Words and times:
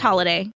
holiday. 0.00 0.50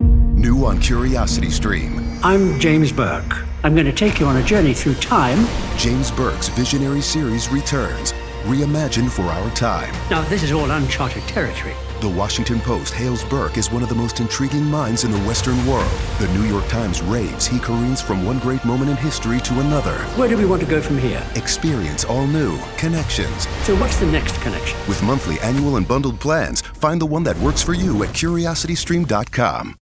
New 0.00 0.64
on 0.64 0.80
Curiosity 0.80 1.50
Stream. 1.50 2.00
I'm 2.22 2.60
James 2.60 2.92
Burke. 2.92 3.44
I'm 3.64 3.74
going 3.74 3.86
to 3.86 3.92
take 3.92 4.20
you 4.20 4.26
on 4.26 4.36
a 4.36 4.42
journey 4.42 4.72
through 4.72 4.94
time. 4.94 5.46
James 5.76 6.10
Burke's 6.12 6.48
visionary 6.48 7.00
series 7.00 7.48
returns, 7.48 8.12
reimagined 8.44 9.10
for 9.10 9.22
our 9.22 9.50
time. 9.56 9.92
Now, 10.10 10.22
this 10.28 10.42
is 10.42 10.52
all 10.52 10.70
uncharted 10.70 11.22
territory. 11.24 11.74
The 12.00 12.08
Washington 12.08 12.60
Post 12.60 12.94
hails 12.94 13.24
Burke 13.24 13.58
as 13.58 13.72
one 13.72 13.82
of 13.82 13.88
the 13.88 13.94
most 13.94 14.20
intriguing 14.20 14.62
minds 14.62 15.02
in 15.02 15.10
the 15.10 15.18
Western 15.18 15.56
world. 15.66 15.90
The 16.20 16.28
New 16.28 16.44
York 16.44 16.68
Times 16.68 17.02
raves 17.02 17.44
he 17.44 17.58
careens 17.58 18.00
from 18.00 18.24
one 18.24 18.38
great 18.38 18.64
moment 18.64 18.88
in 18.88 18.96
history 18.96 19.40
to 19.40 19.58
another. 19.58 19.96
Where 20.14 20.28
do 20.28 20.36
we 20.36 20.44
want 20.44 20.62
to 20.62 20.68
go 20.68 20.80
from 20.80 20.96
here? 20.96 21.26
Experience 21.34 22.04
all 22.04 22.28
new 22.28 22.56
connections. 22.76 23.48
So, 23.64 23.74
what's 23.78 23.98
the 23.98 24.06
next 24.06 24.40
connection? 24.42 24.78
With 24.86 25.02
monthly, 25.02 25.40
annual, 25.40 25.76
and 25.76 25.88
bundled 25.88 26.20
plans, 26.20 26.60
find 26.60 27.00
the 27.00 27.06
one 27.06 27.24
that 27.24 27.36
works 27.38 27.64
for 27.64 27.74
you 27.74 28.00
at 28.04 28.10
curiositystream.com. 28.10 29.76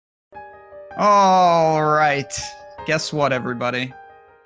All 0.95 1.83
right. 1.83 2.31
Guess 2.85 3.11
what, 3.11 3.33
everybody? 3.33 3.91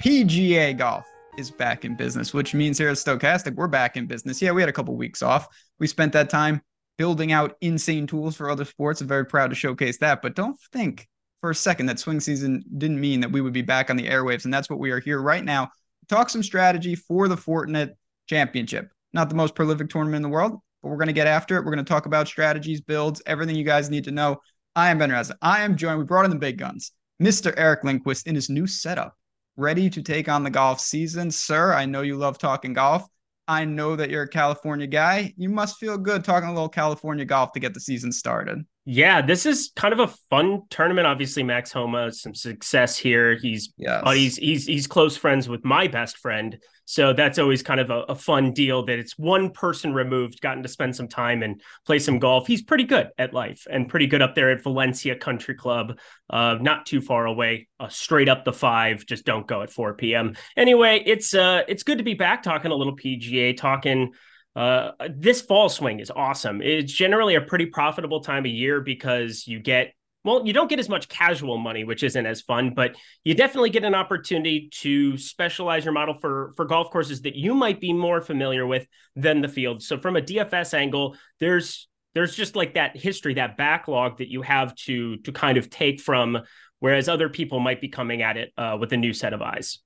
PGA 0.02 0.78
golf 0.78 1.06
is 1.38 1.52
back 1.52 1.84
in 1.84 1.96
business, 1.96 2.34
which 2.34 2.54
means 2.54 2.78
here 2.78 2.88
at 2.88 2.96
Stokastic, 2.96 3.56
we're 3.56 3.68
back 3.68 3.98
in 3.98 4.06
business. 4.06 4.42
Yeah, 4.42 4.54
we 4.54 4.62
had 4.62 4.70
a 4.70 4.74
couple 4.74 4.96
weeks 4.96 5.22
off. 5.22 5.50
We 5.80 5.88
spent 5.88 6.14
that 6.14 6.30
time 6.30 6.62
building 6.98 7.32
out 7.32 7.56
insane 7.62 8.08
tools 8.08 8.36
for 8.36 8.50
other 8.50 8.66
sports. 8.66 9.02
I'm 9.02 9.08
very 9.08 9.26
proud 9.26 9.50
to 9.50 9.56
showcase 9.56 9.98
that. 10.00 10.22
But 10.22 10.36
don't 10.36 10.60
think 10.72 11.08
for 11.42 11.52
a 11.52 11.56
second 11.56 11.86
that 11.88 12.00
swing 12.00 12.20
season 12.20 12.64
didn't 12.78 13.00
mean 13.00 13.22
that 13.22 13.32
we 13.32 13.42
would 13.42 13.54
be 13.54 13.62
back 13.62 13.90
on 13.90 13.98
the 13.98 14.08
airwaves. 14.08 14.46
And 14.46 14.54
that's 14.54 14.70
what 14.70 14.80
we 14.80 14.92
are 14.92 15.00
here 15.00 15.22
right 15.22 15.44
now. 15.44 15.70
Talk 16.10 16.30
some 16.30 16.44
strategy 16.44 16.96
for 16.96 17.28
the 17.28 17.36
Fortinet 17.36 17.94
Championship. 18.28 18.90
Not 19.14 19.30
the 19.30 19.36
most 19.36 19.56
prolific 19.56 19.90
tournament 19.90 20.18
in 20.18 20.22
the 20.22 20.30
world, 20.30 20.60
but 20.82 20.90
we're 20.90 20.98
going 20.98 21.08
to 21.08 21.14
get 21.14 21.28
after 21.28 21.58
it. 21.58 21.66
We're 21.66 21.74
going 21.74 21.84
to 21.84 21.90
talk 21.90 22.06
about 22.06 22.28
strategies, 22.28 22.82
builds, 22.82 23.22
everything 23.26 23.56
you 23.56 23.64
guys 23.64 23.90
need 23.90 24.06
to 24.06 24.12
know. 24.12 24.42
I 24.76 24.90
am 24.90 25.00
Ben 25.00 25.12
Rasa. 25.12 25.38
I 25.42 25.62
am 25.62 25.76
joined. 25.76 26.00
We 26.00 26.06
brought 26.06 26.26
in 26.26 26.32
the 26.32 26.38
big 26.38 26.58
guns, 26.58 26.92
Mr. 27.22 27.54
Eric 27.58 27.84
Lindquist 27.84 28.28
in 28.28 28.36
his 28.36 28.50
new 28.50 28.68
setup, 28.68 29.16
ready 29.56 29.90
to 29.90 30.02
take 30.02 30.30
on 30.30 30.44
the 30.44 30.50
golf 30.50 30.80
season. 30.80 31.32
Sir, 31.32 31.74
I 31.74 31.86
know 31.86 32.02
you 32.02 32.16
love 32.16 32.38
talking 32.38 32.74
golf. 32.74 33.08
I 33.48 33.66
know 33.66 33.96
that 33.96 34.10
you're 34.10 34.24
a 34.24 34.30
California 34.30 34.88
guy. 34.88 35.34
You 35.38 35.50
must 35.50 35.78
feel 35.78 35.98
good 35.98 36.24
talking 36.24 36.50
a 36.50 36.54
little 36.54 36.70
California 36.70 37.26
golf 37.26 37.54
to 37.54 37.60
get 37.60 37.74
the 37.74 37.80
season 37.80 38.12
started. 38.12 38.66
Yeah, 38.90 39.22
this 39.22 39.46
is 39.46 39.74
kind 39.76 39.94
of 39.94 40.00
a 40.00 40.08
fun 40.30 40.62
tournament. 40.70 41.08
Obviously, 41.08 41.44
Max 41.44 41.74
Homa, 41.74 42.10
some 42.10 42.34
success 42.34 42.98
here. 42.98 43.36
He's 43.36 43.74
yes. 43.76 44.02
he's 44.14 44.38
he's 44.38 44.66
he's 44.66 44.88
close 44.88 45.18
friends 45.18 45.50
with 45.50 45.66
my 45.66 45.88
best 45.88 46.18
friend, 46.20 46.58
so 46.86 47.12
that's 47.12 47.38
always 47.38 47.62
kind 47.62 47.82
of 47.82 47.90
a, 47.90 48.04
a, 48.04 48.16
fun 48.16 48.54
deal. 48.54 48.86
That 48.86 48.98
it's 48.98 49.18
one 49.18 49.50
person 49.50 49.94
removed, 49.94 50.40
gotten 50.40 50.64
to 50.64 50.70
spend 50.70 50.96
some 50.96 51.10
time 51.10 51.44
and 51.44 51.62
play 51.86 52.00
some 52.00 52.18
golf. 52.18 52.48
He's 52.48 52.62
pretty 52.62 52.86
good 52.86 53.10
at 53.18 53.34
life 53.34 53.68
and 53.70 53.90
pretty 53.90 54.08
good 54.08 54.22
up 54.22 54.36
there 54.36 54.52
at 54.52 54.64
Valencia 54.64 55.18
Country 55.18 55.56
Club, 55.56 56.00
uh, 56.30 56.58
not 56.62 56.86
too 56.86 57.02
far 57.02 57.26
away. 57.26 57.68
Uh, 57.82 57.90
straight 57.90 58.30
up 58.30 58.46
the 58.46 58.54
five. 58.54 59.06
Just 59.06 59.26
don't 59.26 59.46
go 59.46 59.64
at 59.64 59.70
four 59.70 59.96
p.m. 59.96 60.38
Anyway, 60.56 61.04
it's 61.06 61.34
uh 61.34 61.64
it's 61.68 61.84
good 61.84 61.98
to 61.98 62.06
be 62.06 62.14
back 62.14 62.42
talking 62.42 62.72
a 62.72 62.76
little 62.76 62.96
PGA, 62.96 63.58
talking 63.58 64.14
uh, 64.58 64.92
this 65.08 65.40
fall 65.40 65.70
swing 65.70 66.00
is 66.00 66.10
awesome. 66.10 66.64
It's 66.64 66.92
generally 66.92 67.36
a 67.36 67.42
pretty 67.42 67.68
profitable 67.68 68.22
time 68.22 68.44
of 68.44 68.52
year 68.52 68.82
because 68.82 69.46
you 69.46 69.60
get 69.60 69.94
well, 70.24 70.46
you 70.46 70.52
don't 70.52 70.68
get 70.68 70.80
as 70.80 70.90
much 70.90 71.08
casual 71.08 71.58
money, 71.58 71.86
which 71.86 72.04
isn't 72.04 72.26
as 72.26 72.42
fun, 72.42 72.74
but 72.74 72.98
you 73.24 73.34
definitely 73.34 73.70
get 73.70 73.86
an 73.86 73.94
opportunity 73.94 74.68
to 74.74 75.16
specialize 75.18 75.86
your 75.86 75.94
model 75.94 76.16
for 76.16 76.54
for 76.56 76.66
golf 76.66 76.90
courses 76.90 77.22
that 77.22 77.36
you 77.36 77.54
might 77.54 77.80
be 77.80 77.94
more 77.94 78.20
familiar 78.20 78.66
with 78.66 78.88
than 79.16 79.42
the 79.42 79.48
field. 79.48 79.84
So 79.84 80.00
from 80.00 80.16
a 80.16 80.22
DFS 80.22 80.74
angle, 80.74 81.16
there's 81.40 81.88
there's 82.16 82.36
just 82.36 82.56
like 82.56 82.74
that 82.74 82.98
history, 82.98 83.36
that 83.36 83.58
backlog 83.58 84.18
that 84.18 84.30
you 84.30 84.42
have 84.42 84.74
to 84.88 85.18
to 85.18 85.32
kind 85.32 85.60
of 85.60 85.70
take 85.70 86.02
from, 86.02 86.40
whereas 86.80 87.08
other 87.08 87.30
people 87.30 87.60
might 87.60 87.80
be 87.80 87.90
coming 87.90 88.24
at 88.24 88.38
it 88.38 88.54
uh, 88.58 88.76
with 88.80 88.92
a 88.92 88.98
new 88.98 89.14
set 89.14 89.34
of 89.34 89.44
eyes. 89.44 89.80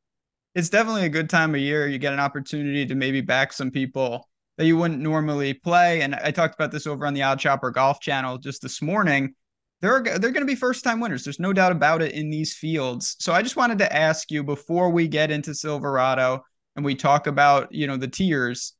It's 0.55 0.69
definitely 0.69 1.05
a 1.05 1.09
good 1.09 1.29
time 1.29 1.53
of 1.55 1.59
year. 1.59 1.89
You 1.89 1.97
get 1.97 2.13
an 2.13 2.21
opportunity 2.21 2.85
to 2.85 2.95
maybe 2.95 3.19
back 3.19 3.51
some 3.51 3.69
people 3.69 4.29
that 4.57 4.65
you 4.65 4.77
wouldn't 4.77 4.99
normally 4.99 5.53
play. 5.53 6.01
And 6.01 6.15
I 6.15 6.31
talked 6.31 6.55
about 6.55 6.71
this 6.71 6.87
over 6.87 7.05
on 7.05 7.13
the 7.13 7.23
Odd 7.23 7.39
Chopper 7.39 7.71
Golf 7.71 7.99
channel 7.99 8.37
just 8.37 8.61
this 8.61 8.81
morning. 8.81 9.33
They're 9.81 10.03
they're 10.03 10.31
going 10.31 10.41
to 10.41 10.45
be 10.45 10.55
first 10.55 10.83
time 10.83 10.99
winners. 10.99 11.23
There's 11.23 11.39
no 11.39 11.53
doubt 11.53 11.71
about 11.71 12.01
it 12.01 12.13
in 12.13 12.29
these 12.29 12.53
fields. 12.53 13.15
So 13.19 13.33
I 13.33 13.41
just 13.41 13.55
wanted 13.55 13.79
to 13.79 13.95
ask 13.95 14.29
you 14.29 14.43
before 14.43 14.91
we 14.91 15.07
get 15.07 15.31
into 15.31 15.55
Silverado 15.55 16.43
and 16.75 16.85
we 16.85 16.95
talk 16.95 17.27
about 17.27 17.71
you 17.71 17.87
know 17.87 17.97
the 17.97 18.07
tiers. 18.07 18.73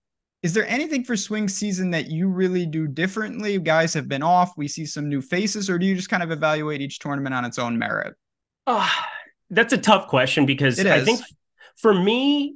Is 0.44 0.54
there 0.54 0.68
anything 0.68 1.04
for 1.04 1.16
swing 1.16 1.48
season 1.48 1.92
that 1.92 2.10
you 2.10 2.28
really 2.28 2.66
do 2.66 2.88
differently? 2.88 3.60
Guys 3.60 3.94
have 3.94 4.08
been 4.08 4.24
off. 4.24 4.54
We 4.58 4.68
see 4.68 4.86
some 4.86 5.08
new 5.08 5.22
faces, 5.22 5.70
or 5.70 5.78
do 5.78 5.86
you 5.86 5.96
just 5.96 6.10
kind 6.10 6.24
of 6.24 6.32
evaluate 6.32 6.82
each 6.82 6.98
tournament 7.00 7.36
on 7.36 7.46
its 7.46 7.60
own 7.60 7.78
merit? 7.78 8.16
Oh, 8.66 8.92
that's 9.52 9.74
a 9.74 9.78
tough 9.78 10.08
question 10.08 10.46
because 10.46 10.80
I 10.80 11.04
think 11.04 11.22
for 11.78 11.94
me, 11.94 12.56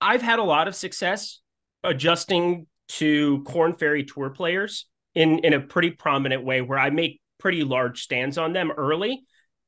I've 0.00 0.22
had 0.22 0.38
a 0.38 0.44
lot 0.44 0.68
of 0.68 0.74
success 0.74 1.40
adjusting 1.86 2.66
to 2.88 3.42
Corn 3.44 3.74
Ferry 3.74 4.04
Tour 4.04 4.30
players 4.30 4.86
in 5.14 5.38
in 5.40 5.54
a 5.54 5.60
pretty 5.60 5.90
prominent 5.90 6.44
way 6.44 6.60
where 6.60 6.78
I 6.78 6.90
make 6.90 7.20
pretty 7.38 7.64
large 7.64 8.02
stands 8.02 8.38
on 8.38 8.52
them 8.52 8.70
early 8.70 9.24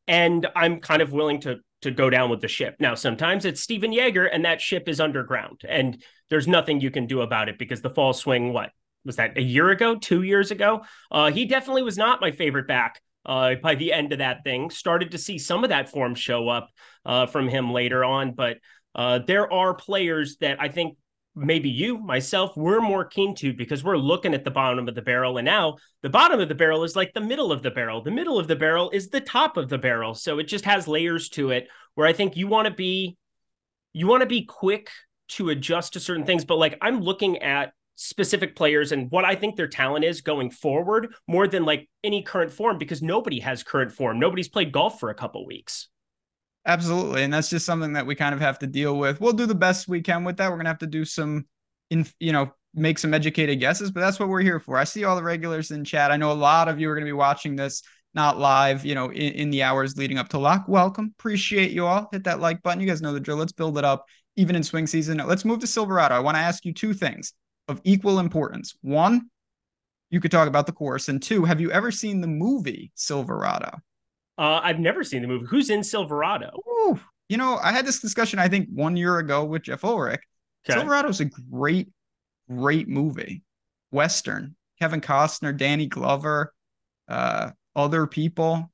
and 0.07 0.47
I'm 0.55 0.81
kind 0.81 1.03
of 1.03 1.13
willing 1.13 1.41
to 1.43 1.57
to 1.83 1.91
go 1.93 2.11
down 2.11 2.29
with 2.29 2.41
the 2.41 2.49
ship. 2.49 2.77
Now 2.81 2.95
sometimes 2.95 3.45
it's 3.45 3.63
Stephan 3.63 3.93
Jaeger 3.93 4.27
and 4.27 4.45
that 4.45 4.61
ship 4.61 4.89
is 4.89 5.01
underground 5.01 5.63
and 5.69 6.03
there's 6.29 6.49
nothing 6.49 6.81
you 6.81 6.91
can 6.91 7.07
do 7.07 7.21
about 7.21 7.49
it 7.49 7.59
because 7.59 7.83
the 7.83 7.91
fall 7.91 8.13
swing 8.13 8.53
what 8.53 8.71
was 9.05 9.17
that 9.17 9.39
a 9.39 9.43
year 9.43 9.71
ago, 9.71 9.95
2 9.97 10.23
years 10.23 10.51
ago? 10.51 10.83
Uh, 11.11 11.31
he 11.31 11.47
definitely 11.47 11.83
was 11.83 11.97
not 11.97 12.21
my 12.21 12.33
favorite 12.33 12.67
back 12.67 13.01
uh, 13.25 13.55
by 13.63 13.75
the 13.75 13.93
end 13.93 14.13
of 14.13 14.19
that 14.19 14.43
thing. 14.43 14.71
Started 14.71 15.13
to 15.13 15.19
see 15.19 15.39
some 15.39 15.63
of 15.63 15.71
that 15.71 15.89
form 15.89 16.15
show 16.15 16.49
up 16.49 16.69
uh, 17.07 17.27
from 17.27 17.49
him 17.49 17.73
later 17.73 18.05
on, 18.05 18.33
but 18.33 18.59
uh, 18.95 19.21
there 19.21 19.51
are 19.53 19.75
players 19.75 20.37
that 20.39 20.61
I 20.61 20.69
think 20.69 20.97
maybe 21.39 21.71
you, 21.71 21.99
myself, 21.99 22.57
we're 22.57 22.81
more 22.81 23.05
keen 23.05 23.35
to 23.37 23.53
because 23.53 23.85
we're 23.85 23.97
looking 23.97 24.35
at 24.35 24.45
the 24.45 24.51
bottom 24.51 24.89
of 24.89 24.95
the 24.95 25.03
barrel. 25.03 25.39
And 25.39 25.45
now 25.47 25.77
the 26.03 26.11
bottom 26.11 26.41
of 26.41 26.49
the 26.49 26.55
barrel 26.55 26.85
is 26.85 26.97
like 26.97 27.15
the 27.15 27.21
middle 27.21 27.53
of 27.53 27.63
the 27.63 27.71
barrel. 27.71 28.03
The 28.03 28.11
middle 28.11 28.39
of 28.39 28.49
the 28.49 28.57
barrel 28.57 28.91
is 28.91 29.09
the 29.09 29.21
top 29.21 29.57
of 29.57 29.69
the 29.69 29.79
barrel. 29.79 30.15
So 30.15 30.39
it 30.39 30.45
just 30.45 30.65
has 30.65 30.89
layers 30.89 31.29
to 31.31 31.51
it 31.51 31.69
where 31.95 32.07
I 32.07 32.13
think 32.13 32.37
you 32.37 32.49
want 32.49 32.67
to 32.67 32.75
be 32.75 33.17
you 33.93 34.07
want 34.07 34.21
to 34.21 34.27
be 34.27 34.45
quick 34.45 34.91
to 35.29 35.51
adjust 35.51 35.95
to 35.95 36.01
certain 36.01 36.25
things. 36.25 36.45
But 36.45 36.59
like 36.59 36.77
I'm 36.81 37.01
looking 37.01 37.39
at 37.39 37.73
specific 37.97 38.55
players 38.55 38.93
and 38.93 39.11
what 39.11 39.25
I 39.25 39.35
think 39.35 39.57
their 39.57 39.67
talent 39.67 40.05
is 40.05 40.21
going 40.21 40.51
forward 40.51 41.13
more 41.27 41.49
than 41.49 41.65
like 41.65 41.89
any 42.05 42.23
current 42.23 42.53
form 42.53 42.79
because 42.79 43.03
nobody 43.03 43.41
has 43.41 43.63
current 43.63 43.93
form. 43.93 44.21
Nobody's 44.21 44.49
played 44.49 44.73
golf 44.73 45.01
for 45.01 45.11
a 45.11 45.15
couple 45.15 45.45
weeks. 45.47 45.89
Absolutely. 46.69 47.25
And 47.25 47.33
that's 47.33 47.49
just 47.49 47.65
something 47.65 47.95
that 47.95 48.07
we 48.07 48.15
kind 48.15 48.35
of 48.35 48.41
have 48.43 48.59
to 48.59 48.67
deal 48.67 48.99
with. 48.99 49.23
We'll 49.23 49.33
do 49.33 49.47
the 49.47 49.55
best 49.55 49.89
we 49.89 50.03
can 50.03 50.23
with 50.23 50.37
that. 50.37 50.51
We're 50.51 50.57
going 50.57 50.67
to 50.67 50.71
have 50.71 50.79
to 50.81 50.87
do 50.87 51.07
some, 51.07 51.47
in, 51.89 52.07
you 52.21 52.31
know, 52.31 52.53
make 52.75 52.99
some 52.99 53.15
educated 53.15 53.59
guesses, 53.59 53.91
but 53.91 54.01
that's 54.01 54.21
what 54.21 54.29
we're 54.29 54.43
here 54.43 54.61
for. 54.61 54.77
I 54.77 54.85
see 54.85 55.05
all 55.05 55.17
the 55.17 55.23
regulars 55.23 55.71
in 55.71 55.83
chat. 55.83 56.13
I 56.13 56.19
know 56.19 56.31
a 56.31 56.35
lot 56.35 56.69
of 56.69 56.79
you 56.79 56.91
are 56.91 56.95
going 56.95 57.07
to 57.07 57.09
be 57.09 57.15
watching 57.15 57.57
this 57.57 57.83
not 58.13 58.39
live, 58.39 58.85
you 58.85 58.95
know, 58.95 59.07
in, 59.07 59.33
in 59.33 59.51
the 59.51 59.63
hours 59.63 59.97
leading 59.97 60.19
up 60.19 60.29
to 60.29 60.39
lock. 60.39 60.67
Welcome. 60.69 61.15
Appreciate 61.19 61.71
you 61.71 61.87
all. 61.87 62.07
Hit 62.13 62.25
that 62.25 62.41
like 62.41 62.63
button. 62.63 62.81
You 62.81 62.87
guys 62.87 63.01
know 63.01 63.15
the 63.15 63.21
drill. 63.21 63.39
Let's 63.39 63.53
build 63.53 63.79
it 63.79 63.85
up 63.85 64.05
even 64.37 64.55
in 64.55 64.63
swing 64.63 64.87
season. 64.87 65.17
Let's 65.27 65.47
move 65.47 65.61
to 65.61 65.67
Silverado. 65.67 66.15
I 66.15 66.21
want 66.21 66.37
to 66.37 66.43
ask 66.43 66.67
you 66.67 66.75
two 66.75 66.93
things 66.93 67.33
of 67.69 67.81
equal 67.85 68.19
importance. 68.19 68.77
One, 68.83 69.31
you 70.11 70.21
could 70.21 70.31
talk 70.31 70.49
about 70.49 70.67
the 70.67 70.73
course. 70.73 71.09
And 71.09 71.23
two, 71.23 71.47
have 71.47 71.63
you 71.63 71.71
ever 71.71 71.91
seen 71.91 72.21
the 72.21 72.29
movie 72.29 72.93
Silverado? 72.95 73.79
Uh, 74.39 74.61
I've 74.63 74.79
never 74.79 75.03
seen 75.03 75.23
the 75.23 75.29
movie. 75.29 75.47
Who's 75.47 75.69
in 75.69 75.83
Silverado? 75.83 76.61
Ooh, 76.69 76.99
you 77.29 77.37
know, 77.37 77.59
I 77.63 77.73
had 77.73 77.85
this 77.85 78.01
discussion 78.01 78.39
I 78.39 78.49
think 78.49 78.69
one 78.73 78.97
year 78.97 79.19
ago 79.19 79.45
with 79.45 79.63
Jeff 79.63 79.85
Ulrich. 79.85 80.21
Okay. 80.65 80.79
Silverado 80.79 81.09
is 81.09 81.21
a 81.21 81.27
great, 81.27 81.89
great 82.49 82.89
movie. 82.89 83.43
Western. 83.91 84.55
Kevin 84.81 85.01
Costner, 85.01 85.57
Danny 85.57 85.87
Glover, 85.87 86.55
uh, 87.09 87.51
other 87.75 88.07
people. 88.07 88.71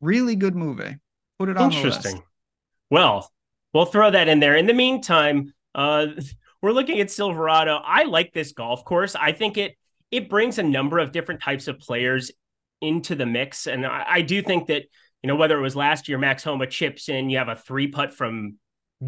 Really 0.00 0.34
good 0.34 0.56
movie. 0.56 0.96
Put 1.38 1.50
it 1.50 1.58
on 1.58 1.72
Interesting. 1.72 2.22
Well, 2.90 3.30
we'll 3.74 3.84
throw 3.84 4.10
that 4.10 4.28
in 4.28 4.40
there. 4.40 4.56
In 4.56 4.66
the 4.66 4.72
meantime, 4.72 5.52
uh, 5.74 6.06
we're 6.62 6.72
looking 6.72 7.00
at 7.00 7.10
Silverado. 7.10 7.80
I 7.84 8.04
like 8.04 8.32
this 8.32 8.52
golf 8.52 8.84
course. 8.84 9.14
I 9.14 9.32
think 9.32 9.58
it 9.58 9.76
it 10.10 10.28
brings 10.28 10.58
a 10.58 10.62
number 10.62 10.98
of 10.98 11.12
different 11.12 11.40
types 11.40 11.68
of 11.68 11.78
players 11.78 12.32
into 12.80 13.14
the 13.14 13.26
mix. 13.26 13.66
And 13.66 13.86
I, 13.86 14.04
I 14.08 14.20
do 14.22 14.42
think 14.42 14.68
that, 14.68 14.84
you 15.22 15.28
know, 15.28 15.36
whether 15.36 15.58
it 15.58 15.62
was 15.62 15.76
last 15.76 16.08
year, 16.08 16.18
Max 16.18 16.42
Homa 16.44 16.66
chips 16.66 17.08
in, 17.08 17.30
you 17.30 17.38
have 17.38 17.48
a 17.48 17.56
three 17.56 17.88
putt 17.88 18.14
from 18.14 18.56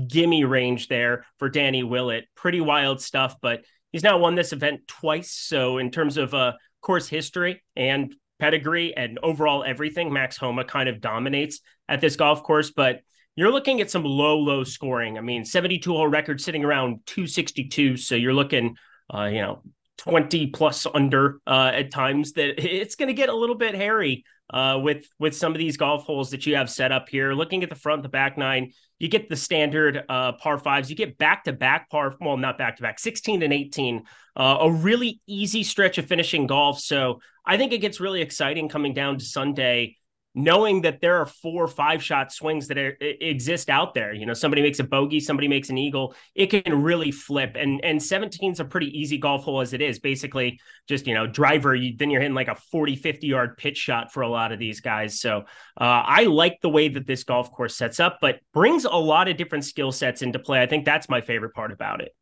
gimme 0.08 0.44
range 0.44 0.88
there 0.88 1.26
for 1.38 1.48
Danny 1.48 1.82
Willett. 1.82 2.24
Pretty 2.34 2.60
wild 2.60 3.00
stuff, 3.00 3.36
but 3.40 3.64
he's 3.92 4.02
now 4.02 4.19
won 4.19 4.34
this 4.34 4.52
event 4.52 4.86
twice. 4.86 5.32
So 5.32 5.78
in 5.78 5.90
terms 5.90 6.16
of 6.16 6.34
uh, 6.34 6.52
course 6.80 7.08
history 7.08 7.62
and 7.76 8.14
pedigree 8.38 8.94
and 8.96 9.19
overall 9.22 9.64
everything, 9.64 10.12
Max 10.12 10.36
Homa 10.36 10.64
kind 10.64 10.88
of 10.88 11.00
dominates 11.00 11.60
at 11.88 12.00
this 12.00 12.16
golf 12.16 12.42
course. 12.42 12.70
But 12.70 13.00
you're 13.36 13.52
looking 13.52 13.80
at 13.80 13.90
some 13.90 14.04
low, 14.04 14.38
low 14.38 14.64
scoring. 14.64 15.16
I 15.16 15.20
mean, 15.20 15.44
72 15.44 15.90
hole 15.90 16.08
record 16.08 16.40
sitting 16.40 16.64
around 16.64 17.00
262. 17.06 17.96
So 17.96 18.14
you're 18.14 18.34
looking, 18.34 18.76
uh, 19.12 19.24
you 19.24 19.40
know, 19.40 19.62
20 19.99 20.49
plus 20.49 20.87
under 20.93 21.41
uh, 21.47 21.71
at 21.75 21.91
times 21.91 22.33
that 22.33 22.62
it's 22.65 22.94
going 22.94 23.09
to 23.09 23.15
get 23.15 23.29
a 23.29 23.35
little 23.35 23.56
bit 23.56 23.75
hairy 23.75 24.25
uh, 24.53 24.79
with 24.83 25.06
with 25.19 25.35
some 25.35 25.53
of 25.53 25.59
these 25.59 25.77
golf 25.77 26.05
holes 26.05 26.31
that 26.31 26.47
you 26.47 26.56
have 26.56 26.69
set 26.69 26.93
up 26.93 27.09
here. 27.09 27.33
Looking 27.33 27.62
at 27.62 27.71
the 27.71 27.77
front, 27.77 28.03
the 28.03 28.09
back 28.09 28.37
nine, 28.37 28.73
you 28.99 29.09
get 29.09 29.29
the 29.29 29.37
standard 29.37 30.05
uh, 30.09 30.33
par 30.33 30.59
fives. 30.59 30.91
You 30.91 30.97
get 30.97 31.17
back 31.19 31.44
to 31.44 31.53
back 31.53 31.89
par, 31.91 32.15
well, 32.21 32.37
not 32.37 32.59
back 32.59 32.77
to 32.77 32.83
back, 32.83 32.99
16 32.99 33.43
and 33.43 33.53
18. 33.53 34.03
Uh, 34.37 34.59
a 34.61 34.71
really 34.71 35.21
easy 35.27 35.62
stretch 35.62 35.99
of 35.99 36.06
finishing 36.06 36.47
golf. 36.47 36.81
So 36.81 37.21
I 37.44 37.56
think 37.56 37.73
it 37.73 37.79
gets 37.79 38.00
really 38.00 38.21
exciting 38.21 38.69
coming 38.69 38.94
down 38.94 39.19
to 39.19 39.25
Sunday 39.25 39.97
knowing 40.34 40.82
that 40.82 41.00
there 41.00 41.19
are 41.19 41.26
four 41.26 41.64
or 41.64 41.69
five 41.69 42.02
shot 42.02 42.32
swings 42.32 42.69
that 42.69 42.79
are, 42.79 42.96
exist 43.00 43.69
out 43.69 43.94
there. 43.94 44.12
You 44.12 44.26
know, 44.26 44.32
somebody 44.32 44.62
makes 44.62 44.79
a 44.79 44.84
bogey, 44.84 45.20
somebody 45.20 45.49
makes 45.49 45.69
an 45.69 45.79
eagle, 45.79 46.14
it 46.34 46.46
can 46.46 46.82
really 46.82 47.11
flip. 47.11 47.56
And 47.58 47.84
and 47.84 48.02
17 48.02 48.52
is 48.52 48.61
a 48.61 48.64
pretty 48.64 48.99
easy 48.99 49.19
golf 49.19 49.44
hole 49.44 49.61
as 49.61 49.73
it 49.73 49.81
is. 49.81 49.99
Basically, 49.99 50.58
just 50.88 51.06
you 51.06 51.14
know, 51.14 51.26
driver. 51.26 51.75
You, 51.75 51.96
then 51.96 52.11
you're 52.11 52.20
hitting 52.20 52.34
like 52.34 52.49
a 52.49 52.55
40, 52.55 52.96
50 52.96 53.26
yard 53.26 53.56
pitch 53.56 53.76
shot 53.76 54.12
for 54.12 54.23
a 54.23 54.29
lot 54.29 54.52
of 54.52 54.58
these 54.58 54.81
guys. 54.81 55.20
So 55.20 55.38
uh, 55.81 56.02
I 56.06 56.25
like 56.25 56.58
the 56.62 56.70
way 56.70 56.88
that 56.88 57.06
this 57.06 57.25
golf 57.25 57.50
course 57.50 57.76
sets 57.76 58.00
up, 58.00 58.19
but 58.20 58.40
brings 58.55 58.84
a 58.84 58.90
lot 58.90 59.29
of 59.29 59.37
different 59.37 59.64
skill 59.64 59.93
sets 59.93 60.23
into 60.23 60.38
play. 60.38 60.62
I 60.62 60.67
think 60.67 60.84
that's 60.84 61.08
my 61.08 61.20
favorite 61.20 61.55
part 61.55 61.73
about 61.73 62.00
it. 62.00 62.14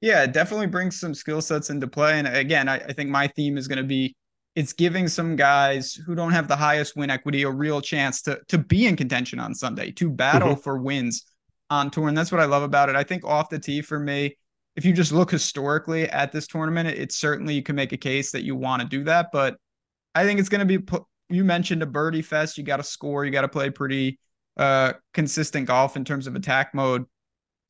Yeah, 0.00 0.22
it 0.22 0.32
definitely 0.32 0.66
brings 0.66 1.00
some 1.00 1.14
skill 1.14 1.40
sets 1.40 1.70
into 1.70 1.88
play. 1.88 2.18
And 2.18 2.28
again, 2.28 2.68
I, 2.68 2.76
I 2.76 2.92
think 2.92 3.10
my 3.10 3.26
theme 3.28 3.56
is 3.56 3.66
going 3.66 3.78
to 3.78 3.84
be 3.84 4.14
it's 4.56 4.72
giving 4.72 5.06
some 5.06 5.36
guys 5.36 5.94
who 5.94 6.14
don't 6.14 6.32
have 6.32 6.48
the 6.48 6.56
highest 6.56 6.96
win 6.96 7.10
equity 7.10 7.42
a 7.42 7.50
real 7.50 7.80
chance 7.80 8.22
to 8.22 8.40
to 8.48 8.58
be 8.58 8.86
in 8.86 8.96
contention 8.96 9.38
on 9.38 9.54
Sunday, 9.54 9.92
to 9.92 10.10
battle 10.10 10.52
mm-hmm. 10.52 10.60
for 10.60 10.78
wins 10.78 11.26
on 11.70 11.90
tour. 11.90 12.08
And 12.08 12.16
that's 12.16 12.32
what 12.32 12.40
I 12.40 12.46
love 12.46 12.62
about 12.62 12.88
it. 12.88 12.96
I 12.96 13.04
think 13.04 13.24
off 13.24 13.50
the 13.50 13.58
tee 13.58 13.82
for 13.82 14.00
me, 14.00 14.36
if 14.74 14.84
you 14.84 14.92
just 14.92 15.12
look 15.12 15.30
historically 15.30 16.08
at 16.08 16.32
this 16.32 16.46
tournament, 16.46 16.88
it's 16.88 17.16
certainly 17.16 17.54
you 17.54 17.62
can 17.62 17.76
make 17.76 17.92
a 17.92 17.98
case 17.98 18.32
that 18.32 18.44
you 18.44 18.56
want 18.56 18.80
to 18.82 18.88
do 18.88 19.04
that. 19.04 19.28
But 19.30 19.58
I 20.14 20.24
think 20.24 20.40
it's 20.40 20.48
going 20.48 20.66
to 20.66 20.78
be 20.78 20.84
you 21.28 21.44
mentioned 21.44 21.82
a 21.82 21.86
birdie 21.86 22.22
fest. 22.22 22.56
You 22.56 22.64
got 22.64 22.78
to 22.78 22.82
score. 22.82 23.24
You 23.24 23.30
got 23.30 23.42
to 23.42 23.48
play 23.48 23.68
pretty 23.68 24.18
uh, 24.56 24.94
consistent 25.12 25.66
golf 25.66 25.96
in 25.96 26.04
terms 26.04 26.26
of 26.26 26.34
attack 26.34 26.74
mode, 26.74 27.04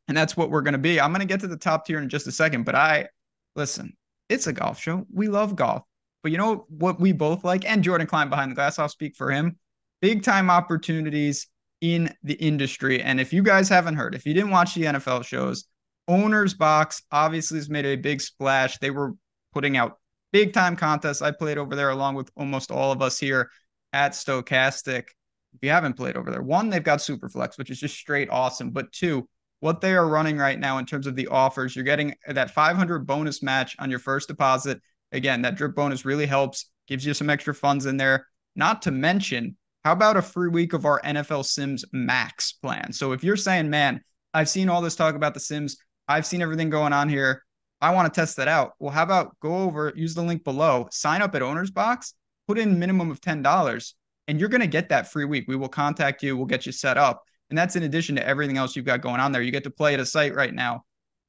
and 0.06 0.16
that's 0.16 0.36
what 0.36 0.50
we're 0.50 0.62
going 0.62 0.72
to 0.72 0.78
be. 0.78 1.00
I'm 1.00 1.10
going 1.10 1.20
to 1.20 1.26
get 1.26 1.40
to 1.40 1.48
the 1.48 1.56
top 1.56 1.84
tier 1.84 1.98
in 1.98 2.08
just 2.08 2.28
a 2.28 2.32
second, 2.32 2.64
but 2.64 2.76
I 2.76 3.08
listen. 3.56 3.96
It's 4.28 4.48
a 4.48 4.52
golf 4.52 4.80
show. 4.80 5.06
We 5.12 5.28
love 5.28 5.54
golf. 5.54 5.84
But 6.26 6.32
you 6.32 6.38
know 6.38 6.66
what 6.66 6.98
we 6.98 7.12
both 7.12 7.44
like, 7.44 7.64
and 7.64 7.84
Jordan 7.84 8.08
Klein 8.08 8.28
behind 8.28 8.50
the 8.50 8.56
glass, 8.56 8.80
I'll 8.80 8.88
speak 8.88 9.14
for 9.14 9.30
him. 9.30 9.56
Big 10.02 10.24
time 10.24 10.50
opportunities 10.50 11.46
in 11.80 12.12
the 12.24 12.34
industry. 12.34 13.00
And 13.00 13.20
if 13.20 13.32
you 13.32 13.44
guys 13.44 13.68
haven't 13.68 13.94
heard, 13.94 14.12
if 14.16 14.26
you 14.26 14.34
didn't 14.34 14.50
watch 14.50 14.74
the 14.74 14.86
NFL 14.86 15.24
shows, 15.24 15.66
Owners 16.08 16.52
Box 16.52 17.04
obviously 17.12 17.58
has 17.58 17.70
made 17.70 17.86
a 17.86 17.94
big 17.94 18.20
splash. 18.20 18.76
They 18.78 18.90
were 18.90 19.12
putting 19.52 19.76
out 19.76 20.00
big 20.32 20.52
time 20.52 20.74
contests. 20.74 21.22
I 21.22 21.30
played 21.30 21.58
over 21.58 21.76
there 21.76 21.90
along 21.90 22.16
with 22.16 22.28
almost 22.36 22.72
all 22.72 22.90
of 22.90 23.02
us 23.02 23.20
here 23.20 23.48
at 23.92 24.10
Stokastic. 24.10 25.04
If 25.54 25.62
you 25.62 25.70
haven't 25.70 25.94
played 25.94 26.16
over 26.16 26.32
there, 26.32 26.42
one, 26.42 26.70
they've 26.70 26.82
got 26.82 26.98
Superflex, 26.98 27.56
which 27.56 27.70
is 27.70 27.78
just 27.78 27.94
straight 27.94 28.30
awesome. 28.30 28.70
But 28.70 28.90
two, 28.90 29.28
what 29.60 29.80
they 29.80 29.92
are 29.92 30.08
running 30.08 30.38
right 30.38 30.58
now 30.58 30.78
in 30.78 30.86
terms 30.86 31.06
of 31.06 31.14
the 31.14 31.28
offers, 31.28 31.76
you're 31.76 31.84
getting 31.84 32.16
that 32.26 32.50
500 32.50 33.06
bonus 33.06 33.44
match 33.44 33.76
on 33.78 33.90
your 33.90 34.00
first 34.00 34.26
deposit 34.26 34.80
Again, 35.12 35.42
that 35.42 35.56
drip 35.56 35.74
bonus 35.74 36.04
really 36.04 36.26
helps, 36.26 36.70
gives 36.86 37.04
you 37.04 37.14
some 37.14 37.30
extra 37.30 37.54
funds 37.54 37.86
in 37.86 37.96
there. 37.96 38.26
Not 38.54 38.82
to 38.82 38.90
mention, 38.90 39.56
how 39.84 39.92
about 39.92 40.16
a 40.16 40.22
free 40.22 40.48
week 40.48 40.72
of 40.72 40.84
our 40.84 41.00
NFL 41.02 41.44
Sims 41.44 41.84
Max 41.92 42.52
plan? 42.52 42.92
So 42.92 43.12
if 43.12 43.22
you're 43.22 43.36
saying, 43.36 43.70
man, 43.70 44.00
I've 44.34 44.48
seen 44.48 44.68
all 44.68 44.82
this 44.82 44.96
talk 44.96 45.14
about 45.14 45.34
the 45.34 45.40
Sims, 45.40 45.76
I've 46.08 46.26
seen 46.26 46.42
everything 46.42 46.70
going 46.70 46.92
on 46.92 47.08
here. 47.08 47.44
I 47.80 47.94
want 47.94 48.12
to 48.12 48.20
test 48.20 48.36
that 48.36 48.48
out. 48.48 48.72
Well, 48.78 48.92
how 48.92 49.02
about 49.02 49.38
go 49.40 49.56
over, 49.58 49.92
use 49.94 50.14
the 50.14 50.22
link 50.22 50.44
below, 50.44 50.88
sign 50.90 51.22
up 51.22 51.34
at 51.34 51.42
Owner's 51.42 51.70
Box, 51.70 52.14
put 52.48 52.58
in 52.58 52.78
minimum 52.78 53.10
of 53.10 53.20
$10, 53.20 53.94
and 54.28 54.40
you're 54.40 54.48
going 54.48 54.60
to 54.60 54.66
get 54.66 54.88
that 54.88 55.12
free 55.12 55.24
week. 55.24 55.44
We 55.46 55.56
will 55.56 55.68
contact 55.68 56.22
you, 56.22 56.36
we'll 56.36 56.46
get 56.46 56.66
you 56.66 56.72
set 56.72 56.96
up. 56.96 57.22
And 57.50 57.56
that's 57.56 57.76
in 57.76 57.84
addition 57.84 58.16
to 58.16 58.26
everything 58.26 58.56
else 58.56 58.74
you've 58.74 58.86
got 58.86 59.02
going 59.02 59.20
on 59.20 59.30
there. 59.30 59.42
You 59.42 59.52
get 59.52 59.64
to 59.64 59.70
play 59.70 59.94
at 59.94 60.00
a 60.00 60.06
site 60.06 60.34
right 60.34 60.52
now 60.52 60.84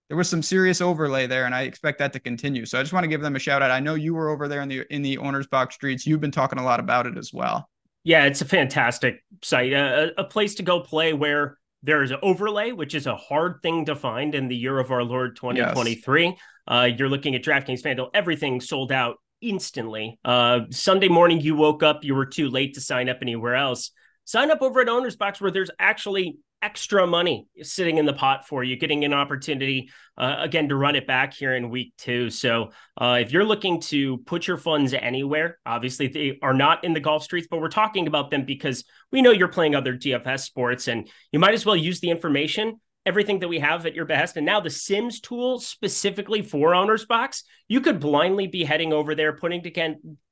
there 0.09 0.17
was 0.17 0.29
some 0.29 0.41
serious 0.41 0.79
overlay 0.81 1.27
there, 1.27 1.45
and 1.45 1.53
I 1.53 1.63
expect 1.63 1.99
that 1.99 2.13
to 2.13 2.19
continue. 2.19 2.65
So 2.65 2.79
I 2.79 2.81
just 2.81 2.93
want 2.93 3.03
to 3.03 3.09
give 3.09 3.21
them 3.21 3.35
a 3.35 3.39
shout 3.39 3.61
out. 3.61 3.71
I 3.71 3.79
know 3.79 3.95
you 3.95 4.13
were 4.13 4.29
over 4.29 4.47
there 4.47 4.61
in 4.61 4.69
the 4.69 4.85
in 4.89 5.01
the 5.01 5.17
owners 5.17 5.47
box 5.47 5.75
streets. 5.75 6.05
You've 6.05 6.21
been 6.21 6.31
talking 6.31 6.59
a 6.59 6.63
lot 6.63 6.79
about 6.79 7.07
it 7.07 7.17
as 7.17 7.33
well. 7.33 7.69
Yeah, 8.03 8.23
it's 8.23 8.41
a 8.41 8.45
fantastic 8.45 9.23
site, 9.43 9.73
a, 9.73 10.13
a 10.17 10.23
place 10.23 10.55
to 10.55 10.63
go 10.63 10.79
play 10.79 11.11
where 11.11 11.57
there's 11.83 12.11
overlay, 12.21 12.71
which 12.71 12.95
is 12.95 13.05
a 13.05 13.15
hard 13.15 13.59
thing 13.61 13.85
to 13.85 13.95
find 13.95 14.33
in 14.33 14.47
the 14.47 14.55
year 14.55 14.79
of 14.79 14.91
our 14.91 15.03
Lord 15.03 15.35
2023. 15.35 16.25
Yes. 16.25 16.33
Uh, 16.67 16.89
you're 16.97 17.09
looking 17.09 17.35
at 17.35 17.43
DraftKings 17.43 17.81
FanDuel, 17.81 18.09
everything 18.13 18.61
sold 18.61 18.91
out 18.91 19.17
instantly. 19.41 20.19
Uh, 20.23 20.61
Sunday 20.71 21.07
morning, 21.09 21.41
you 21.41 21.55
woke 21.55 21.83
up, 21.83 22.03
you 22.03 22.15
were 22.15 22.25
too 22.25 22.49
late 22.49 22.73
to 22.75 22.81
sign 22.81 23.09
up 23.09 23.17
anywhere 23.21 23.55
else. 23.55 23.91
Sign 24.25 24.51
up 24.51 24.61
over 24.61 24.81
at 24.81 24.89
Owners 24.89 25.15
Box 25.15 25.39
where 25.39 25.51
there's 25.51 25.71
actually 25.79 26.37
extra 26.61 27.05
money 27.05 27.47
sitting 27.61 27.97
in 27.97 28.05
the 28.05 28.13
pot 28.13 28.47
for 28.47 28.63
you, 28.63 28.75
getting 28.75 29.05
an 29.05 29.13
opportunity 29.13 29.89
uh, 30.17 30.37
again 30.39 30.69
to 30.69 30.75
run 30.75 30.95
it 30.95 31.05
back 31.05 31.33
here 31.33 31.55
in 31.55 31.69
week 31.69 31.93
two. 31.97 32.29
So 32.29 32.71
uh, 32.99 33.19
if 33.21 33.31
you're 33.31 33.43
looking 33.43 33.79
to 33.81 34.17
put 34.19 34.47
your 34.47 34.57
funds 34.57 34.93
anywhere, 34.93 35.59
obviously 35.65 36.07
they 36.07 36.39
are 36.41 36.53
not 36.53 36.83
in 36.83 36.93
the 36.93 36.99
golf 36.99 37.23
streets, 37.23 37.47
but 37.49 37.61
we're 37.61 37.69
talking 37.69 38.07
about 38.07 38.31
them 38.31 38.45
because 38.45 38.83
we 39.11 39.21
know 39.21 39.31
you're 39.31 39.47
playing 39.47 39.75
other 39.75 39.95
DFS 39.95 40.39
sports 40.39 40.87
and 40.87 41.09
you 41.31 41.39
might 41.39 41.53
as 41.53 41.65
well 41.65 41.75
use 41.75 41.99
the 41.99 42.09
information. 42.09 42.79
Everything 43.05 43.39
that 43.39 43.47
we 43.47 43.59
have 43.59 43.85
at 43.85 43.95
your 43.95 44.03
behest. 44.03 44.35
And 44.35 44.45
now 44.45 44.59
the 44.59 44.69
Sims 44.69 45.21
tool 45.21 45.59
specifically 45.59 46.41
for 46.41 46.75
Owners 46.75 47.05
Box, 47.05 47.43
you 47.69 47.79
could 47.79 48.01
blindly 48.01 48.47
be 48.47 48.65
heading 48.65 48.91
over 48.91 49.15
there, 49.15 49.31
putting 49.31 49.63
to 49.63 49.71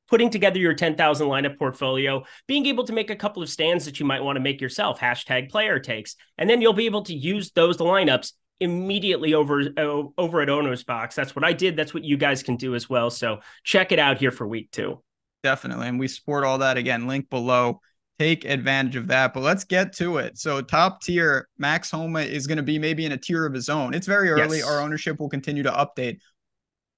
putting 0.10 0.30
together 0.30 0.60
your 0.60 0.74
10,000 0.74 1.28
lineup 1.28 1.58
portfolio, 1.58 2.24
being 2.48 2.66
able 2.66 2.84
to 2.84 2.94
make 2.94 3.10
a 3.10 3.16
couple 3.16 3.42
of 3.42 3.50
stands 3.50 3.86
that 3.86 4.00
you 4.00 4.06
might 4.06 4.24
want 4.24 4.36
to 4.36 4.42
make 4.42 4.62
yourself, 4.62 5.00
hashtag 5.00 5.50
player 5.50 5.80
takes, 5.80 6.16
and 6.38 6.50
then 6.50 6.62
you'll 6.62 6.74
be 6.74 6.86
able 6.86 7.04
to 7.04 7.14
use 7.14 7.52
those 7.52 7.78
lineups 7.78 8.34
immediately 8.60 9.34
over 9.34 9.62
uh, 9.78 10.04
over 10.18 10.42
at 10.42 10.50
Owner's 10.50 10.84
Box. 10.84 11.16
That's 11.16 11.36
what 11.36 11.44
I 11.44 11.54
did. 11.54 11.76
That's 11.76 11.94
what 11.94 12.04
you 12.04 12.18
guys 12.18 12.44
can 12.44 12.56
do 12.56 12.76
as 12.76 12.90
well. 12.90 13.10
So 13.10 13.40
check 13.64 13.92
it 13.92 14.00
out 14.00 14.18
here 14.18 14.32
for 14.32 14.48
week 14.48 14.72
two. 14.72 15.02
Definitely. 15.44 15.88
And 15.88 16.00
we 16.00 16.08
support 16.08 16.44
all 16.44 16.58
that 16.60 16.78
again, 16.78 17.08
link 17.08 17.30
below. 17.30 17.82
Take 18.18 18.46
advantage 18.46 18.96
of 18.96 19.08
that. 19.08 19.34
But 19.34 19.42
let's 19.42 19.66
get 19.66 19.94
to 19.98 20.18
it. 20.18 20.38
So 20.38 20.62
top 20.62 21.02
tier, 21.02 21.50
Max 21.58 21.92
Homa 21.92 22.22
is 22.22 22.48
going 22.48 22.58
to 22.58 22.64
be 22.64 22.80
maybe 22.80 23.06
in 23.06 23.12
a 23.12 23.18
tier 23.18 23.46
of 23.46 23.54
his 23.54 23.68
own. 23.68 23.94
It's 23.94 24.08
very 24.08 24.30
early. 24.30 24.60
Yes. 24.60 24.68
Our 24.68 24.82
ownership 24.82 25.20
will 25.20 25.30
continue 25.30 25.64
to 25.64 25.72
update, 25.72 26.20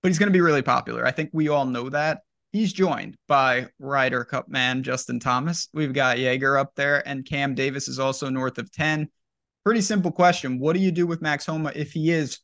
but 0.01 0.09
he's 0.09 0.19
going 0.19 0.27
to 0.27 0.33
be 0.33 0.41
really 0.41 0.61
popular. 0.61 1.05
I 1.05 1.11
think 1.11 1.31
we 1.33 1.49
all 1.49 1.65
know 1.65 1.89
that. 1.89 2.19
He's 2.57 2.73
joined 2.73 3.17
by 3.27 3.67
Ryder 3.77 4.25
Cup 4.25 4.49
man 4.49 4.81
Justin 4.81 5.19
Thomas. 5.19 5.69
We've 5.75 5.93
got 5.93 6.17
Jaeger 6.17 6.57
up 6.57 6.73
there, 6.73 7.07
and 7.07 7.23
Cam 7.23 7.53
Davis 7.53 7.87
is 7.87 7.99
also 7.99 8.31
north 8.31 8.57
of 8.57 8.71
10. 8.71 9.07
Pretty 9.63 9.81
simple 9.81 10.11
question. 10.11 10.57
What 10.57 10.73
do 10.73 10.79
you 10.79 10.89
do 10.89 11.05
with 11.05 11.21
Max 11.21 11.45
Homa 11.45 11.71
if 11.75 11.91
he 11.91 12.09
is 12.09 12.39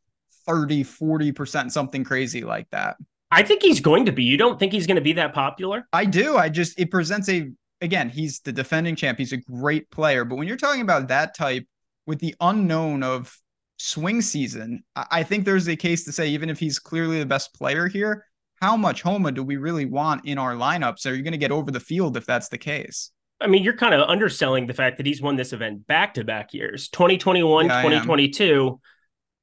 30, 0.45 0.83
40%, 0.83 1.71
something 1.71 2.03
crazy 2.03 2.43
like 2.43 2.69
that? 2.69 2.97
I 3.31 3.41
think 3.41 3.63
he's 3.63 3.79
going 3.79 4.05
to 4.05 4.11
be. 4.11 4.21
You 4.21 4.37
don't 4.37 4.59
think 4.59 4.71
he's 4.71 4.85
going 4.85 4.97
to 4.97 5.01
be 5.01 5.13
that 5.13 5.33
popular? 5.33 5.87
I 5.91 6.05
do. 6.05 6.37
I 6.37 6.47
just, 6.47 6.79
it 6.79 6.91
presents 6.91 7.27
a, 7.29 7.49
again, 7.81 8.07
he's 8.07 8.39
the 8.41 8.51
defending 8.51 8.95
champ. 8.95 9.17
He's 9.17 9.33
a 9.33 9.37
great 9.37 9.89
player. 9.89 10.25
But 10.25 10.35
when 10.35 10.47
you're 10.47 10.57
talking 10.57 10.83
about 10.83 11.07
that 11.07 11.35
type 11.35 11.65
with 12.05 12.19
the 12.19 12.35
unknown 12.39 13.01
of 13.01 13.35
swing 13.77 14.21
season, 14.21 14.83
I 14.95 15.23
think 15.23 15.43
there's 15.43 15.67
a 15.67 15.75
case 15.75 16.05
to 16.05 16.11
say, 16.11 16.27
even 16.27 16.51
if 16.51 16.59
he's 16.59 16.77
clearly 16.77 17.17
the 17.17 17.25
best 17.25 17.55
player 17.55 17.87
here, 17.87 18.27
how 18.63 18.77
much 18.77 19.01
Homa 19.01 19.29
do 19.29 19.43
we 19.43 19.57
really 19.57 19.83
want 19.83 20.25
in 20.25 20.37
our 20.37 20.53
lineups? 20.53 21.05
Are 21.05 21.13
you 21.13 21.21
going 21.21 21.33
to 21.33 21.37
get 21.37 21.51
over 21.51 21.69
the 21.69 21.81
field 21.81 22.15
if 22.15 22.25
that's 22.25 22.47
the 22.47 22.57
case? 22.57 23.11
I 23.41 23.47
mean, 23.47 23.61
you're 23.61 23.75
kind 23.75 23.93
of 23.93 24.07
underselling 24.07 24.67
the 24.67 24.73
fact 24.73 24.95
that 24.95 25.05
he's 25.05 25.21
won 25.21 25.35
this 25.35 25.51
event 25.51 25.85
back 25.85 26.13
to 26.13 26.23
back 26.23 26.53
years 26.53 26.87
2021, 26.87 27.65
yeah, 27.65 27.81
2022 27.81 28.79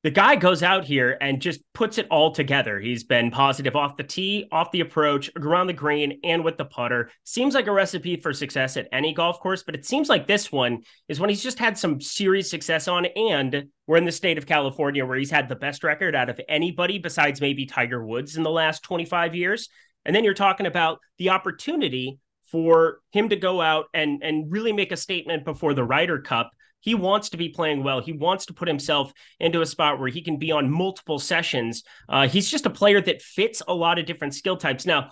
the 0.02 0.10
guy 0.10 0.34
goes 0.36 0.62
out 0.62 0.84
here 0.84 1.18
and 1.20 1.42
just 1.42 1.60
puts 1.74 1.98
it 1.98 2.06
all 2.10 2.32
together. 2.32 2.80
He's 2.80 3.04
been 3.04 3.30
positive 3.30 3.76
off 3.76 3.98
the 3.98 4.02
tee, 4.02 4.48
off 4.50 4.70
the 4.70 4.80
approach, 4.80 5.30
around 5.36 5.66
the 5.66 5.74
green, 5.74 6.20
and 6.24 6.42
with 6.42 6.56
the 6.56 6.64
putter. 6.64 7.10
Seems 7.24 7.54
like 7.54 7.66
a 7.66 7.72
recipe 7.72 8.16
for 8.16 8.32
success 8.32 8.78
at 8.78 8.88
any 8.92 9.12
golf 9.12 9.40
course, 9.40 9.62
but 9.62 9.74
it 9.74 9.84
seems 9.84 10.08
like 10.08 10.26
this 10.26 10.50
one 10.50 10.82
is 11.08 11.20
when 11.20 11.28
he's 11.28 11.42
just 11.42 11.58
had 11.58 11.76
some 11.76 12.00
serious 12.00 12.48
success 12.48 12.88
on. 12.88 13.06
And 13.06 13.66
we're 13.86 13.98
in 13.98 14.06
the 14.06 14.12
state 14.12 14.38
of 14.38 14.46
California 14.46 15.04
where 15.04 15.18
he's 15.18 15.30
had 15.30 15.48
the 15.48 15.56
best 15.56 15.84
record 15.84 16.14
out 16.14 16.30
of 16.30 16.40
anybody 16.48 16.98
besides 16.98 17.40
maybe 17.40 17.66
Tiger 17.66 18.04
Woods 18.04 18.36
in 18.36 18.42
the 18.42 18.50
last 18.50 18.82
25 18.82 19.34
years. 19.34 19.68
And 20.06 20.16
then 20.16 20.24
you're 20.24 20.32
talking 20.32 20.66
about 20.66 20.98
the 21.18 21.30
opportunity 21.30 22.18
for 22.50 23.00
him 23.12 23.28
to 23.28 23.36
go 23.36 23.60
out 23.60 23.86
and 23.94 24.22
and 24.22 24.50
really 24.50 24.72
make 24.72 24.92
a 24.92 24.96
statement 24.96 25.44
before 25.44 25.74
the 25.74 25.84
Ryder 25.84 26.20
Cup. 26.20 26.50
He 26.80 26.94
wants 26.94 27.30
to 27.30 27.36
be 27.36 27.48
playing 27.48 27.82
well. 27.82 28.00
He 28.00 28.12
wants 28.12 28.46
to 28.46 28.54
put 28.54 28.68
himself 28.68 29.12
into 29.38 29.60
a 29.60 29.66
spot 29.66 29.98
where 29.98 30.08
he 30.08 30.22
can 30.22 30.38
be 30.38 30.52
on 30.52 30.70
multiple 30.70 31.18
sessions. 31.18 31.82
Uh, 32.08 32.26
he's 32.26 32.50
just 32.50 32.66
a 32.66 32.70
player 32.70 33.00
that 33.00 33.22
fits 33.22 33.62
a 33.68 33.74
lot 33.74 33.98
of 33.98 34.06
different 34.06 34.34
skill 34.34 34.56
types. 34.56 34.86
Now, 34.86 35.10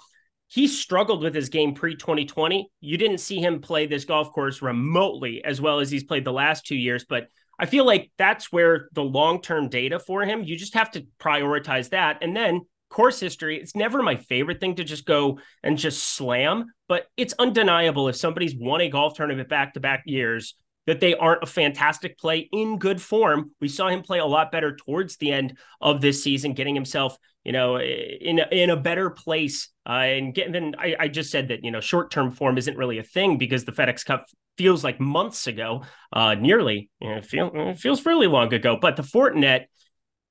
he 0.49 0.67
struggled 0.67 1.23
with 1.23 1.35
his 1.35 1.51
game 1.51 1.75
pre 1.75 1.95
2020. 1.95 2.71
You 2.81 2.97
didn't 2.97 3.19
see 3.19 3.39
him 3.39 3.61
play 3.61 3.87
this 3.87 4.07
golf 4.07 4.33
course 4.33 4.63
remotely 4.63 5.45
as 5.45 5.61
well 5.61 5.81
as 5.81 5.91
he's 5.91 6.05
played 6.05 6.25
the 6.25 6.33
last 6.33 6.67
two 6.67 6.77
years, 6.77 7.05
but 7.07 7.29
I 7.59 7.67
feel 7.67 7.85
like 7.85 8.11
that's 8.17 8.51
where 8.53 8.89
the 8.93 9.03
long 9.03 9.43
term 9.43 9.69
data 9.69 9.99
for 9.99 10.23
him, 10.23 10.45
you 10.45 10.57
just 10.57 10.75
have 10.75 10.91
to 10.93 11.07
prioritize 11.21 11.91
that. 11.91 12.19
And 12.23 12.35
then 12.35 12.63
course 12.89 13.21
history, 13.21 13.61
it's 13.61 13.77
never 13.77 14.03
my 14.03 14.17
favorite 14.17 14.61
thing 14.61 14.77
to 14.77 14.85
just 14.85 15.05
go 15.05 15.39
and 15.63 15.77
just 15.77 16.03
slam, 16.03 16.67
but 16.89 17.07
it's 17.17 17.35
undeniable 17.39 18.09
if 18.09 18.17
somebody's 18.17 18.55
won 18.57 18.81
a 18.81 18.89
golf 18.89 19.15
tournament 19.15 19.49
back 19.49 19.75
to 19.75 19.81
back 19.81 20.05
years 20.07 20.55
that 20.89 21.01
they 21.01 21.15
aren't 21.15 21.43
a 21.43 21.47
fantastic 21.47 22.17
play 22.17 22.49
in 22.51 22.79
good 22.79 22.99
form. 22.99 23.51
We 23.61 23.69
saw 23.69 23.89
him 23.89 24.01
play 24.01 24.21
a 24.21 24.25
lot 24.25 24.51
better 24.51 24.75
towards 24.75 25.19
the 25.19 25.31
end 25.31 25.59
of 25.83 26.01
this 26.01 26.25
season, 26.25 26.55
getting 26.55 26.75
himself, 26.75 27.19
you 27.45 27.53
know, 27.53 27.79
in 27.79 28.39
a, 28.39 28.47
in 28.51 28.71
a 28.71 28.77
better 28.77 29.11
place. 29.11 29.69
Uh, 29.87 29.93
and 29.93 30.35
getting, 30.35 30.53
then 30.53 30.75
I, 30.79 30.97
I 30.99 31.09
just 31.09 31.31
said 31.31 31.49
that, 31.49 31.63
you 31.63 31.71
know, 31.71 31.81
short 31.81 32.11
term 32.11 32.31
form 32.31 32.57
isn't 32.57 32.79
really 32.79 32.97
a 32.97 33.03
thing 33.03 33.37
because 33.37 33.67
the 33.67 33.73
FedEx 33.73 34.03
Cup 34.03 34.29
feels 34.57 34.83
like 34.83 34.99
months 34.99 35.47
ago, 35.47 35.85
uh, 36.11 36.37
nearly, 36.37 36.89
you 37.03 37.15
know, 37.15 37.21
feel, 37.21 37.75
feels 37.75 38.01
fairly 38.01 38.27
long 38.27 38.55
ago. 38.55 38.79
But 38.81 38.97
the 38.97 39.03
Fortinet, 39.03 39.67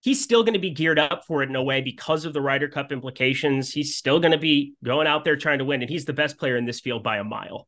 he's 0.02 0.24
still 0.24 0.42
going 0.42 0.56
to 0.56 0.60
be 0.60 0.72
geared 0.72 0.98
up 0.98 1.22
for 1.28 1.44
it 1.44 1.50
in 1.50 1.56
a 1.56 1.62
way 1.62 1.82
because 1.82 2.26
of 2.26 2.34
the 2.34 2.42
Ryder 2.42 2.68
Cup 2.68 2.92
implications. 2.92 3.72
He's 3.72 3.96
still 3.96 4.20
going 4.20 4.32
to 4.32 4.40
be 4.40 4.74
going 4.84 5.06
out 5.06 5.24
there 5.24 5.36
trying 5.36 5.60
to 5.60 5.66
win, 5.66 5.84
and 5.84 5.90
he's 5.90 6.06
the 6.06 6.14
best 6.14 6.40
player 6.40 6.58
in 6.58 6.66
this 6.66 6.80
field 6.80 7.04
by 7.04 7.18
a 7.18 7.24
mile. 7.24 7.68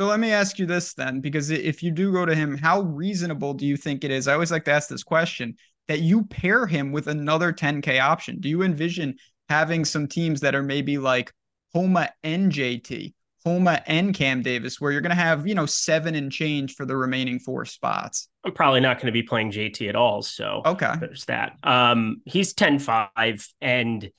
So 0.00 0.06
let 0.06 0.18
me 0.18 0.32
ask 0.32 0.58
you 0.58 0.64
this 0.64 0.94
then, 0.94 1.20
because 1.20 1.50
if 1.50 1.82
you 1.82 1.90
do 1.90 2.10
go 2.10 2.24
to 2.24 2.34
him, 2.34 2.56
how 2.56 2.80
reasonable 2.80 3.52
do 3.52 3.66
you 3.66 3.76
think 3.76 4.02
it 4.02 4.10
is? 4.10 4.28
I 4.28 4.32
always 4.32 4.50
like 4.50 4.64
to 4.64 4.70
ask 4.70 4.88
this 4.88 5.02
question 5.02 5.56
that 5.88 6.00
you 6.00 6.24
pair 6.24 6.66
him 6.66 6.90
with 6.90 7.06
another 7.06 7.52
10K 7.52 8.00
option. 8.00 8.40
Do 8.40 8.48
you 8.48 8.62
envision 8.62 9.16
having 9.50 9.84
some 9.84 10.08
teams 10.08 10.40
that 10.40 10.54
are 10.54 10.62
maybe 10.62 10.96
like 10.96 11.34
Homa 11.74 12.08
and 12.22 12.50
JT, 12.50 13.12
Homa 13.44 13.82
and 13.86 14.14
Cam 14.14 14.40
Davis, 14.40 14.80
where 14.80 14.90
you're 14.90 15.02
going 15.02 15.14
to 15.14 15.22
have, 15.22 15.46
you 15.46 15.54
know, 15.54 15.66
seven 15.66 16.14
and 16.14 16.32
change 16.32 16.76
for 16.76 16.86
the 16.86 16.96
remaining 16.96 17.38
four 17.38 17.66
spots? 17.66 18.30
I'm 18.42 18.52
probably 18.52 18.80
not 18.80 18.96
going 18.96 19.08
to 19.08 19.12
be 19.12 19.22
playing 19.22 19.52
JT 19.52 19.86
at 19.86 19.96
all. 19.96 20.22
So 20.22 20.62
okay, 20.64 20.94
there's 20.98 21.26
that. 21.26 21.58
Um, 21.62 22.22
he's 22.24 22.54
10 22.54 22.78
5, 22.78 23.48
and 23.60 24.10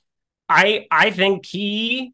I 0.48 0.86
I 0.92 1.10
think 1.10 1.44
he 1.44 2.12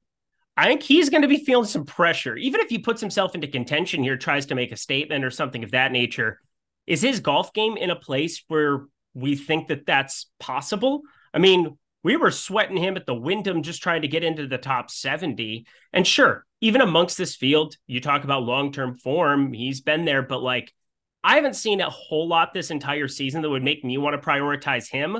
I 0.58 0.64
think 0.64 0.82
he's 0.82 1.08
going 1.08 1.22
to 1.22 1.28
be 1.28 1.44
feeling 1.44 1.66
some 1.66 1.84
pressure. 1.84 2.34
Even 2.34 2.60
if 2.60 2.68
he 2.68 2.78
puts 2.78 3.00
himself 3.00 3.36
into 3.36 3.46
contention 3.46 4.02
here, 4.02 4.16
tries 4.16 4.46
to 4.46 4.56
make 4.56 4.72
a 4.72 4.76
statement 4.76 5.24
or 5.24 5.30
something 5.30 5.62
of 5.62 5.70
that 5.70 5.92
nature, 5.92 6.40
is 6.84 7.00
his 7.00 7.20
golf 7.20 7.52
game 7.52 7.76
in 7.76 7.90
a 7.90 7.96
place 7.96 8.42
where 8.48 8.86
we 9.14 9.36
think 9.36 9.68
that 9.68 9.86
that's 9.86 10.26
possible? 10.40 11.02
I 11.32 11.38
mean, 11.38 11.78
we 12.02 12.16
were 12.16 12.32
sweating 12.32 12.76
him 12.76 12.96
at 12.96 13.06
the 13.06 13.14
Wyndham 13.14 13.62
just 13.62 13.84
trying 13.84 14.02
to 14.02 14.08
get 14.08 14.24
into 14.24 14.48
the 14.48 14.58
top 14.58 14.90
70. 14.90 15.64
And 15.92 16.04
sure, 16.04 16.44
even 16.60 16.80
amongst 16.80 17.16
this 17.16 17.36
field, 17.36 17.76
you 17.86 18.00
talk 18.00 18.24
about 18.24 18.42
long 18.42 18.72
term 18.72 18.98
form, 18.98 19.52
he's 19.52 19.80
been 19.80 20.04
there, 20.04 20.22
but 20.22 20.42
like, 20.42 20.74
I 21.22 21.36
haven't 21.36 21.54
seen 21.54 21.80
a 21.80 21.88
whole 21.88 22.26
lot 22.26 22.52
this 22.52 22.72
entire 22.72 23.06
season 23.06 23.42
that 23.42 23.50
would 23.50 23.62
make 23.62 23.84
me 23.84 23.96
want 23.96 24.20
to 24.20 24.28
prioritize 24.28 24.90
him 24.90 25.18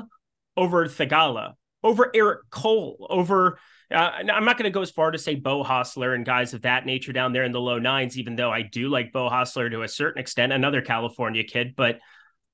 over 0.57 0.85
Theegala, 0.87 1.53
over 1.81 2.11
Eric 2.13 2.49
Cole, 2.49 3.07
over 3.09 3.57
uh, 3.91 4.11
I'm 4.31 4.45
not 4.45 4.57
going 4.57 4.65
to 4.65 4.69
go 4.69 4.81
as 4.81 4.91
far 4.91 5.11
to 5.11 5.17
say 5.17 5.35
Beau 5.35 5.63
Hossler 5.63 6.13
and 6.13 6.25
guys 6.25 6.53
of 6.53 6.61
that 6.61 6.85
nature 6.85 7.11
down 7.11 7.33
there 7.33 7.43
in 7.43 7.51
the 7.51 7.61
low 7.61 7.79
nines, 7.79 8.17
even 8.17 8.35
though 8.35 8.51
I 8.51 8.61
do 8.61 8.87
like 8.89 9.11
Beau 9.11 9.29
Hossler 9.29 9.69
to 9.71 9.81
a 9.81 9.87
certain 9.87 10.21
extent, 10.21 10.53
another 10.53 10.81
California 10.81 11.43
kid. 11.43 11.73
But 11.75 11.99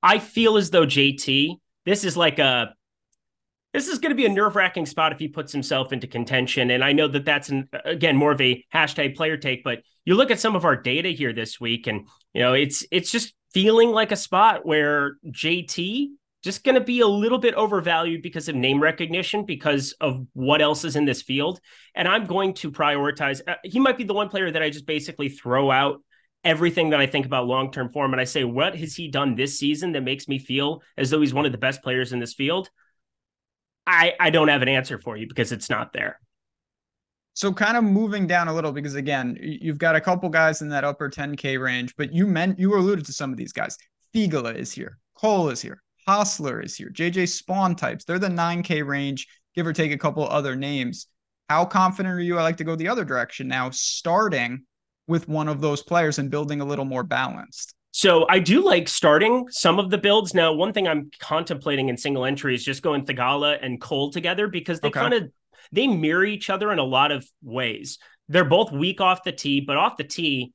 I 0.02 0.20
feel 0.20 0.58
as 0.58 0.70
though 0.70 0.86
JT, 0.86 1.56
this 1.86 2.04
is 2.04 2.16
like 2.16 2.40
a 2.40 2.74
this 3.74 3.90
is 3.90 4.00
going 4.00 4.12
to 4.12 4.16
be 4.16 4.26
a 4.26 4.30
nerve 4.30 4.56
wracking 4.56 4.86
spot 4.86 5.12
if 5.12 5.20
he 5.20 5.28
puts 5.28 5.52
himself 5.52 5.92
into 5.92 6.08
contention. 6.08 6.72
And 6.72 6.82
I 6.82 6.94
know 6.94 7.10
that 7.10 7.26
that's 7.26 7.50
an, 7.50 7.68
again 7.84 8.16
more 8.16 8.32
of 8.32 8.40
a 8.40 8.64
hashtag 8.74 9.18
player 9.18 9.36
take, 9.36 9.66
but 9.66 9.80
you 10.06 10.16
look 10.16 10.32
at 10.32 10.40
some 10.40 10.56
of 10.56 10.64
our 10.64 10.78
data 10.78 11.10
here 11.10 11.34
this 11.34 11.60
week, 11.60 11.88
and 11.88 12.08
you 12.34 12.42
know 12.42 12.54
it's 12.54 12.86
it's 12.92 13.12
just 13.12 13.34
feeling 13.52 13.92
like 13.92 14.12
a 14.12 14.16
spot 14.16 14.66
where 14.66 15.18
JT 15.28 16.10
just 16.46 16.64
going 16.64 16.76
to 16.76 16.82
be 16.82 17.00
a 17.00 17.08
little 17.08 17.40
bit 17.40 17.56
overvalued 17.56 18.22
because 18.22 18.48
of 18.48 18.56
name 18.56 18.80
recognition, 18.80 19.46
because 19.46 19.94
of 20.00 20.28
what 20.34 20.62
else 20.62 20.86
is 20.86 20.96
in 20.96 21.04
this 21.04 21.24
field. 21.24 21.60
And 21.96 22.08
I'm 22.08 22.26
going 22.26 22.54
to 22.56 22.72
prioritize. 22.72 23.42
Uh, 23.48 23.56
he 23.64 23.80
might 23.80 23.98
be 23.98 24.04
the 24.04 24.14
one 24.14 24.30
player 24.30 24.52
that 24.52 24.62
I 24.62 24.70
just 24.70 24.86
basically 24.86 25.28
throw 25.28 25.72
out 25.72 26.04
everything 26.44 26.92
that 26.92 27.02
I 27.02 27.08
think 27.08 27.26
about 27.26 27.48
long 27.48 27.72
term 27.72 27.92
form. 27.92 28.14
And 28.14 28.22
I 28.22 28.26
say, 28.26 28.44
what 28.44 28.78
has 28.78 28.96
he 28.96 29.08
done 29.08 29.36
this 29.36 29.58
season 29.58 29.94
that 29.94 30.04
makes 30.04 30.28
me 30.28 30.38
feel 30.38 30.84
as 30.98 31.10
though 31.10 31.20
he's 31.20 31.34
one 31.34 31.48
of 31.48 31.52
the 31.52 31.58
best 31.58 31.82
players 31.82 32.14
in 32.14 32.20
this 32.20 32.36
field? 32.36 32.70
I, 33.88 34.14
I 34.20 34.30
don't 34.30 34.50
have 34.50 34.62
an 34.62 34.70
answer 34.70 35.00
for 35.00 35.18
you 35.18 35.28
because 35.28 35.52
it's 35.52 35.70
not 35.70 35.94
there. 35.94 36.20
So 37.34 37.52
kind 37.52 37.76
of 37.76 37.84
moving 37.84 38.28
down 38.28 38.50
a 38.50 38.54
little 38.54 38.72
because 38.72 38.94
again, 38.94 39.36
you've 39.42 39.80
got 39.80 39.96
a 39.96 40.02
couple 40.02 40.30
guys 40.30 40.62
in 40.62 40.70
that 40.70 40.84
upper 40.84 41.10
10k 41.10 41.60
range, 41.60 41.96
but 41.98 42.14
you 42.14 42.28
meant 42.28 42.60
you 42.60 42.78
alluded 42.78 43.06
to 43.08 43.14
some 43.14 43.32
of 43.32 43.38
these 43.38 43.52
guys. 43.52 43.78
Theegala 44.14 44.56
is 44.56 44.72
here, 44.72 45.00
Cole 45.16 45.50
is 45.50 45.62
here, 45.62 45.82
Hossler 46.08 46.64
is 46.64 46.76
here. 46.76 46.90
JJ 46.90 47.24
Spaun 47.24 47.76
types. 47.76 48.06
They're 48.06 48.20
the 48.20 48.28
9K 48.28 48.86
range, 48.86 49.28
give 49.56 49.66
or 49.66 49.74
take 49.74 49.92
a 49.92 49.98
couple 49.98 50.28
other 50.28 50.56
names. 50.56 51.08
How 51.50 51.66
confident 51.66 52.14
are 52.16 52.22
you? 52.22 52.38
I 52.38 52.44
like 52.44 52.58
to 52.58 52.64
go 52.64 52.76
the 52.76 52.88
other 52.88 53.06
direction 53.06 53.48
now, 53.48 53.70
starting 53.72 54.64
with 55.08 55.28
one 55.28 55.48
of 55.48 55.62
those 55.62 55.84
players 55.84 56.20
and 56.20 56.32
building 56.32 56.62
a 56.62 56.66
little 56.66 56.86
more 56.86 57.04
balanced. 57.04 57.76
So 57.92 58.26
I 58.30 58.40
do 58.40 58.62
like 58.62 58.90
starting 58.90 59.46
some 59.50 59.80
of 59.80 59.90
the 59.90 59.98
builds. 59.98 60.34
Now, 60.34 60.52
one 60.52 60.74
thing 60.74 60.88
I'm 60.88 61.10
contemplating 61.20 61.88
in 61.88 61.98
single 61.98 62.26
entry 62.26 62.54
is 62.54 62.64
just 62.64 62.82
going 62.82 63.06
Theegala 63.06 63.58
and 63.62 63.80
Cole 63.80 64.12
together 64.12 64.48
because 64.48 64.82
they 64.82 64.90
okay. 64.90 65.00
kind 65.00 65.14
of 65.14 65.32
they 65.72 65.88
mirror 65.88 66.26
each 66.26 66.50
other 66.50 66.72
in 66.74 66.80
a 66.80 66.84
lot 66.84 67.12
of 67.12 67.26
ways. 67.42 67.98
They're 68.28 68.44
both 68.44 68.72
weak 68.72 69.00
off 69.00 69.24
the 69.24 69.32
tee, 69.32 69.62
but 69.62 69.78
off 69.78 69.98
the 69.98 70.04
tee, 70.04 70.52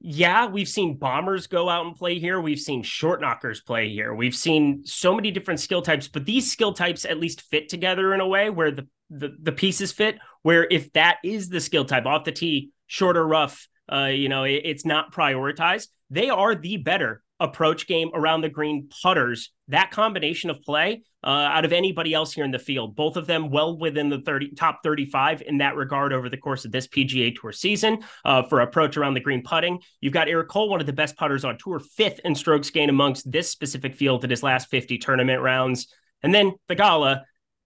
yeah, 0.00 0.46
we've 0.46 0.68
seen 0.68 0.98
bombers 0.98 1.46
go 1.46 1.68
out 1.68 1.86
and 1.86 1.96
play 1.96 2.18
here. 2.18 2.40
We've 2.40 2.60
seen 2.60 2.82
short 2.82 3.20
knockers 3.20 3.62
play 3.62 3.88
here. 3.88 4.14
We've 4.14 4.34
seen 4.34 4.84
so 4.84 5.14
many 5.14 5.30
different 5.30 5.60
skill 5.60 5.82
types, 5.82 6.06
but 6.06 6.26
these 6.26 6.50
skill 6.50 6.74
types 6.74 7.04
at 7.04 7.18
least 7.18 7.42
fit 7.42 7.68
together 7.68 8.12
in 8.14 8.20
a 8.20 8.28
way 8.28 8.50
where 8.50 8.70
the 8.70 8.86
the, 9.08 9.36
the 9.40 9.52
pieces 9.52 9.92
fit. 9.92 10.18
Where 10.42 10.66
if 10.70 10.92
that 10.92 11.18
is 11.24 11.48
the 11.48 11.60
skill 11.60 11.84
type 11.84 12.06
off 12.06 12.24
the 12.24 12.32
tee, 12.32 12.70
shorter 12.86 13.26
rough, 13.26 13.68
uh, 13.90 14.06
you 14.06 14.28
know, 14.28 14.44
it, 14.44 14.62
it's 14.64 14.84
not 14.84 15.12
prioritized. 15.12 15.88
They 16.10 16.28
are 16.28 16.54
the 16.54 16.76
better 16.76 17.22
approach 17.38 17.86
game 17.86 18.10
around 18.14 18.40
the 18.40 18.48
green 18.48 18.88
putters. 19.02 19.52
That 19.68 19.90
combination 19.90 20.50
of 20.50 20.60
play 20.62 21.02
uh, 21.26 21.50
out 21.52 21.64
of 21.64 21.72
anybody 21.72 22.14
else 22.14 22.32
here 22.32 22.44
in 22.44 22.52
the 22.52 22.58
field, 22.58 22.94
both 22.94 23.16
of 23.16 23.26
them 23.26 23.50
well 23.50 23.76
within 23.76 24.08
the 24.08 24.20
30 24.20 24.52
top 24.52 24.78
35 24.84 25.42
in 25.42 25.58
that 25.58 25.74
regard 25.74 26.12
over 26.12 26.28
the 26.28 26.36
course 26.36 26.64
of 26.64 26.70
this 26.70 26.86
PGA 26.86 27.34
Tour 27.34 27.50
season 27.50 27.98
uh, 28.24 28.44
for 28.44 28.60
approach 28.60 28.96
around 28.96 29.14
the 29.14 29.20
green 29.20 29.42
putting. 29.42 29.80
You've 30.00 30.12
got 30.12 30.28
Eric 30.28 30.48
Cole, 30.48 30.68
one 30.68 30.80
of 30.80 30.86
the 30.86 30.92
best 30.92 31.16
putters 31.16 31.44
on 31.44 31.58
tour, 31.58 31.80
fifth 31.80 32.20
in 32.24 32.36
strokes 32.36 32.70
gain 32.70 32.88
amongst 32.88 33.30
this 33.30 33.50
specific 33.50 33.96
field 33.96 34.22
at 34.22 34.30
his 34.30 34.44
last 34.44 34.70
50 34.70 34.98
tournament 34.98 35.42
rounds. 35.42 35.92
And 36.22 36.32
then 36.32 36.52
Theegala, 36.70 37.22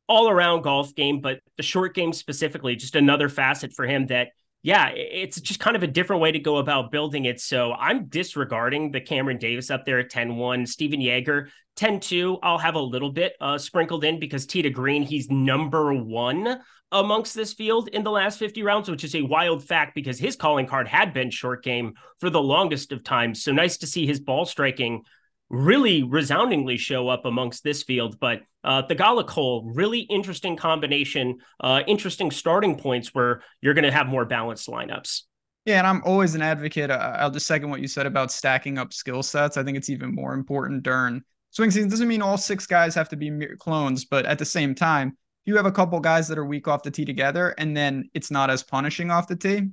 all 0.08 0.30
around 0.30 0.62
golf 0.62 0.94
game, 0.94 1.20
but 1.20 1.40
the 1.58 1.62
short 1.62 1.94
game 1.94 2.14
specifically, 2.14 2.76
just 2.76 2.96
another 2.96 3.28
facet 3.28 3.74
for 3.74 3.86
him 3.86 4.06
that 4.06 4.28
yeah, 4.62 4.88
it's 4.88 5.40
just 5.40 5.58
kind 5.58 5.74
of 5.74 5.82
a 5.82 5.86
different 5.86 6.20
way 6.20 6.32
to 6.32 6.38
go 6.38 6.58
about 6.58 6.90
building 6.90 7.24
it. 7.24 7.40
So 7.40 7.72
I'm 7.72 8.06
disregarding 8.06 8.90
the 8.90 9.00
Cameron 9.00 9.38
Davis 9.38 9.70
up 9.70 9.86
there 9.86 9.98
at 9.98 10.10
10 10.10 10.36
1. 10.36 10.66
Stephan 10.66 11.00
Jaeger, 11.00 11.48
10 11.80 11.98
2. 11.98 12.38
I'll 12.42 12.58
have 12.58 12.74
a 12.74 12.80
little 12.80 13.10
bit 13.10 13.32
uh, 13.40 13.56
sprinkled 13.56 14.04
in 14.04 14.20
because 14.20 14.44
to 14.44 14.68
Green, 14.68 15.02
he's 15.02 15.30
number 15.30 15.94
one 15.94 16.60
amongst 16.92 17.34
this 17.34 17.54
field 17.54 17.88
in 17.88 18.04
the 18.04 18.10
last 18.10 18.38
50 18.38 18.62
rounds, 18.62 18.90
which 18.90 19.02
is 19.02 19.14
a 19.14 19.22
wild 19.22 19.64
fact 19.64 19.94
because 19.94 20.18
his 20.18 20.36
calling 20.36 20.66
card 20.66 20.86
had 20.86 21.14
been 21.14 21.30
short 21.30 21.64
game 21.64 21.94
for 22.18 22.28
the 22.28 22.42
longest 22.42 22.92
of 22.92 23.02
times. 23.02 23.42
So 23.42 23.52
nice 23.52 23.78
to 23.78 23.86
see 23.86 24.06
his 24.06 24.20
ball 24.20 24.44
striking 24.44 25.04
really 25.48 26.02
resoundingly 26.02 26.76
show 26.76 27.08
up 27.08 27.24
amongst 27.24 27.64
this 27.64 27.82
field. 27.82 28.20
But 28.20 28.42
uh, 28.62 28.82
Theegala 28.82 29.26
Cole, 29.26 29.64
really 29.74 30.00
interesting 30.00 30.56
combination, 30.56 31.38
uh, 31.60 31.80
interesting 31.86 32.30
starting 32.30 32.76
points 32.76 33.14
where 33.14 33.42
you're 33.62 33.74
going 33.74 33.84
to 33.84 33.90
have 33.90 34.06
more 34.06 34.26
balanced 34.26 34.68
lineups. 34.68 35.22
Yeah, 35.64 35.78
and 35.78 35.86
I'm 35.86 36.02
always 36.04 36.34
an 36.34 36.42
advocate. 36.42 36.90
Uh, 36.90 37.16
I'll 37.16 37.30
just 37.30 37.46
second 37.46 37.70
what 37.70 37.80
you 37.80 37.88
said 37.88 38.04
about 38.04 38.30
stacking 38.30 38.76
up 38.76 38.92
skill 38.92 39.22
sets. 39.22 39.56
I 39.56 39.62
think 39.62 39.78
it's 39.78 39.88
even 39.88 40.14
more 40.14 40.34
important 40.34 40.82
during 40.82 41.22
swing 41.50 41.70
season. 41.70 41.90
Doesn't 41.90 42.08
mean 42.08 42.22
all 42.22 42.36
six 42.36 42.66
guys 42.66 42.94
have 42.94 43.08
to 43.10 43.16
be 43.16 43.30
clones, 43.58 44.04
but 44.04 44.26
at 44.26 44.38
the 44.38 44.44
same 44.44 44.74
time, 44.74 45.08
if 45.08 45.46
you 45.46 45.56
have 45.56 45.66
a 45.66 45.72
couple 45.72 45.98
guys 46.00 46.28
that 46.28 46.38
are 46.38 46.44
weak 46.44 46.68
off 46.68 46.82
the 46.82 46.90
tee 46.90 47.04
together, 47.04 47.54
and 47.58 47.76
then 47.76 48.08
it's 48.14 48.30
not 48.30 48.50
as 48.50 48.62
punishing 48.62 49.10
off 49.10 49.28
the 49.28 49.36
tee, 49.36 49.68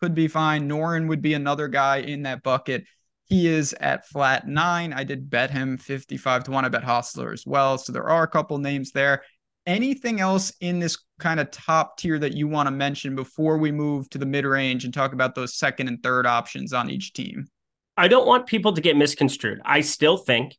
could 0.00 0.14
be 0.14 0.28
fine. 0.28 0.68
Noren 0.68 1.08
would 1.08 1.22
be 1.22 1.34
another 1.34 1.68
guy 1.68 1.98
in 1.98 2.22
that 2.22 2.42
bucket. 2.42 2.84
He 3.24 3.46
is 3.46 3.74
at 3.74 4.08
flat 4.08 4.48
nine. 4.48 4.92
I 4.92 5.04
did 5.04 5.28
bet 5.28 5.50
him 5.50 5.76
55 5.76 6.44
to 6.44 6.50
one. 6.50 6.64
I 6.64 6.68
bet 6.68 6.82
Hossler 6.82 7.32
as 7.32 7.44
well. 7.46 7.78
So 7.78 7.92
there 7.92 8.08
are 8.08 8.22
a 8.22 8.28
couple 8.28 8.58
names 8.58 8.90
there. 8.92 9.22
anything 9.68 10.18
else 10.18 10.50
in 10.60 10.78
this 10.78 10.96
kind 11.18 11.38
of 11.38 11.50
top 11.50 11.98
tier 11.98 12.18
that 12.18 12.32
you 12.32 12.48
want 12.48 12.66
to 12.66 12.70
mention 12.70 13.14
before 13.14 13.58
we 13.58 13.70
move 13.70 14.08
to 14.10 14.18
the 14.18 14.26
mid 14.26 14.44
range 14.46 14.84
and 14.84 14.94
talk 14.94 15.12
about 15.12 15.34
those 15.34 15.54
second 15.54 15.88
and 15.88 16.02
third 16.02 16.26
options 16.26 16.72
on 16.72 16.90
each 16.90 17.12
team? 17.12 17.46
I 17.96 18.08
don't 18.08 18.26
want 18.26 18.46
people 18.46 18.72
to 18.72 18.80
get 18.80 18.96
misconstrued. 18.96 19.60
I 19.64 19.82
still 19.82 20.16
think, 20.16 20.56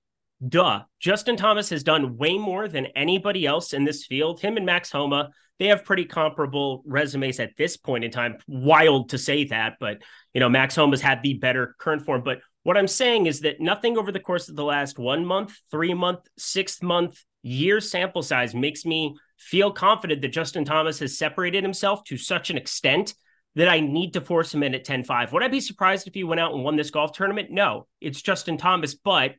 duh, 0.48 0.82
Justin 1.00 1.36
Thomas 1.36 1.70
has 1.70 1.84
done 1.84 2.18
way 2.18 2.38
more 2.38 2.68
than 2.68 2.88
anybody 2.96 3.46
else 3.46 3.74
in 3.74 3.84
this 3.84 4.06
field. 4.06 4.40
Him 4.40 4.58
and 4.58 4.66
Max 4.66 4.92
Homa, 4.92 5.30
they 5.60 5.68
have 5.68 5.86
pretty 5.86 6.06
comparable 6.06 6.84
resumes 6.86 7.40
at 7.40 7.58
this 7.58 7.78
point 7.78 8.04
in 8.04 8.12
time. 8.12 8.38
Wild 8.48 9.10
to 9.10 9.18
say 9.18 9.46
that, 9.46 9.74
but 9.80 10.02
you 10.34 10.40
know, 10.40 10.50
Max 10.50 10.76
Homa's 10.76 11.02
had 11.02 11.22
the 11.22 11.34
better 11.34 11.76
current 11.80 12.06
form. 12.06 12.24
But 12.24 12.40
what 12.64 12.78
I'm 12.78 12.88
saying 12.88 13.26
is 13.26 13.42
that 13.42 13.60
nothing 13.60 13.98
over 13.98 14.12
the 14.12 14.20
course 14.20 14.50
of 14.50 14.56
the 14.56 14.64
last 14.64 14.98
one 14.98 15.26
month, 15.26 15.58
three 15.72 15.94
month, 15.94 16.22
six 16.38 16.82
month, 16.82 17.24
year 17.42 17.80
sample 17.80 18.22
size 18.22 18.54
makes 18.54 18.86
me 18.86 19.16
feel 19.38 19.72
confident 19.72 20.22
that 20.22 20.30
Justin 20.30 20.66
Thomas 20.66 21.00
has 21.00 21.18
separated 21.18 21.64
himself 21.64 22.04
to 22.06 22.18
such 22.18 22.50
an 22.50 22.58
extent 22.58 23.14
that 23.56 23.70
I 23.70 23.80
need 23.80 24.14
to 24.14 24.22
force 24.22 24.54
him 24.54 24.64
in 24.64 24.76
at 24.76 24.84
10 24.84 25.04
5. 25.04 25.34
Would 25.34 25.44
I 25.44 25.48
be 25.48 25.62
surprised 25.62 26.08
if 26.08 26.14
he 26.14 26.24
went 26.24 26.40
out 26.40 26.54
and 26.54 26.64
won 26.64 26.76
this 26.76 26.92
golf 26.92 27.14
tournament? 27.14 27.50
No, 27.50 27.88
it's 28.00 28.22
Justin 28.22 28.58
Thomas. 28.58 28.94
But 28.94 29.36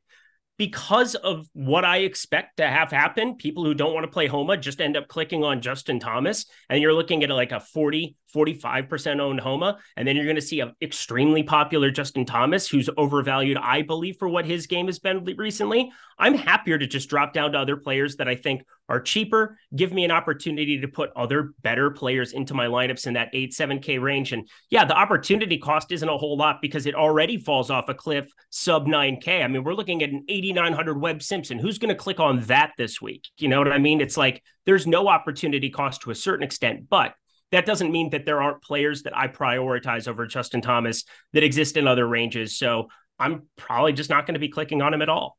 because 0.60 1.14
of 1.14 1.48
what 1.54 1.86
I 1.86 2.00
expect 2.00 2.58
to 2.58 2.68
have 2.68 2.90
happen, 2.90 3.36
people 3.36 3.64
who 3.64 3.72
don't 3.72 3.94
want 3.94 4.04
to 4.04 4.10
play 4.10 4.26
Homa 4.26 4.58
just 4.58 4.82
end 4.82 4.94
up 4.94 5.08
clicking 5.08 5.42
on 5.42 5.62
Justin 5.62 5.98
Thomas. 5.98 6.44
And 6.68 6.82
you're 6.82 6.92
looking 6.92 7.24
at 7.24 7.30
like 7.30 7.50
a 7.50 7.60
40, 7.60 8.14
45% 8.36 9.20
owned 9.20 9.40
Homa. 9.40 9.78
And 9.96 10.06
then 10.06 10.16
you're 10.16 10.26
going 10.26 10.36
to 10.36 10.42
see 10.42 10.60
an 10.60 10.74
extremely 10.82 11.42
popular 11.42 11.90
Justin 11.90 12.26
Thomas, 12.26 12.68
who's 12.68 12.90
overvalued, 12.98 13.56
I 13.56 13.80
believe, 13.80 14.16
for 14.18 14.28
what 14.28 14.44
his 14.44 14.66
game 14.66 14.84
has 14.84 14.98
been 14.98 15.24
recently. 15.24 15.90
I'm 16.18 16.34
happier 16.34 16.76
to 16.76 16.86
just 16.86 17.08
drop 17.08 17.32
down 17.32 17.52
to 17.52 17.58
other 17.58 17.78
players 17.78 18.16
that 18.16 18.28
I 18.28 18.34
think 18.34 18.62
are 18.90 19.00
cheaper, 19.00 19.56
give 19.74 19.92
me 19.92 20.04
an 20.04 20.10
opportunity 20.10 20.80
to 20.80 20.88
put 20.88 21.10
other 21.14 21.54
better 21.62 21.90
players 21.90 22.32
into 22.32 22.54
my 22.54 22.66
lineups 22.66 23.06
in 23.06 23.14
that 23.14 23.30
8 23.32 23.52
7K 23.52 24.02
range. 24.02 24.32
And 24.32 24.48
yeah, 24.68 24.84
the 24.84 24.96
opportunity 24.96 25.58
cost 25.58 25.92
isn't 25.92 26.08
a 26.08 26.16
whole 26.18 26.36
lot 26.36 26.60
because 26.60 26.86
it 26.86 26.96
already 26.96 27.38
falls 27.38 27.70
off 27.70 27.88
a 27.88 27.94
cliff 27.94 28.28
sub 28.50 28.86
9K. 28.86 29.44
I 29.44 29.46
mean, 29.46 29.62
we're 29.62 29.74
looking 29.74 30.02
at 30.02 30.10
an 30.10 30.24
8,900 30.28 31.00
Webb 31.00 31.22
Simpson. 31.22 31.60
Who's 31.60 31.78
going 31.78 31.90
to 31.90 31.94
click 31.94 32.18
on 32.18 32.40
that 32.42 32.72
this 32.76 33.00
week? 33.00 33.28
You 33.38 33.46
know 33.46 33.58
what 33.58 33.72
I 33.72 33.78
mean? 33.78 34.00
It's 34.00 34.16
like 34.16 34.42
there's 34.66 34.88
no 34.88 35.06
opportunity 35.06 35.70
cost 35.70 36.02
to 36.02 36.10
a 36.10 36.14
certain 36.16 36.42
extent, 36.42 36.88
but 36.90 37.14
that 37.52 37.66
doesn't 37.66 37.92
mean 37.92 38.10
that 38.10 38.26
there 38.26 38.42
aren't 38.42 38.62
players 38.62 39.04
that 39.04 39.16
I 39.16 39.28
prioritize 39.28 40.08
over 40.08 40.26
Justin 40.26 40.62
Thomas 40.62 41.04
that 41.32 41.44
exist 41.44 41.76
in 41.76 41.86
other 41.86 42.06
ranges. 42.06 42.58
So 42.58 42.88
I'm 43.20 43.46
probably 43.56 43.92
just 43.92 44.10
not 44.10 44.26
going 44.26 44.34
to 44.34 44.40
be 44.40 44.48
clicking 44.48 44.82
on 44.82 44.92
him 44.92 45.02
at 45.02 45.08
all. 45.08 45.36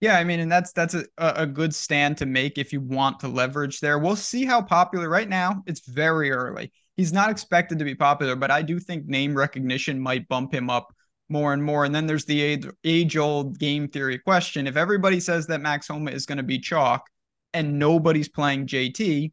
Yeah, 0.00 0.16
I 0.16 0.24
mean, 0.24 0.40
and 0.40 0.50
that's 0.50 0.72
that's 0.72 0.94
a, 0.94 1.04
a 1.18 1.46
good 1.46 1.74
stand 1.74 2.16
to 2.18 2.26
make 2.26 2.56
if 2.56 2.72
you 2.72 2.80
want 2.80 3.20
to 3.20 3.28
leverage 3.28 3.80
there. 3.80 3.98
We'll 3.98 4.16
see 4.16 4.46
how 4.46 4.62
popular 4.62 5.08
right 5.08 5.28
now. 5.28 5.62
It's 5.66 5.86
very 5.86 6.30
early. 6.30 6.72
He's 6.96 7.12
not 7.12 7.30
expected 7.30 7.78
to 7.78 7.84
be 7.84 7.94
popular, 7.94 8.34
but 8.34 8.50
I 8.50 8.62
do 8.62 8.80
think 8.80 9.06
name 9.06 9.34
recognition 9.34 10.00
might 10.00 10.28
bump 10.28 10.54
him 10.54 10.70
up 10.70 10.94
more 11.28 11.52
and 11.52 11.62
more. 11.62 11.84
And 11.84 11.94
then 11.94 12.06
there's 12.06 12.24
the 12.24 12.62
age 12.84 13.16
old 13.16 13.58
game 13.58 13.88
theory 13.88 14.18
question. 14.18 14.66
If 14.66 14.76
everybody 14.76 15.20
says 15.20 15.46
that 15.46 15.60
Max 15.60 15.88
Homa 15.88 16.10
is 16.10 16.26
going 16.26 16.38
to 16.38 16.44
be 16.44 16.58
chalk 16.58 17.06
and 17.52 17.78
nobody's 17.78 18.28
playing 18.28 18.66
JT, 18.66 19.32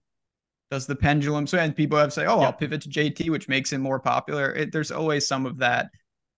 does 0.70 0.86
the 0.86 0.96
pendulum 0.96 1.48
swing? 1.48 1.64
And 1.64 1.76
people 1.76 1.98
have 1.98 2.14
say, 2.14 2.26
oh, 2.26 2.40
yeah. 2.40 2.48
I'll 2.48 2.54
pivot 2.54 2.82
to 2.82 2.90
JT, 2.90 3.30
which 3.30 3.48
makes 3.48 3.72
him 3.72 3.82
more 3.82 4.00
popular. 4.00 4.52
It, 4.54 4.72
there's 4.72 4.92
always 4.92 5.28
some 5.28 5.46
of 5.46 5.58
that 5.60 5.90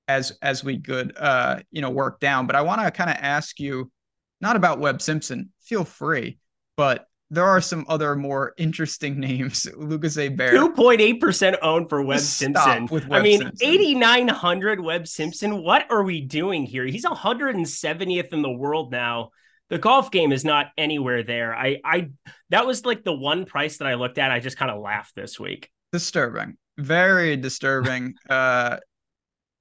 as 0.08 0.36
as 0.42 0.64
we 0.64 0.80
could 0.80 1.16
uh 1.20 1.60
you 1.72 1.82
know 1.82 1.90
work 1.90 2.20
down. 2.20 2.48
But 2.48 2.56
I 2.56 2.62
want 2.62 2.82
to 2.82 2.90
kind 2.92 3.10
of 3.10 3.18
ask 3.20 3.60
you 3.60 3.92
not 4.42 4.56
about 4.56 4.80
Webb 4.80 5.02
Simpson. 5.02 5.52
Feel 5.62 5.84
free, 5.84 6.40
but 6.78 7.06
there 7.32 7.46
are 7.46 7.62
some 7.62 7.86
other 7.88 8.16
more 8.16 8.54
interesting 8.58 9.20
names. 9.20 9.68
Lucas 9.76 10.16
Herbert. 10.16 10.54
2.8% 10.54 11.58
owned 11.62 11.90
for 11.90 12.02
Webb 12.02 12.20
Simpson. 12.20 12.88
With 12.88 13.08
Webb 13.08 13.20
I 13.20 13.24
mean, 13.24 13.52
8,900 13.62 14.80
Webb 14.80 15.08
Simpson. 15.08 15.62
What 15.64 15.92
are 15.92 16.04
we 16.04 16.22
doing 16.22 16.66
here? 16.66 16.86
He's 16.86 17.06
170th 17.06 18.34
in 18.34 18.42
the 18.42 18.52
world 18.52 18.92
now. 18.92 19.30
The 19.70 19.78
golf 19.78 20.10
game 20.10 20.32
is 20.32 20.44
not 20.44 20.68
anywhere 20.78 21.22
there. 21.22 21.56
I, 21.56 21.78
I, 21.86 22.10
that 22.50 22.66
was 22.66 22.86
like 22.86 23.04
the 23.04 23.14
one 23.14 23.46
price 23.46 23.78
that 23.78 23.88
I 23.88 23.94
looked 23.94 24.18
at. 24.18 24.32
I 24.32 24.40
just 24.40 24.58
kind 24.58 24.72
of 24.72 24.82
laughed 24.82 25.14
this 25.16 25.40
week. 25.40 25.70
Disturbing. 25.92 26.58
Very 26.80 27.38
disturbing. 27.38 28.16
uh, 28.30 28.78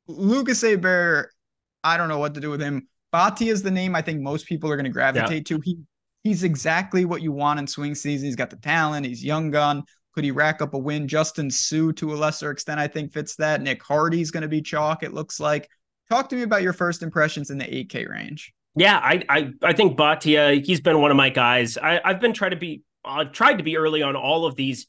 Lucas 0.06 0.62
Herbert, 0.62 1.30
I 1.84 1.98
don't 1.98 2.08
know 2.08 2.18
what 2.18 2.34
to 2.34 2.40
do 2.40 2.48
with 2.48 2.62
him. 2.62 2.88
Bhatia 3.12 3.50
is 3.52 3.62
the 3.62 3.70
name 3.70 3.94
I 3.94 4.02
think 4.02 4.20
most 4.20 4.46
people 4.46 4.70
are 4.70 4.76
going 4.76 4.84
to 4.84 4.90
gravitate 4.90 5.50
yeah. 5.50 5.56
to. 5.56 5.62
He 5.64 5.78
he's 6.24 6.42
exactly 6.42 7.04
what 7.04 7.22
you 7.22 7.32
want 7.32 7.58
in 7.58 7.66
swing 7.66 7.94
season. 7.94 8.26
He's 8.26 8.36
got 8.36 8.50
the 8.50 8.56
talent. 8.56 9.06
He's 9.06 9.24
young 9.24 9.50
gun. 9.50 9.82
Could 10.14 10.24
he 10.24 10.30
rack 10.30 10.60
up 10.60 10.74
a 10.74 10.78
win? 10.78 11.06
Justin 11.06 11.50
Suh, 11.50 11.92
to 11.92 12.12
a 12.12 12.16
lesser 12.16 12.50
extent, 12.50 12.80
I 12.80 12.88
think 12.88 13.12
fits 13.12 13.36
that. 13.36 13.62
Nick 13.62 13.82
Hardy's 13.82 14.30
going 14.30 14.42
to 14.42 14.48
be 14.48 14.60
chalk. 14.60 15.02
It 15.02 15.14
looks 15.14 15.40
like. 15.40 15.68
Talk 16.10 16.28
to 16.30 16.36
me 16.36 16.42
about 16.42 16.62
your 16.62 16.72
first 16.72 17.02
impressions 17.02 17.50
in 17.50 17.58
the 17.58 17.64
8K 17.64 18.08
range. 18.08 18.52
Yeah, 18.74 18.98
I 18.98 19.22
I, 19.28 19.50
I 19.62 19.72
think 19.72 19.96
Bhatia, 19.96 20.64
he's 20.64 20.80
been 20.80 21.00
one 21.00 21.10
of 21.10 21.16
my 21.16 21.30
guys. 21.30 21.76
I, 21.78 22.00
I've 22.04 22.20
been 22.20 22.32
trying 22.32 22.52
to 22.52 22.56
be 22.56 22.82
I've 23.04 23.32
tried 23.32 23.58
to 23.58 23.64
be 23.64 23.76
early 23.76 24.02
on 24.02 24.16
all 24.16 24.46
of 24.46 24.56
these 24.56 24.86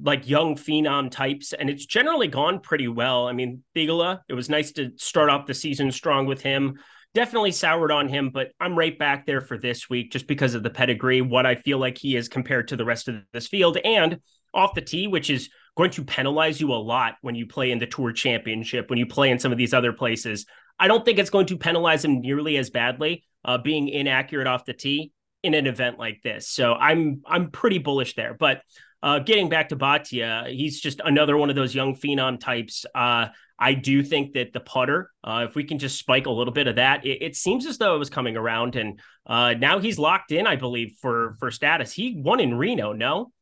like 0.00 0.28
young 0.28 0.54
phenom 0.56 1.10
types, 1.10 1.52
and 1.52 1.68
it's 1.68 1.84
generally 1.84 2.28
gone 2.28 2.60
pretty 2.60 2.88
well. 2.88 3.28
I 3.28 3.32
mean, 3.32 3.64
Theegala, 3.76 4.20
it 4.28 4.34
was 4.34 4.48
nice 4.48 4.72
to 4.72 4.92
start 4.96 5.30
off 5.30 5.46
the 5.46 5.54
season 5.54 5.90
strong 5.90 6.26
with 6.26 6.40
him 6.40 6.78
definitely 7.14 7.52
soured 7.52 7.90
on 7.90 8.08
him, 8.08 8.30
but 8.30 8.52
I'm 8.60 8.78
right 8.78 8.96
back 8.98 9.26
there 9.26 9.40
for 9.40 9.58
this 9.58 9.90
week 9.90 10.12
just 10.12 10.26
because 10.26 10.54
of 10.54 10.62
the 10.62 10.70
pedigree, 10.70 11.20
what 11.20 11.46
I 11.46 11.54
feel 11.54 11.78
like 11.78 11.98
he 11.98 12.16
is 12.16 12.28
compared 12.28 12.68
to 12.68 12.76
the 12.76 12.84
rest 12.84 13.08
of 13.08 13.16
this 13.32 13.48
field, 13.48 13.78
and 13.84 14.20
off 14.52 14.74
the 14.74 14.80
tee, 14.80 15.06
which 15.06 15.30
is 15.30 15.48
going 15.76 15.90
to 15.90 16.04
penalize 16.04 16.60
you 16.60 16.72
a 16.72 16.74
lot 16.74 17.14
when 17.22 17.34
you 17.34 17.46
play 17.46 17.70
in 17.70 17.78
the 17.78 17.86
Tour 17.86 18.12
Championship, 18.12 18.90
when 18.90 18.98
you 18.98 19.06
play 19.06 19.30
in 19.30 19.38
some 19.38 19.52
of 19.52 19.58
these 19.58 19.74
other 19.74 19.92
places. 19.92 20.46
I 20.78 20.88
don't 20.88 21.04
think 21.04 21.18
it's 21.18 21.30
going 21.30 21.46
to 21.46 21.58
penalize 21.58 22.04
him 22.04 22.20
nearly 22.20 22.56
as 22.56 22.70
badly 22.70 23.24
uh, 23.44 23.58
being 23.58 23.88
inaccurate 23.88 24.46
off 24.46 24.64
the 24.64 24.72
tee 24.72 25.12
in 25.42 25.54
an 25.54 25.66
event 25.66 25.98
like 25.98 26.20
this. 26.22 26.48
So 26.48 26.74
I'm 26.74 27.22
I'm 27.26 27.50
pretty 27.50 27.78
bullish 27.78 28.14
there. 28.14 28.34
But 28.38 28.62
uh, 29.02 29.20
getting 29.20 29.48
back 29.48 29.70
to 29.70 29.76
Bhatia, 29.76 30.50
he's 30.54 30.80
just 30.80 31.00
another 31.04 31.36
one 31.36 31.48
of 31.48 31.56
those 31.56 31.74
young 31.74 31.96
phenom 31.96 32.38
types. 32.38 32.84
Uh, 32.94 33.28
I 33.60 33.74
do 33.74 34.02
think 34.02 34.32
that 34.32 34.54
the 34.54 34.60
putter, 34.60 35.10
uh, 35.22 35.46
if 35.48 35.54
we 35.54 35.64
can 35.64 35.78
just 35.78 35.98
spike 35.98 36.26
a 36.26 36.30
little 36.30 36.52
bit 36.52 36.66
of 36.66 36.76
that, 36.76 37.04
it, 37.04 37.22
it 37.22 37.36
seems 37.36 37.66
as 37.66 37.76
though 37.76 37.94
it 37.94 37.98
was 37.98 38.08
coming 38.08 38.36
around, 38.36 38.74
and 38.74 38.98
uh, 39.26 39.52
now 39.52 39.78
he's 39.78 39.98
locked 39.98 40.32
in, 40.32 40.46
I 40.46 40.56
believe, 40.56 40.96
for 41.00 41.36
for 41.38 41.50
status. 41.50 41.92
He 41.92 42.20
won 42.24 42.40
in 42.40 42.54
Reno, 42.54 42.92
no? 42.92 43.32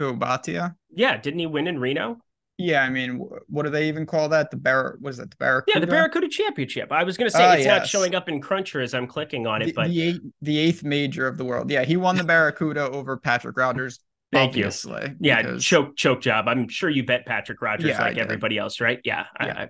Who 0.00 0.16
Bhatia? 0.16 0.74
Yeah, 0.90 1.16
didn't 1.16 1.38
he 1.38 1.46
win 1.46 1.68
in 1.68 1.78
Reno? 1.78 2.18
Yeah, 2.58 2.82
I 2.82 2.90
mean, 2.90 3.28
what 3.48 3.62
do 3.62 3.70
they 3.70 3.88
even 3.88 4.04
call 4.04 4.28
that? 4.28 4.50
The 4.50 4.56
Bar 4.56 4.98
was 5.00 5.18
it 5.18 5.30
the 5.30 5.36
Barracuda? 5.36 5.78
Yeah, 5.78 5.80
the 5.80 5.90
Barracuda 5.90 6.28
Championship. 6.28 6.92
I 6.92 7.02
was 7.02 7.16
going 7.16 7.30
to 7.30 7.36
say 7.36 7.44
uh, 7.44 7.54
it's 7.54 7.64
yes. 7.64 7.80
not 7.80 7.88
showing 7.88 8.14
up 8.14 8.28
in 8.28 8.40
Cruncher 8.40 8.80
as 8.80 8.94
I'm 8.94 9.06
clicking 9.06 9.46
on 9.46 9.62
it, 9.62 9.66
the, 9.66 9.72
but 9.72 9.88
the 9.88 10.02
eighth, 10.02 10.20
the 10.42 10.58
eighth 10.58 10.84
major 10.84 11.26
of 11.26 11.38
the 11.38 11.44
world. 11.44 11.70
Yeah, 11.70 11.84
he 11.84 11.96
won 11.96 12.16
the 12.16 12.24
Barracuda 12.32 12.90
over 12.90 13.16
Patrick 13.16 13.56
Rodgers. 13.56 14.00
Thank 14.32 14.50
Obviously, 14.50 15.02
you. 15.02 15.16
Yeah, 15.20 15.42
because... 15.42 15.64
choke 15.64 15.94
choke 15.94 16.22
job. 16.22 16.48
I'm 16.48 16.66
sure 16.68 16.88
you 16.88 17.04
bet 17.04 17.26
Patrick 17.26 17.60
Rodgers 17.60 17.90
yeah, 17.90 18.00
like 18.00 18.16
everybody 18.16 18.56
else, 18.56 18.80
right? 18.80 18.98
Yeah, 19.04 19.26
yeah. 19.38 19.46
I, 19.46 19.62
I, 19.62 19.68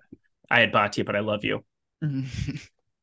I 0.59 0.61
had 0.61 0.73
Bhatia, 0.73 1.05
but 1.05 1.17
I 1.17 1.21
love 1.21 1.45
you. 1.45 1.65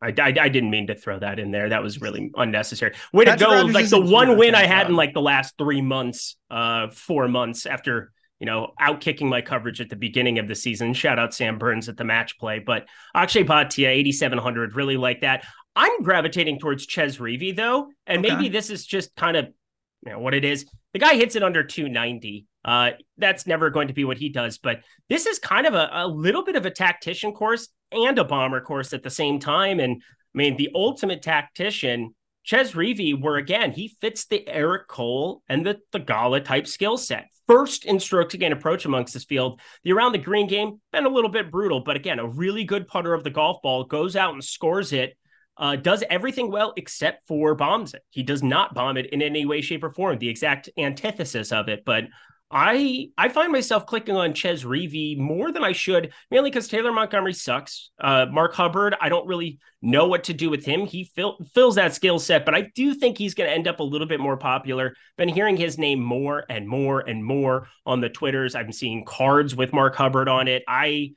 I, 0.01 0.07
I, 0.17 0.33
I, 0.39 0.49
didn't 0.49 0.69
mean 0.69 0.87
to 0.87 0.95
throw 0.95 1.19
that 1.19 1.39
in 1.39 1.51
there. 1.51 1.69
That 1.69 1.83
was 1.83 1.99
really 1.99 2.31
unnecessary. 2.35 2.93
Way 3.11 3.25
Patrick 3.25 3.39
to 3.39 3.45
go! 3.45 3.51
Rodgers 3.51 3.75
like 3.75 3.89
the 3.89 3.99
one 3.99 4.37
win 4.37 4.55
I 4.55 4.65
had 4.65 4.87
in 4.87 4.95
like 4.95 5.13
the 5.13 5.21
last 5.21 5.57
three 5.57 5.81
months, 5.81 6.37
uh, 6.49 6.89
four 6.91 7.27
months 7.27 7.65
after 7.65 8.13
you 8.39 8.45
know 8.45 8.71
out 8.79 9.01
kicking 9.01 9.27
my 9.27 9.41
coverage 9.41 9.81
at 9.81 9.89
the 9.89 9.97
beginning 9.97 10.39
of 10.39 10.47
the 10.47 10.55
season. 10.55 10.93
Shout 10.93 11.19
out 11.19 11.33
Sam 11.33 11.57
Burns 11.57 11.89
at 11.89 11.97
the 11.97 12.05
match 12.05 12.39
play, 12.39 12.59
but 12.59 12.87
Akshay 13.13 13.43
Bhatia, 13.43 13.87
eighty 13.87 14.13
seven 14.13 14.37
hundred, 14.37 14.75
really 14.75 14.95
like 14.95 15.21
that. 15.21 15.45
I'm 15.75 16.01
gravitating 16.03 16.59
towards 16.59 16.85
Chez 16.85 17.17
Reavie 17.17 17.53
though, 17.53 17.89
and 18.07 18.25
okay. 18.25 18.33
maybe 18.33 18.47
this 18.47 18.69
is 18.69 18.85
just 18.85 19.13
kind 19.15 19.35
of 19.35 19.47
you 20.05 20.13
know 20.13 20.19
what 20.19 20.33
it 20.33 20.45
is. 20.45 20.65
The 20.93 20.99
guy 20.99 21.15
hits 21.15 21.35
it 21.35 21.43
under 21.43 21.63
290. 21.63 22.47
Uh, 22.65 22.91
that's 23.17 23.47
never 23.47 23.69
going 23.69 23.87
to 23.87 23.93
be 23.93 24.05
what 24.05 24.17
he 24.17 24.29
does. 24.29 24.57
But 24.57 24.81
this 25.07 25.25
is 25.25 25.39
kind 25.39 25.65
of 25.65 25.73
a, 25.73 25.89
a 25.91 26.07
little 26.07 26.43
bit 26.43 26.55
of 26.55 26.65
a 26.65 26.71
tactician 26.71 27.31
course 27.31 27.69
and 27.91 28.17
a 28.17 28.23
bomber 28.23 28.61
course 28.61 28.93
at 28.93 29.03
the 29.03 29.09
same 29.09 29.39
time. 29.39 29.79
And 29.79 30.01
I 30.01 30.37
mean, 30.37 30.57
the 30.57 30.69
ultimate 30.73 31.21
tactician, 31.21 32.15
Chez 32.43 32.73
Reavie, 32.73 33.19
where 33.19 33.37
again, 33.37 33.71
he 33.71 33.95
fits 34.01 34.25
the 34.25 34.47
Eric 34.47 34.87
Cole 34.87 35.43
and 35.47 35.65
the 35.65 35.79
Theegala 35.93 36.43
type 36.43 36.67
skill 36.67 36.97
set. 36.97 37.27
First 37.47 37.85
in 37.85 37.99
stroke 37.99 38.29
to 38.29 38.37
gain 38.37 38.51
approach 38.51 38.85
amongst 38.85 39.13
this 39.13 39.25
field. 39.25 39.59
The 39.83 39.93
around 39.93 40.11
the 40.11 40.19
green 40.19 40.47
game, 40.47 40.81
been 40.91 41.05
a 41.05 41.09
little 41.09 41.31
bit 41.31 41.49
brutal, 41.49 41.79
but 41.79 41.95
again, 41.95 42.19
a 42.19 42.27
really 42.27 42.63
good 42.63 42.87
putter 42.87 43.13
of 43.13 43.23
the 43.23 43.31
golf 43.31 43.61
ball 43.63 43.85
goes 43.85 44.15
out 44.15 44.33
and 44.33 44.43
scores 44.43 44.93
it 44.93 45.17
uh, 45.59 45.75
does 45.75 46.03
everything 46.09 46.49
well 46.49 46.73
except 46.77 47.27
for 47.27 47.53
bombs 47.53 47.93
it. 47.93 48.01
He 48.09 48.23
does 48.23 48.41
not 48.41 48.73
bomb 48.73 48.97
it 48.97 49.07
in 49.07 49.21
any 49.21 49.45
way, 49.45 49.61
shape, 49.61 49.83
or 49.83 49.91
form, 49.91 50.17
the 50.17 50.29
exact 50.29 50.69
antithesis 50.77 51.51
of 51.51 51.67
it. 51.67 51.83
But 51.85 52.05
I 52.51 53.09
I 53.17 53.29
find 53.29 53.51
myself 53.51 53.85
clicking 53.85 54.15
on 54.15 54.33
Chez 54.33 54.63
Reavie 54.63 55.17
more 55.17 55.51
than 55.51 55.63
I 55.63 55.71
should, 55.71 56.13
mainly 56.31 56.49
because 56.49 56.67
Taylor 56.67 56.91
Montgomery 56.91 57.33
sucks. 57.33 57.91
Uh, 57.99 58.25
Mark 58.31 58.55
Hubbard, 58.55 58.95
I 58.99 59.09
don't 59.09 59.27
really 59.27 59.59
know 59.81 60.07
what 60.07 60.23
to 60.25 60.33
do 60.33 60.49
with 60.49 60.65
him. 60.65 60.87
He 60.87 61.03
fill, 61.03 61.37
fills 61.53 61.75
that 61.75 61.93
skill 61.93 62.17
set, 62.17 62.45
but 62.45 62.55
I 62.55 62.71
do 62.73 62.95
think 62.95 63.17
he's 63.17 63.35
going 63.35 63.49
to 63.49 63.55
end 63.55 63.67
up 63.67 63.79
a 63.79 63.83
little 63.83 64.07
bit 64.07 64.19
more 64.19 64.35
popular. 64.35 64.95
Been 65.15 65.29
hearing 65.29 65.57
his 65.57 65.77
name 65.77 65.99
more 65.99 66.43
and 66.49 66.67
more 66.67 67.01
and 67.01 67.23
more 67.23 67.67
on 67.85 68.01
the 68.01 68.09
Twitters. 68.09 68.55
I'm 68.55 68.71
seeing 68.71 69.05
cards 69.05 69.55
with 69.55 69.71
Mark 69.71 69.95
Hubbard 69.95 70.27
on 70.27 70.47
it. 70.47 70.63
I 70.67 71.11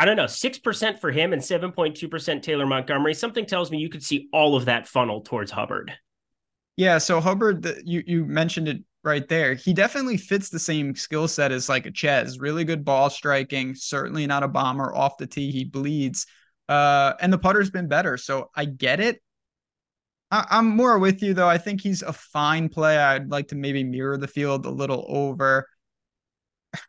I 0.00 0.06
don't 0.06 0.16
know, 0.16 0.24
6% 0.24 0.98
for 0.98 1.10
him 1.10 1.34
and 1.34 1.42
7.2% 1.42 2.42
Taylor 2.42 2.64
Montgomery. 2.64 3.12
Something 3.12 3.44
tells 3.44 3.70
me 3.70 3.76
you 3.76 3.90
could 3.90 4.02
see 4.02 4.30
all 4.32 4.56
of 4.56 4.64
that 4.64 4.88
funnel 4.88 5.20
towards 5.20 5.50
Hubbard. 5.50 5.92
Yeah, 6.76 6.96
so 6.96 7.20
Hubbard, 7.20 7.66
you 7.84 8.02
you 8.06 8.24
mentioned 8.24 8.66
it 8.66 8.82
right 9.04 9.28
there. 9.28 9.52
He 9.52 9.74
definitely 9.74 10.16
fits 10.16 10.48
the 10.48 10.58
same 10.58 10.94
skill 10.94 11.28
set 11.28 11.52
as 11.52 11.68
like 11.68 11.84
a 11.84 11.92
Chez. 11.92 12.38
Really 12.38 12.64
good 12.64 12.82
ball 12.82 13.10
striking, 13.10 13.74
certainly 13.74 14.26
not 14.26 14.42
a 14.42 14.48
bomber 14.48 14.94
off 14.94 15.18
the 15.18 15.26
tee. 15.26 15.50
He 15.50 15.64
bleeds. 15.64 16.26
Uh, 16.66 17.12
and 17.20 17.30
the 17.30 17.36
putter's 17.36 17.70
been 17.70 17.86
better. 17.86 18.16
So 18.16 18.48
I 18.54 18.64
get 18.64 19.00
it. 19.00 19.20
I, 20.30 20.46
am 20.50 20.68
more 20.68 20.98
with 20.98 21.22
you 21.22 21.34
though. 21.34 21.48
I 21.48 21.58
think 21.58 21.82
he's 21.82 22.00
a 22.00 22.14
fine 22.14 22.70
play. 22.70 22.96
I'd 22.96 23.30
like 23.30 23.48
to 23.48 23.54
maybe 23.54 23.84
mirror 23.84 24.16
the 24.16 24.28
field 24.28 24.64
a 24.64 24.70
little 24.70 25.04
over. 25.10 25.68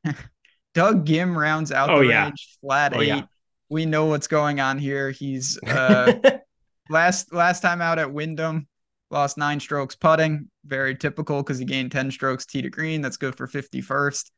Doug 0.73 1.05
Ghim 1.05 1.35
rounds 1.35 1.71
out 1.71 1.89
oh, 1.89 1.99
the 1.99 2.07
yeah. 2.07 2.25
range 2.25 2.57
flat 2.61 2.93
oh, 2.95 3.01
eight. 3.01 3.07
Yeah. 3.07 3.21
We 3.69 3.85
know 3.85 4.05
what's 4.05 4.27
going 4.27 4.59
on 4.59 4.77
here. 4.77 5.11
He's 5.11 5.59
uh 5.67 6.13
last 6.89 7.33
last 7.33 7.61
time 7.61 7.81
out 7.81 7.99
at 7.99 8.11
Wyndham, 8.11 8.67
lost 9.09 9.37
nine 9.37 9.59
strokes 9.59 9.95
putting. 9.95 10.49
Very 10.65 10.95
typical 10.95 11.41
because 11.41 11.57
he 11.57 11.65
gained 11.65 11.91
10 11.91 12.11
strokes 12.11 12.45
tee 12.45 12.61
to 12.61 12.69
green. 12.69 13.01
That's 13.01 13.17
good 13.17 13.35
for 13.35 13.47
51st. 13.47 14.29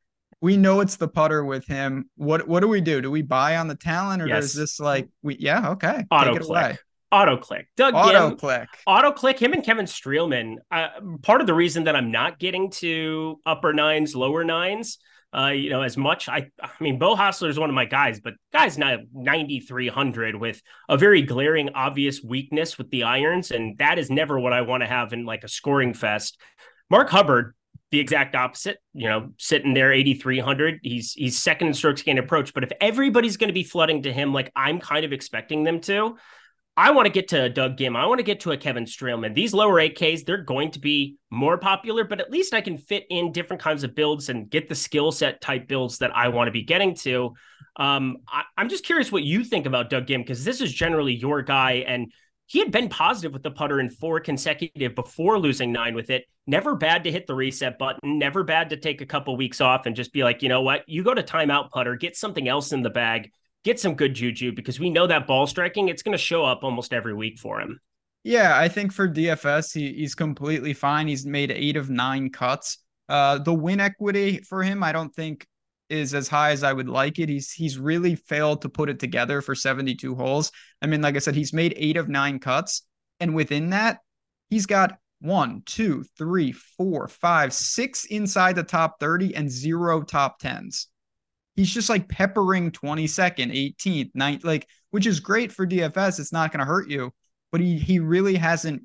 We 0.41 0.57
know 0.57 0.81
it's 0.81 0.97
the 0.97 1.07
putter 1.07 1.45
with 1.45 1.65
him. 1.65 2.09
What 2.15 2.47
what 2.47 2.59
do 2.59 2.67
we 2.67 2.81
do? 2.81 3.01
Do 3.01 3.09
we 3.09 3.21
buy 3.21 3.57
on 3.57 3.67
the 3.67 3.75
talent 3.75 4.21
or 4.21 4.27
yes. 4.27 4.45
is 4.45 4.53
this 4.53 4.79
like 4.79 5.09
we 5.21 5.37
yeah, 5.39 5.71
okay. 5.71 6.05
Auto 6.11 6.37
click. 6.37 6.79
Auto 7.13 7.37
click. 7.37 7.67
Doug 7.77 7.93
Auto 7.93 8.35
click. 8.35 8.67
Auto 8.87 9.11
click. 9.11 9.39
Him 9.39 9.53
and 9.53 9.63
Kevin 9.63 9.85
Streelman. 9.85 10.55
Uh, 10.71 10.87
part 11.21 11.41
of 11.41 11.47
the 11.47 11.53
reason 11.53 11.83
that 11.83 11.95
I'm 11.95 12.11
not 12.11 12.39
getting 12.39 12.71
to 12.71 13.39
upper 13.45 13.71
nines, 13.71 14.15
lower 14.15 14.43
nines, 14.43 14.97
uh, 15.35 15.47
you 15.47 15.69
know, 15.69 15.81
as 15.81 15.97
much. 15.97 16.29
I, 16.29 16.49
I 16.61 16.69
mean, 16.79 16.99
Beau 16.99 17.15
Hossler 17.15 17.49
is 17.49 17.59
one 17.59 17.69
of 17.69 17.75
my 17.75 17.85
guys, 17.85 18.19
but 18.19 18.33
guy's 18.51 18.77
not 18.77 18.99
9,300 19.13 20.35
with 20.35 20.61
a 20.89 20.97
very 20.97 21.23
glaring, 21.23 21.69
obvious 21.69 22.21
weakness 22.23 22.77
with 22.77 22.89
the 22.91 23.03
irons. 23.03 23.51
And 23.51 23.77
that 23.79 23.97
is 23.97 24.09
never 24.09 24.39
what 24.39 24.53
I 24.53 24.61
want 24.61 24.81
to 24.81 24.87
have 24.87 25.11
in 25.11 25.25
like 25.25 25.43
a 25.43 25.47
scoring 25.47 25.93
fest. 25.93 26.39
Mark 26.89 27.09
Hubbard, 27.09 27.55
the 27.91 27.99
exact 27.99 28.35
opposite, 28.35 28.77
you 28.93 29.09
know, 29.09 29.29
sitting 29.37 29.73
there 29.73 29.91
8,300. 29.91 30.79
He's, 30.83 31.13
he's 31.13 31.37
second 31.37 31.67
in 31.67 31.73
strokes 31.73 32.03
gained 32.03 32.19
approach. 32.19 32.53
But 32.53 32.63
if 32.63 32.71
everybody's 32.79 33.37
going 33.37 33.49
to 33.49 33.53
be 33.53 33.63
flooding 33.63 34.03
to 34.03 34.13
him, 34.13 34.33
like 34.33 34.51
I'm 34.55 34.79
kind 34.79 35.05
of 35.05 35.13
expecting 35.13 35.63
them 35.63 35.79
to, 35.81 36.15
I 36.75 36.89
want 36.89 37.05
to 37.05 37.11
get 37.11 37.27
to 37.29 37.43
a 37.43 37.49
Doug 37.49 37.77
Ghim. 37.77 37.95
I 37.95 38.07
want 38.07 38.17
to 38.17 38.23
get 38.23 38.39
to 38.41 38.51
a 38.51 38.57
Kevin 38.57 38.85
Streelman. 38.85 39.35
These 39.35 39.53
lower 39.53 39.75
8Ks, 39.75 40.25
they're 40.25 40.41
going 40.41 40.71
to 40.71 40.79
be 40.79 41.17
more 41.29 41.57
popular, 41.57 42.03
but 42.03 42.19
at 42.19 42.31
least 42.31 42.53
I 42.53 42.61
can 42.61 42.79
fit 42.79 43.05
in 43.11 43.31
different 43.31 43.61
kinds 43.61 43.83
of 43.83 43.93
builds 43.93 44.29
and 44.29 44.49
get 44.49 44.67
the 44.67 44.75
skill 44.75 45.11
set 45.11 45.39
type 45.39 45.67
builds 45.67 45.99
that 45.99 46.15
I 46.15 46.29
want 46.29 46.47
to 46.47 46.51
be 46.51 46.63
getting 46.63 46.95
to. 46.95 47.33
Um, 47.75 48.17
I, 48.27 48.43
am 48.57 48.69
just 48.69 48.85
curious 48.85 49.11
what 49.11 49.23
you 49.23 49.43
think 49.43 49.67
about 49.67 49.91
Doug 49.91 50.07
Ghim 50.07 50.19
because 50.21 50.43
this 50.43 50.61
is 50.61 50.73
generally 50.73 51.13
your 51.13 51.43
guy, 51.43 51.83
and 51.87 52.11
he 52.47 52.57
had 52.57 52.71
been 52.71 52.89
positive 52.89 53.33
with 53.33 53.43
the 53.43 53.51
putter 53.51 53.79
in 53.79 53.89
four 53.89 54.19
consecutive 54.19 54.95
before 54.95 55.37
losing 55.37 55.71
nine 55.71 55.93
with 55.93 56.09
it. 56.09 56.25
Never 56.47 56.75
bad 56.75 57.03
to 57.03 57.11
hit 57.11 57.27
the 57.27 57.35
reset 57.35 57.77
button. 57.77 58.17
Never 58.17 58.43
bad 58.43 58.71
to 58.71 58.77
take 58.77 59.01
a 59.01 59.05
couple 59.05 59.37
weeks 59.37 59.61
off 59.61 59.85
and 59.85 59.95
just 59.95 60.11
be 60.11 60.23
like, 60.23 60.41
you 60.41 60.49
know 60.49 60.61
what, 60.61 60.87
you 60.87 61.03
go 61.03 61.13
to 61.13 61.23
timeout 61.23 61.69
putter, 61.69 61.95
get 61.95 62.17
something 62.17 62.47
else 62.47 62.71
in 62.71 62.81
the 62.81 62.89
bag 62.89 63.31
get 63.63 63.79
some 63.79 63.95
good 63.95 64.13
juju 64.13 64.51
because 64.51 64.79
we 64.79 64.89
know 64.89 65.07
that 65.07 65.27
ball 65.27 65.47
striking, 65.47 65.89
it's 65.89 66.03
going 66.03 66.13
to 66.13 66.23
show 66.23 66.45
up 66.45 66.63
almost 66.63 66.93
every 66.93 67.13
week 67.13 67.39
for 67.39 67.59
him. 67.59 67.79
Yeah, 68.23 68.57
I 68.57 68.69
think 68.69 68.93
for 68.93 69.07
DFS, 69.07 69.73
he, 69.73 69.93
he's 69.93 70.15
completely 70.15 70.73
fine. 70.73 71.07
He's 71.07 71.25
made 71.25 71.51
eight 71.51 71.75
of 71.75 71.89
nine 71.89 72.29
cuts. 72.29 72.77
Uh, 73.09 73.37
the 73.39 73.53
win 73.53 73.79
equity 73.79 74.37
for 74.37 74.63
him, 74.63 74.81
I 74.81 74.91
don't 74.91 75.13
think 75.13 75.45
is 75.89 76.13
as 76.13 76.29
high 76.29 76.51
as 76.51 76.63
I 76.63 76.71
would 76.71 76.87
like 76.87 77.19
it. 77.19 77.27
He's 77.27 77.51
he's 77.51 77.77
really 77.77 78.15
failed 78.15 78.61
to 78.61 78.69
put 78.69 78.89
it 78.89 78.99
together 78.99 79.41
for 79.41 79.55
72 79.55 80.15
holes. 80.15 80.51
I 80.81 80.87
mean, 80.87 81.01
like 81.01 81.15
I 81.15 81.19
said, 81.19 81.35
he's 81.35 81.51
made 81.51 81.73
eight 81.75 81.97
of 81.97 82.07
nine 82.07 82.39
cuts, 82.39 82.83
and 83.19 83.35
within 83.35 83.71
that, 83.71 83.99
he's 84.49 84.65
got 84.65 84.97
one, 85.19 85.63
two, 85.65 86.05
three, 86.17 86.53
four, 86.53 87.09
five, 87.09 87.53
six 87.53 88.05
inside 88.05 88.55
the 88.55 88.63
top 88.63 88.99
30 88.99 89.35
and 89.35 89.49
zero 89.49 90.01
top 90.01 90.39
tens 90.39 90.87
he's 91.55 91.73
just 91.73 91.89
like 91.89 92.07
peppering 92.07 92.71
22nd, 92.71 93.75
18th, 93.77 94.11
9th, 94.13 94.43
like, 94.43 94.67
which 94.91 95.07
is 95.07 95.19
great 95.19 95.51
for 95.51 95.67
DFS. 95.67 96.19
It's 96.19 96.33
not 96.33 96.51
going 96.51 96.59
to 96.59 96.65
hurt 96.65 96.89
you, 96.89 97.11
but 97.51 97.61
he 97.61 97.77
he 97.77 97.99
really 97.99 98.35
hasn't 98.35 98.81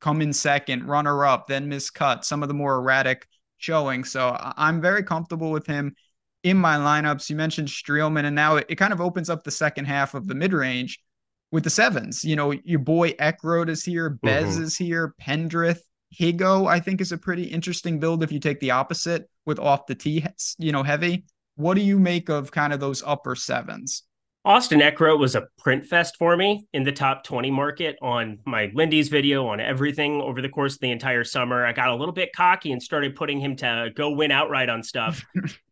come 0.00 0.22
in 0.22 0.32
second, 0.32 0.86
runner 0.86 1.24
up, 1.24 1.46
then 1.46 1.70
miscut, 1.70 2.24
some 2.24 2.42
of 2.42 2.48
the 2.48 2.54
more 2.54 2.76
erratic 2.76 3.26
showing. 3.58 4.04
So 4.04 4.36
I'm 4.56 4.80
very 4.80 5.02
comfortable 5.02 5.50
with 5.50 5.66
him 5.66 5.94
in 6.42 6.56
my 6.56 6.76
lineups. 6.76 7.30
You 7.30 7.36
mentioned 7.36 7.68
Streelman, 7.68 8.24
and 8.24 8.34
now 8.34 8.56
it, 8.56 8.66
it 8.68 8.76
kind 8.76 8.92
of 8.92 9.00
opens 9.00 9.30
up 9.30 9.44
the 9.44 9.50
second 9.50 9.84
half 9.86 10.14
of 10.14 10.26
the 10.26 10.34
mid 10.34 10.52
range 10.52 11.00
with 11.50 11.64
the 11.64 11.70
sevens. 11.70 12.24
You 12.24 12.36
know, 12.36 12.52
your 12.52 12.80
boy 12.80 13.12
Eckroat 13.12 13.68
is 13.68 13.84
here, 13.84 14.10
Bez 14.10 14.54
mm-hmm. 14.54 14.64
is 14.64 14.76
here, 14.76 15.14
Pendrith. 15.20 15.80
Higgo, 16.18 16.68
I 16.68 16.78
think, 16.78 17.00
is 17.00 17.12
a 17.12 17.18
pretty 17.18 17.44
interesting 17.44 17.98
build 17.98 18.22
if 18.22 18.30
you 18.30 18.38
take 18.38 18.60
the 18.60 18.72
opposite 18.72 19.30
with 19.46 19.58
off 19.58 19.86
the 19.86 19.94
tee, 19.94 20.24
you 20.58 20.72
know, 20.72 20.82
heavy. 20.82 21.24
What 21.56 21.74
do 21.74 21.80
you 21.82 21.98
make 21.98 22.28
of 22.28 22.50
kind 22.50 22.72
of 22.72 22.80
those 22.80 23.02
upper 23.04 23.34
sevens? 23.34 24.04
Austin 24.44 24.80
Eckroat 24.80 25.20
was 25.20 25.36
a 25.36 25.46
print 25.58 25.86
fest 25.86 26.16
for 26.18 26.36
me 26.36 26.66
in 26.72 26.82
the 26.82 26.90
top 26.90 27.22
20 27.22 27.50
market 27.50 27.96
on 28.02 28.38
my 28.44 28.72
Lindy's 28.74 29.08
video 29.08 29.46
on 29.46 29.60
everything 29.60 30.20
over 30.20 30.42
the 30.42 30.48
course 30.48 30.74
of 30.74 30.80
the 30.80 30.90
entire 30.90 31.22
summer. 31.22 31.64
I 31.64 31.72
got 31.72 31.90
a 31.90 31.94
little 31.94 32.14
bit 32.14 32.30
cocky 32.34 32.72
and 32.72 32.82
started 32.82 33.14
putting 33.14 33.38
him 33.38 33.54
to 33.56 33.90
go 33.94 34.10
win 34.10 34.32
outright 34.32 34.68
on 34.68 34.82
stuff. 34.82 35.22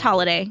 holiday. 0.00 0.50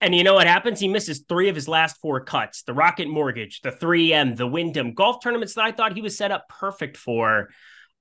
And 0.00 0.14
you 0.14 0.22
know 0.22 0.34
what 0.34 0.46
happens? 0.46 0.80
He 0.80 0.88
misses 0.88 1.24
three 1.28 1.48
of 1.48 1.54
his 1.54 1.68
last 1.68 1.96
four 1.98 2.20
cuts 2.24 2.62
the 2.62 2.74
Rocket 2.74 3.08
Mortgage, 3.08 3.62
the 3.62 3.70
3M, 3.70 4.36
the 4.36 4.46
Wyndham 4.46 4.92
golf 4.92 5.22
tournaments 5.22 5.54
that 5.54 5.64
I 5.64 5.72
thought 5.72 5.94
he 5.94 6.02
was 6.02 6.16
set 6.16 6.30
up 6.30 6.48
perfect 6.48 6.96
for. 6.96 7.48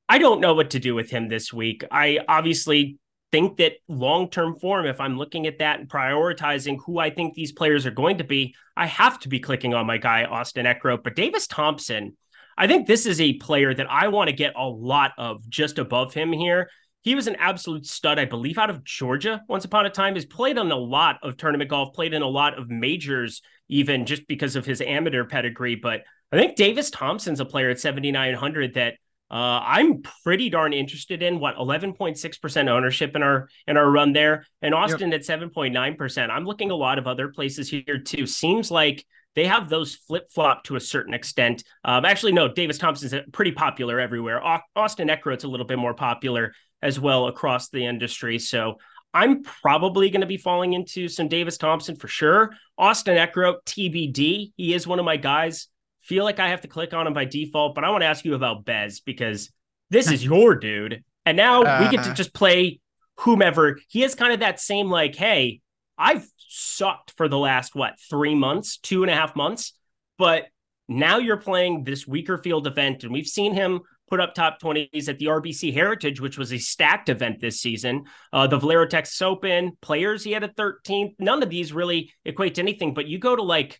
I 0.10 0.18
don't 0.18 0.42
know 0.42 0.54
what 0.54 0.72
to 0.72 0.80
do 0.80 0.96
with 0.96 1.10
him 1.10 1.30
this 1.30 1.54
week. 1.54 1.86
I 1.90 2.20
obviously 2.28 2.98
think 3.32 3.58
that 3.58 3.74
long 3.88 4.30
term 4.30 4.60
form, 4.60 4.86
if 4.86 5.00
I'm 5.00 5.18
looking 5.18 5.48
at 5.48 5.60
that 5.60 5.80
and 5.80 5.90
prioritizing 5.90 6.78
who 6.86 7.00
I 7.00 7.10
think 7.10 7.34
these 7.34 7.52
players 7.52 7.86
are 7.86 7.92
going 7.92 8.18
to 8.18 8.24
be, 8.24 8.54
I 8.76 8.86
have 8.88 9.20
to 9.22 9.30
be 9.30 9.40
clicking 9.40 9.74
on 9.74 9.88
my 9.88 9.98
guy, 9.98 10.26
Austin 10.26 10.66
Eckroat. 10.66 11.04
But 11.04 11.16
Davis 11.16 11.48
Thompson, 11.48 12.18
I 12.58 12.68
think 12.68 12.86
this 12.86 13.06
is 13.06 13.22
a 13.22 13.34
player 13.34 13.74
that 13.74 13.90
I 13.90 14.10
want 14.10 14.30
to 14.30 14.36
get 14.36 14.54
a 14.58 14.68
lot 14.68 15.14
of 15.18 15.48
just 15.50 15.80
above 15.80 16.14
him 16.14 16.32
here 16.32 16.70
he 17.04 17.16
was 17.16 17.28
an 17.28 17.36
absolute 17.36 17.86
stud, 17.86 18.18
I 18.18 18.26
believe, 18.26 18.58
out 18.58 18.70
of 18.70 18.84
Georgia 18.84 19.42
once 19.48 19.66
upon 19.66 19.86
a 19.86 19.90
time. 19.90 20.16
Has 20.16 20.26
played 20.26 20.58
on 20.58 20.72
a 20.72 20.78
lot 20.78 21.20
of 21.22 21.38
tournament 21.38 21.70
golf, 21.70 21.94
played 21.94 22.14
in 22.14 22.22
a 22.22 22.28
lot 22.28 22.58
of 22.58 22.70
majors, 22.70 23.42
even 23.68 24.06
just 24.06 24.26
because 24.28 24.56
of 24.56 24.66
his 24.66 24.82
amateur 24.82 25.26
pedigree. 25.26 25.76
But 25.76 26.04
I 26.32 26.38
think 26.38 26.56
Davis 26.56 26.90
Thompson's 26.90 27.42
a 27.42 27.46
player 27.46 27.70
at 27.70 27.80
7,900 27.80 28.76
that 28.76 28.96
uh, 29.30 29.62
I'm 29.66 30.02
pretty 30.24 30.50
darn 30.50 30.74
interested 30.74 31.22
in. 31.22 31.40
What 31.40 31.58
11.6% 31.58 32.70
ownership 32.70 33.16
in 33.16 33.22
our 33.22 33.50
in 33.68 33.76
our 33.76 33.90
run 33.90 34.14
there, 34.14 34.46
and 34.62 34.74
Austin 34.74 35.12
yep. 35.12 35.22
at 35.22 35.26
7.9%. 35.28 36.30
I'm 36.30 36.46
looking 36.46 36.72
a 36.72 36.76
lot 36.76 37.00
of 37.00 37.08
other 37.08 37.28
places 37.28 37.70
here 37.70 38.00
too. 38.00 38.26
Seems 38.26 38.72
like 38.72 39.06
they 39.36 39.46
have 39.46 39.70
those 39.70 39.96
flip 39.96 40.32
flop 40.32 40.64
to 40.66 40.76
a 40.76 40.80
certain 40.80 41.14
extent. 41.14 41.64
Um, 41.84 42.06
actually, 42.06 42.32
no, 42.32 42.48
Davis 42.48 42.78
Thompson's 42.78 43.14
pretty 43.32 43.52
popular 43.52 44.00
everywhere. 44.00 44.42
Austin 44.76 45.08
Eckroat's 45.08 45.44
a 45.44 45.48
little 45.48 45.66
bit 45.66 45.80
more 45.80 45.94
popular 45.94 46.54
as 46.84 47.00
well 47.00 47.28
across 47.28 47.70
the 47.70 47.86
industry. 47.86 48.38
So 48.38 48.78
I'm 49.14 49.42
probably 49.42 50.10
going 50.10 50.22
to 50.22 50.28
be 50.28 50.38
falling 50.38 50.74
into 50.74 51.08
some 51.08 51.30
Davis 51.30 51.58
Thompson 51.58 51.96
for 51.96 52.08
sure. 52.08 52.52
Austin 52.78 53.18
Eckroat, 53.18 53.64
TBD. 53.66 54.52
He 54.58 54.74
is 54.74 54.86
one 54.86 55.00
of 55.00 55.06
my 55.06 55.18
guys. 55.18 55.68
Feel 56.02 56.26
like 56.26 56.40
I 56.40 56.50
have 56.50 56.62
to 56.62 56.68
click 56.68 56.94
on 56.94 57.08
him 57.08 57.14
by 57.14 57.26
default, 57.26 57.74
but 57.74 57.86
I 57.86 57.90
want 57.90 58.02
to 58.02 58.08
ask 58.08 58.26
you 58.26 58.36
about 58.36 58.66
Bez 58.66 59.00
because 59.00 59.52
this 59.90 60.12
is 60.12 60.24
your 60.24 60.56
dude. 60.56 61.04
And 61.26 61.38
now 61.38 61.64
uh-huh. 61.64 61.86
we 61.86 61.90
get 61.90 62.04
to 62.04 62.10
uh-huh. 62.10 62.16
just 62.16 62.34
play 62.34 62.82
whomever. 63.20 63.80
He 63.88 64.04
is 64.04 64.14
kind 64.14 64.34
of 64.34 64.42
that 64.42 64.60
same 64.60 64.90
like, 64.90 65.16
hey, 65.16 65.62
I've 65.98 66.28
sucked 66.38 67.14
for 67.16 67.30
the 67.30 67.38
last 67.38 67.76
what 67.76 67.94
three 68.10 68.36
months, 68.36 68.78
two 68.78 69.04
and 69.04 69.12
a 69.12 69.16
half 69.16 69.36
months, 69.36 69.74
but 70.18 70.48
now 70.90 71.20
you're 71.20 71.38
playing 71.38 71.86
this 71.86 72.06
weaker 72.06 72.38
field 72.38 72.68
event, 72.68 73.04
and 73.04 73.14
we've 73.14 73.28
seen 73.28 73.54
him 73.54 73.82
put 74.10 74.20
up 74.20 74.34
top 74.34 74.60
20s 74.62 75.10
at 75.10 75.18
the 75.20 75.26
RBC 75.26 75.74
Heritage, 75.74 76.22
which 76.22 76.38
was 76.38 76.54
a 76.54 76.58
stacked 76.58 77.10
event 77.10 77.40
this 77.40 77.62
season. 77.62 78.04
Uh, 78.32 78.48
the 78.48 78.58
Valero 78.58 78.86
Texas 78.86 79.22
Open 79.22 79.78
players, 79.82 80.24
he 80.24 80.32
had 80.32 80.44
a 80.44 80.50
13th. 80.50 81.16
None 81.20 81.42
of 81.42 81.50
these 81.50 81.74
really 81.74 82.12
equate 82.26 82.56
to 82.56 82.62
anything, 82.62 82.94
but 82.94 83.08
you 83.08 83.18
go 83.18 83.36
to 83.36 83.44
like 83.44 83.80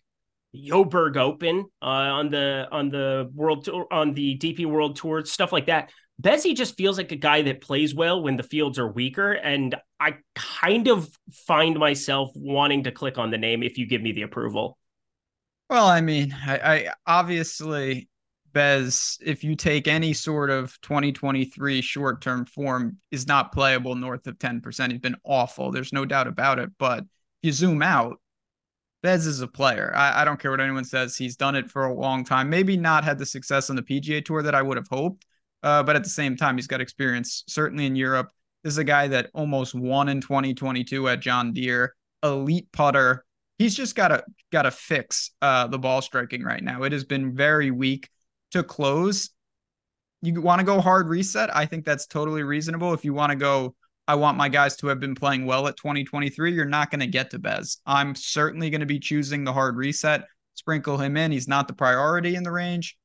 Joburg 0.54 1.16
Open 1.16 1.66
uh, 1.82 1.86
on 1.86 2.30
the 2.30 2.66
on 2.70 2.88
the 2.88 3.30
world 3.34 3.64
tour, 3.64 3.86
on 3.90 4.14
the 4.14 4.38
DP 4.38 4.66
World 4.66 4.96
Tour, 4.96 5.24
stuff 5.24 5.52
like 5.52 5.66
that. 5.66 5.90
Bezzy 6.22 6.54
just 6.54 6.76
feels 6.76 6.96
like 6.96 7.10
a 7.10 7.16
guy 7.16 7.42
that 7.42 7.60
plays 7.60 7.92
well 7.92 8.22
when 8.22 8.36
the 8.36 8.44
fields 8.44 8.78
are 8.78 8.86
weaker, 8.86 9.32
and 9.32 9.74
I 9.98 10.14
kind 10.34 10.86
of 10.86 11.08
find 11.32 11.76
myself 11.78 12.30
wanting 12.36 12.84
to 12.84 12.92
click 12.92 13.18
on 13.18 13.30
the 13.30 13.38
name 13.38 13.64
if 13.64 13.78
you 13.78 13.86
give 13.86 14.00
me 14.00 14.12
the 14.12 14.22
approval. 14.22 14.78
Well, 15.68 15.86
I 15.86 16.00
mean, 16.02 16.34
I, 16.46 16.58
I 16.58 16.88
obviously 17.06 18.08
Bez, 18.54 19.18
if 19.20 19.44
you 19.44 19.56
take 19.56 19.88
any 19.88 20.14
sort 20.14 20.48
of 20.48 20.80
2023 20.80 21.82
short 21.82 22.22
term 22.22 22.46
form, 22.46 22.96
is 23.10 23.26
not 23.26 23.52
playable 23.52 23.96
north 23.96 24.26
of 24.26 24.38
10%. 24.38 24.90
He's 24.90 25.00
been 25.00 25.16
awful. 25.24 25.70
There's 25.70 25.92
no 25.92 26.06
doubt 26.06 26.28
about 26.28 26.60
it. 26.60 26.70
But 26.78 27.00
if 27.00 27.08
you 27.42 27.52
zoom 27.52 27.82
out, 27.82 28.20
Bez 29.02 29.26
is 29.26 29.40
a 29.40 29.48
player. 29.48 29.92
I, 29.94 30.22
I, 30.22 30.24
don't 30.24 30.40
care 30.40 30.50
what 30.50 30.60
anyone 30.60 30.84
says. 30.84 31.14
He's 31.14 31.36
done 31.36 31.56
it 31.56 31.70
for 31.70 31.84
a 31.84 31.92
long 31.92 32.24
time. 32.24 32.48
Maybe 32.48 32.74
not 32.74 33.04
had 33.04 33.18
the 33.18 33.26
success 33.26 33.68
on 33.68 33.76
the 33.76 33.82
PGA 33.82 34.24
Tour 34.24 34.42
that 34.42 34.54
I 34.54 34.62
would 34.62 34.78
have 34.78 34.88
hoped, 34.88 35.26
uh, 35.62 35.82
but 35.82 35.94
at 35.94 36.04
the 36.04 36.08
same 36.08 36.36
time, 36.36 36.56
he's 36.56 36.66
got 36.66 36.80
experience 36.80 37.44
certainly 37.46 37.84
in 37.84 37.96
Europe. 37.96 38.30
This 38.62 38.72
is 38.72 38.78
a 38.78 38.84
guy 38.84 39.08
that 39.08 39.28
almost 39.34 39.74
won 39.74 40.08
in 40.08 40.22
2022 40.22 41.06
at 41.08 41.20
John 41.20 41.52
Deere, 41.52 41.94
elite 42.22 42.68
putter. 42.72 43.26
He's 43.58 43.76
just 43.76 43.94
got 43.94 44.08
to 44.08 44.24
got 44.50 44.62
to 44.62 44.70
fix 44.70 45.32
uh, 45.42 45.66
the 45.66 45.78
ball 45.78 46.00
striking 46.00 46.42
right 46.42 46.62
now. 46.62 46.84
It 46.84 46.92
has 46.92 47.04
been 47.04 47.34
very 47.34 47.70
weak 47.70 48.08
to 48.54 48.62
close. 48.62 49.30
You 50.22 50.40
want 50.40 50.60
to 50.60 50.64
go 50.64 50.80
hard 50.80 51.08
reset? 51.08 51.54
I 51.54 51.66
think 51.66 51.84
that's 51.84 52.06
totally 52.06 52.42
reasonable. 52.42 52.94
If 52.94 53.04
you 53.04 53.12
want 53.12 53.30
to 53.30 53.36
go 53.36 53.74
I 54.06 54.16
want 54.16 54.36
my 54.36 54.48
guys 54.48 54.76
to 54.76 54.88
have 54.88 55.00
been 55.00 55.14
playing 55.14 55.46
well 55.46 55.66
at 55.66 55.76
2023. 55.76 56.52
You're 56.52 56.66
not 56.66 56.90
going 56.90 57.00
to 57.00 57.06
get 57.06 57.30
to 57.30 57.38
Bez. 57.38 57.78
I'm 57.86 58.14
certainly 58.14 58.68
going 58.70 58.80
to 58.80 58.86
be 58.86 58.98
choosing 58.98 59.44
the 59.44 59.52
hard 59.52 59.76
reset, 59.76 60.24
sprinkle 60.54 60.98
him 60.98 61.16
in. 61.16 61.32
He's 61.32 61.48
not 61.48 61.68
the 61.68 61.74
priority 61.74 62.34
in 62.34 62.42
the 62.42 62.52
range, 62.52 62.98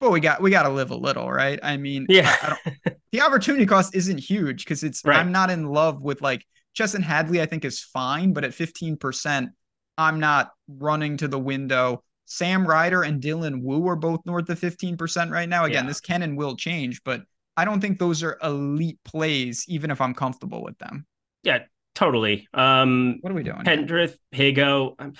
but 0.00 0.10
we 0.10 0.20
got 0.20 0.40
we 0.40 0.50
got 0.50 0.62
to 0.62 0.68
live 0.68 0.90
a 0.90 0.96
little, 0.96 1.30
right? 1.30 1.58
I 1.62 1.76
mean, 1.76 2.06
yeah, 2.08 2.36
I, 2.40 2.72
I 2.86 2.96
the 3.12 3.20
opportunity 3.22 3.66
cost 3.66 3.96
isn't 3.96 4.18
huge 4.18 4.64
because 4.64 4.84
it's 4.84 5.02
right. 5.04 5.16
I'm 5.16 5.32
not 5.32 5.50
in 5.50 5.66
love 5.66 6.00
with 6.00 6.22
like 6.22 6.46
Chesson 6.74 7.02
Hadley. 7.02 7.42
I 7.42 7.46
think 7.46 7.64
is 7.64 7.80
fine, 7.80 8.32
but 8.32 8.44
at 8.44 8.54
15 8.54 8.96
percent, 8.98 9.50
I'm 9.98 10.20
not 10.20 10.52
running 10.68 11.16
to 11.18 11.28
the 11.28 11.38
window. 11.38 12.04
Sam 12.26 12.66
Ryder 12.66 13.02
and 13.02 13.22
Dylan 13.22 13.62
Wu 13.62 13.86
are 13.88 13.96
both 13.96 14.20
north 14.26 14.48
of 14.50 14.58
15 14.58 14.96
percent 14.96 15.30
right 15.30 15.48
now. 15.48 15.64
Again, 15.64 15.84
yeah. 15.84 15.88
this 15.88 16.00
can 16.00 16.22
and 16.22 16.36
will 16.36 16.56
change, 16.56 17.02
but 17.04 17.22
I 17.56 17.64
don't 17.64 17.80
think 17.80 17.98
those 17.98 18.22
are 18.22 18.38
elite 18.42 18.98
plays, 19.04 19.64
even 19.68 19.90
if 19.90 20.00
I'm 20.00 20.14
comfortable 20.14 20.62
with 20.62 20.76
them. 20.78 21.06
Yeah, 21.42 21.60
totally. 21.94 22.46
Um, 22.52 23.18
what 23.22 23.30
are 23.30 23.34
we 23.34 23.42
doing? 23.42 23.62
Pendrith, 23.64 24.16
Higgo. 24.34 24.94
Um, 24.98 25.14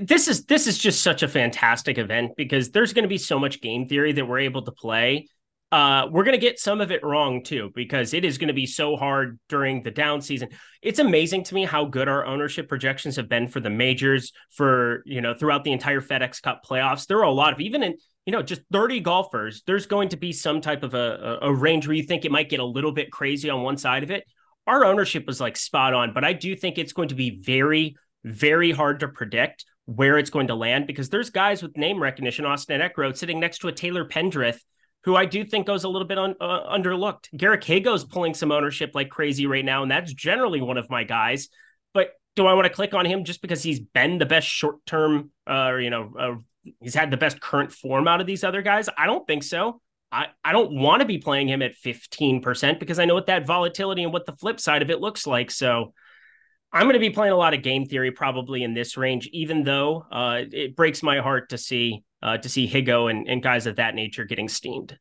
this 0.00 0.28
is 0.28 0.44
this 0.44 0.66
is 0.66 0.78
just 0.78 1.02
such 1.02 1.22
a 1.22 1.28
fantastic 1.28 1.98
event 1.98 2.32
because 2.36 2.70
there's 2.70 2.92
going 2.92 3.04
to 3.04 3.08
be 3.08 3.18
so 3.18 3.38
much 3.38 3.60
game 3.60 3.88
theory 3.88 4.12
that 4.12 4.26
we're 4.26 4.40
able 4.40 4.62
to 4.62 4.72
play. 4.72 5.26
Uh, 5.72 6.08
we're 6.10 6.24
going 6.24 6.34
to 6.34 6.40
get 6.40 6.58
some 6.58 6.80
of 6.80 6.90
it 6.90 7.04
wrong 7.04 7.44
too 7.44 7.70
because 7.76 8.12
it 8.12 8.24
is 8.24 8.38
going 8.38 8.48
to 8.48 8.54
be 8.54 8.66
so 8.66 8.96
hard 8.96 9.38
during 9.48 9.82
the 9.82 9.90
down 9.90 10.20
season. 10.20 10.48
It's 10.82 10.98
amazing 10.98 11.44
to 11.44 11.54
me 11.54 11.64
how 11.64 11.84
good 11.84 12.08
our 12.08 12.26
ownership 12.26 12.68
projections 12.68 13.14
have 13.16 13.28
been 13.28 13.46
for 13.46 13.60
the 13.60 13.70
majors 13.70 14.32
for 14.50 15.02
you 15.06 15.20
know 15.20 15.32
throughout 15.32 15.62
the 15.62 15.72
entire 15.72 16.00
FedEx 16.00 16.42
Cup 16.42 16.62
playoffs. 16.68 17.06
There 17.06 17.18
are 17.18 17.24
a 17.24 17.30
lot 17.30 17.52
of 17.52 17.60
even 17.60 17.84
in 17.84 17.94
you 18.26 18.32
know, 18.32 18.42
just 18.42 18.62
30 18.70 19.00
golfers, 19.00 19.62
there's 19.66 19.86
going 19.86 20.10
to 20.10 20.16
be 20.16 20.32
some 20.32 20.60
type 20.60 20.82
of 20.82 20.94
a, 20.94 21.38
a, 21.42 21.52
range 21.52 21.86
where 21.86 21.96
you 21.96 22.02
think 22.02 22.24
it 22.24 22.30
might 22.30 22.50
get 22.50 22.60
a 22.60 22.64
little 22.64 22.92
bit 22.92 23.10
crazy 23.10 23.48
on 23.48 23.62
one 23.62 23.76
side 23.76 24.02
of 24.02 24.10
it. 24.10 24.24
Our 24.66 24.84
ownership 24.84 25.26
was 25.26 25.40
like 25.40 25.56
spot 25.56 25.94
on, 25.94 26.12
but 26.12 26.24
I 26.24 26.34
do 26.34 26.54
think 26.54 26.78
it's 26.78 26.92
going 26.92 27.08
to 27.08 27.14
be 27.14 27.40
very, 27.42 27.96
very 28.22 28.72
hard 28.72 29.00
to 29.00 29.08
predict 29.08 29.64
where 29.86 30.18
it's 30.18 30.30
going 30.30 30.48
to 30.48 30.54
land 30.54 30.86
because 30.86 31.08
there's 31.08 31.30
guys 31.30 31.62
with 31.62 31.76
name 31.76 32.00
recognition, 32.00 32.44
Austin 32.44 32.80
Eckroat, 32.80 33.16
sitting 33.16 33.40
next 33.40 33.58
to 33.58 33.68
a 33.68 33.72
Taylor 33.72 34.04
Pendrith, 34.04 34.60
who 35.04 35.16
I 35.16 35.24
do 35.24 35.44
think 35.44 35.66
goes 35.66 35.84
a 35.84 35.88
little 35.88 36.06
bit 36.06 36.18
un, 36.18 36.34
uh, 36.40 36.76
underlooked. 36.76 37.34
Garrick 37.36 37.62
Higgo's 37.62 38.04
pulling 38.04 38.34
some 38.34 38.52
ownership 38.52 38.90
like 38.94 39.08
crazy 39.08 39.46
right 39.46 39.64
now, 39.64 39.82
and 39.82 39.90
that's 39.90 40.12
generally 40.12 40.60
one 40.60 40.76
of 40.76 40.90
my 40.90 41.04
guys. 41.04 41.48
But 41.94 42.10
do 42.36 42.46
I 42.46 42.54
want 42.54 42.66
to 42.66 42.72
click 42.72 42.94
on 42.94 43.06
him 43.06 43.24
just 43.24 43.42
because 43.42 43.62
he's 43.62 43.80
been 43.80 44.18
the 44.18 44.26
best 44.26 44.46
short 44.46 44.84
term, 44.86 45.30
uh, 45.46 45.76
you 45.76 45.90
know, 45.90 46.12
uh, 46.18 46.34
he's 46.80 46.94
had 46.94 47.10
the 47.10 47.16
best 47.16 47.40
current 47.40 47.72
form 47.72 48.06
out 48.06 48.20
of 48.20 48.26
these 48.26 48.44
other 48.44 48.62
guys? 48.62 48.88
I 48.96 49.06
don't 49.06 49.26
think 49.26 49.42
so. 49.42 49.80
I, 50.12 50.26
I 50.44 50.52
don't 50.52 50.72
want 50.72 51.00
to 51.00 51.06
be 51.06 51.18
playing 51.18 51.48
him 51.48 51.62
at 51.62 51.76
15% 51.76 52.80
because 52.80 52.98
I 52.98 53.04
know 53.04 53.14
what 53.14 53.26
that 53.26 53.46
volatility 53.46 54.02
and 54.02 54.12
what 54.12 54.26
the 54.26 54.36
flip 54.36 54.60
side 54.60 54.82
of 54.82 54.90
it 54.90 55.00
looks 55.00 55.26
like. 55.26 55.50
So 55.50 55.94
I'm 56.72 56.82
going 56.82 56.94
to 56.94 57.00
be 57.00 57.10
playing 57.10 57.32
a 57.32 57.36
lot 57.36 57.54
of 57.54 57.62
game 57.62 57.86
theory 57.86 58.10
probably 58.10 58.62
in 58.62 58.74
this 58.74 58.96
range, 58.96 59.28
even 59.32 59.64
though 59.64 60.04
uh, 60.10 60.42
it 60.50 60.76
breaks 60.76 61.02
my 61.02 61.20
heart 61.20 61.50
to 61.50 61.58
see 61.58 62.02
uh, 62.22 62.38
to 62.38 62.48
see 62.48 62.68
Higgo 62.68 63.10
and, 63.10 63.28
and 63.28 63.42
guys 63.42 63.66
of 63.66 63.76
that 63.76 63.94
nature 63.94 64.24
getting 64.24 64.48
steamed. 64.48 64.98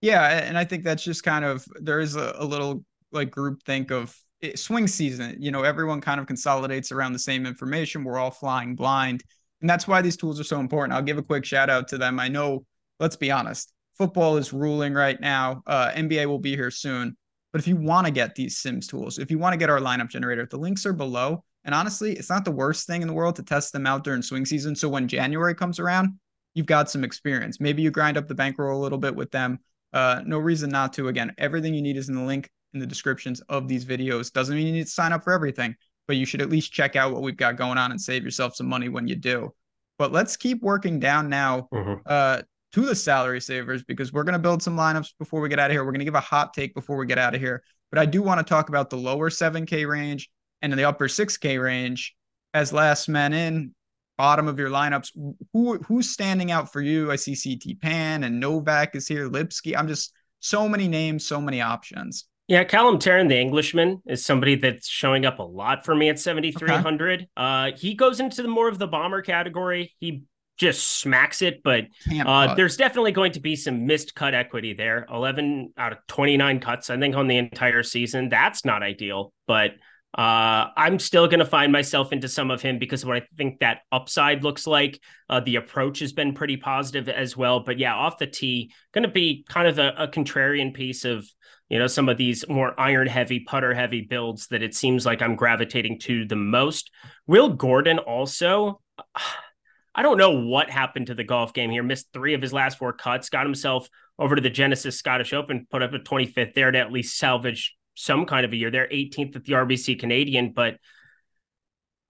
Yeah, 0.00 0.44
and 0.44 0.58
I 0.58 0.64
think 0.64 0.84
that's 0.84 1.02
just 1.02 1.22
kind 1.22 1.44
of 1.44 1.64
there 1.76 2.00
is 2.00 2.16
a, 2.16 2.34
a 2.38 2.44
little 2.44 2.84
like 3.12 3.30
group 3.30 3.62
think 3.64 3.90
of 3.90 4.14
it, 4.40 4.58
swing 4.58 4.86
season. 4.86 5.36
You 5.38 5.50
know, 5.50 5.62
everyone 5.62 6.00
kind 6.00 6.20
of 6.20 6.26
consolidates 6.26 6.92
around 6.92 7.12
the 7.12 7.18
same 7.18 7.46
information. 7.46 8.04
We're 8.04 8.18
all 8.18 8.30
flying 8.30 8.74
blind. 8.74 9.22
And 9.60 9.70
that's 9.70 9.88
why 9.88 10.02
these 10.02 10.16
tools 10.16 10.38
are 10.38 10.44
so 10.44 10.60
important. 10.60 10.94
I'll 10.94 11.02
give 11.02 11.18
a 11.18 11.22
quick 11.22 11.44
shout 11.44 11.70
out 11.70 11.88
to 11.88 11.98
them. 11.98 12.20
I 12.20 12.28
know, 12.28 12.66
let's 13.00 13.16
be 13.16 13.30
honest, 13.30 13.72
football 13.96 14.36
is 14.36 14.52
ruling 14.52 14.92
right 14.92 15.18
now. 15.20 15.62
Uh, 15.66 15.90
NBA 15.92 16.26
will 16.26 16.38
be 16.38 16.54
here 16.54 16.70
soon. 16.70 17.16
But 17.52 17.60
if 17.60 17.68
you 17.68 17.76
want 17.76 18.06
to 18.06 18.12
get 18.12 18.34
these 18.34 18.58
Sims 18.58 18.86
tools, 18.86 19.18
if 19.18 19.30
you 19.30 19.38
want 19.38 19.52
to 19.52 19.56
get 19.56 19.70
our 19.70 19.78
lineup 19.78 20.10
generator, 20.10 20.46
the 20.50 20.58
links 20.58 20.84
are 20.84 20.92
below. 20.92 21.44
And 21.64 21.74
honestly, 21.74 22.12
it's 22.12 22.28
not 22.28 22.44
the 22.44 22.50
worst 22.50 22.86
thing 22.86 23.00
in 23.00 23.08
the 23.08 23.14
world 23.14 23.36
to 23.36 23.42
test 23.42 23.72
them 23.72 23.86
out 23.86 24.04
during 24.04 24.20
swing 24.20 24.44
season. 24.44 24.76
So 24.76 24.88
when 24.88 25.08
January 25.08 25.54
comes 25.54 25.78
around, 25.78 26.18
you've 26.54 26.66
got 26.66 26.90
some 26.90 27.04
experience. 27.04 27.60
Maybe 27.60 27.82
you 27.82 27.90
grind 27.90 28.16
up 28.16 28.28
the 28.28 28.34
bankroll 28.34 28.80
a 28.80 28.82
little 28.82 28.98
bit 28.98 29.14
with 29.14 29.30
them. 29.30 29.58
Uh, 29.92 30.22
no 30.24 30.38
reason 30.38 30.70
not 30.70 30.92
to. 30.94 31.08
Again, 31.08 31.32
everything 31.38 31.74
you 31.74 31.82
need 31.82 31.96
is 31.96 32.08
in 32.08 32.14
the 32.14 32.22
link 32.22 32.50
in 32.72 32.80
the 32.80 32.86
descriptions 32.86 33.40
of 33.48 33.68
these 33.68 33.84
videos. 33.84 34.32
Doesn't 34.32 34.56
mean 34.56 34.66
you 34.66 34.72
need 34.72 34.86
to 34.86 34.90
sign 34.90 35.12
up 35.12 35.22
for 35.22 35.32
everything 35.32 35.76
but 36.06 36.16
you 36.16 36.26
should 36.26 36.42
at 36.42 36.50
least 36.50 36.72
check 36.72 36.96
out 36.96 37.12
what 37.12 37.22
we've 37.22 37.36
got 37.36 37.56
going 37.56 37.78
on 37.78 37.90
and 37.90 38.00
save 38.00 38.24
yourself 38.24 38.54
some 38.56 38.68
money 38.68 38.88
when 38.88 39.08
you 39.08 39.16
do. 39.16 39.52
But 39.98 40.12
let's 40.12 40.36
keep 40.36 40.62
working 40.62 40.98
down 40.98 41.28
now 41.28 41.68
mm-hmm. 41.72 42.00
uh, 42.06 42.42
to 42.72 42.80
the 42.80 42.94
salary 42.94 43.40
savers 43.40 43.84
because 43.84 44.12
we're 44.12 44.24
going 44.24 44.34
to 44.34 44.38
build 44.38 44.62
some 44.62 44.76
lineups 44.76 45.12
before 45.18 45.40
we 45.40 45.48
get 45.48 45.58
out 45.58 45.70
of 45.70 45.72
here. 45.72 45.84
We're 45.84 45.92
going 45.92 46.00
to 46.00 46.04
give 46.04 46.14
a 46.14 46.20
hot 46.20 46.52
take 46.52 46.74
before 46.74 46.96
we 46.96 47.06
get 47.06 47.18
out 47.18 47.34
of 47.34 47.40
here. 47.40 47.62
But 47.90 48.00
I 48.00 48.06
do 48.06 48.22
want 48.22 48.38
to 48.38 48.44
talk 48.44 48.68
about 48.68 48.90
the 48.90 48.96
lower 48.96 49.30
7K 49.30 49.88
range 49.88 50.28
and 50.62 50.72
the 50.72 50.84
upper 50.84 51.06
6K 51.06 51.62
range 51.62 52.14
as 52.52 52.72
last 52.72 53.08
man 53.08 53.32
in, 53.32 53.74
bottom 54.16 54.48
of 54.48 54.58
your 54.58 54.70
lineups. 54.70 55.10
Who 55.52 55.78
who's 55.78 56.10
standing 56.10 56.50
out 56.50 56.72
for 56.72 56.80
you? 56.80 57.10
I 57.10 57.16
see 57.16 57.36
CT 57.36 57.80
Pan 57.80 58.24
and 58.24 58.40
Novak 58.40 58.94
is 58.94 59.08
here, 59.08 59.28
Lipsky. 59.28 59.76
I'm 59.76 59.88
just 59.88 60.12
so 60.40 60.68
many 60.68 60.88
names, 60.88 61.26
so 61.26 61.40
many 61.40 61.60
options. 61.60 62.26
Yeah, 62.46 62.64
Callum 62.64 62.98
Tarren, 62.98 63.28
the 63.28 63.38
Englishman, 63.38 64.02
is 64.06 64.24
somebody 64.24 64.56
that's 64.56 64.86
showing 64.86 65.24
up 65.24 65.38
a 65.38 65.42
lot 65.42 65.84
for 65.84 65.94
me 65.94 66.10
at 66.10 66.18
7,300. 66.18 67.20
Okay. 67.20 67.28
Uh, 67.34 67.70
he 67.74 67.94
goes 67.94 68.20
into 68.20 68.42
the 68.42 68.48
more 68.48 68.68
of 68.68 68.78
the 68.78 68.86
bomber 68.86 69.22
category. 69.22 69.94
He 69.98 70.24
just 70.58 71.00
smacks 71.00 71.40
it, 71.40 71.62
but 71.64 71.84
uh, 72.24 72.54
there's 72.54 72.76
definitely 72.76 73.12
going 73.12 73.32
to 73.32 73.40
be 73.40 73.56
some 73.56 73.86
missed 73.86 74.14
cut 74.14 74.34
equity 74.34 74.74
there. 74.74 75.06
11 75.10 75.72
out 75.78 75.92
of 75.92 75.98
29 76.08 76.60
cuts, 76.60 76.90
I 76.90 76.98
think, 76.98 77.16
on 77.16 77.28
the 77.28 77.38
entire 77.38 77.82
season. 77.82 78.28
That's 78.28 78.64
not 78.64 78.82
ideal, 78.82 79.32
but 79.46 79.72
uh, 80.16 80.70
I'm 80.76 80.98
still 81.00 81.26
going 81.26 81.40
to 81.40 81.44
find 81.44 81.72
myself 81.72 82.12
into 82.12 82.28
some 82.28 82.50
of 82.50 82.62
him 82.62 82.78
because 82.78 83.04
what 83.04 83.16
I 83.16 83.26
think 83.36 83.58
that 83.60 83.80
upside 83.90 84.44
looks 84.44 84.66
like. 84.66 85.00
Uh, 85.28 85.40
the 85.40 85.56
approach 85.56 85.98
has 85.98 86.12
been 86.12 86.34
pretty 86.34 86.56
positive 86.56 87.08
as 87.08 87.36
well. 87.36 87.60
But 87.60 87.78
yeah, 87.78 87.94
off 87.94 88.18
the 88.18 88.26
tee, 88.26 88.72
going 88.92 89.02
to 89.02 89.08
be 89.08 89.44
kind 89.48 89.66
of 89.66 89.78
a, 89.78 89.94
a 89.98 90.08
contrarian 90.08 90.72
piece 90.72 91.04
of 91.04 91.26
you 91.68 91.78
know, 91.78 91.86
some 91.86 92.08
of 92.08 92.16
these 92.16 92.46
more 92.48 92.78
iron 92.78 93.06
heavy, 93.06 93.40
putter 93.40 93.74
heavy 93.74 94.02
builds 94.02 94.48
that 94.48 94.62
it 94.62 94.74
seems 94.74 95.06
like 95.06 95.22
I'm 95.22 95.34
gravitating 95.34 95.98
to 96.00 96.26
the 96.26 96.36
most. 96.36 96.90
Will 97.26 97.48
Gordon 97.48 97.98
also, 97.98 98.80
I 99.96 100.02
don't 100.02 100.18
know 100.18 100.40
what 100.40 100.70
happened 100.70 101.06
to 101.06 101.14
the 101.14 101.24
golf 101.24 101.54
game 101.54 101.70
here. 101.70 101.82
Missed 101.82 102.12
three 102.12 102.34
of 102.34 102.42
his 102.42 102.52
last 102.52 102.78
four 102.78 102.92
cuts, 102.92 103.28
got 103.28 103.46
himself 103.46 103.88
over 104.18 104.34
to 104.34 104.42
the 104.42 104.50
Genesis 104.50 104.98
Scottish 104.98 105.32
Open, 105.32 105.66
put 105.70 105.82
up 105.82 105.92
a 105.92 105.98
25th 105.98 106.54
there 106.54 106.70
to 106.70 106.78
at 106.78 106.92
least 106.92 107.16
salvage 107.16 107.74
some 107.94 108.26
kind 108.26 108.44
of 108.44 108.52
a 108.52 108.56
year. 108.56 108.70
They're 108.70 108.88
18th 108.88 109.36
at 109.36 109.44
the 109.44 109.52
RBC 109.52 109.98
Canadian, 109.98 110.52
but 110.52 110.78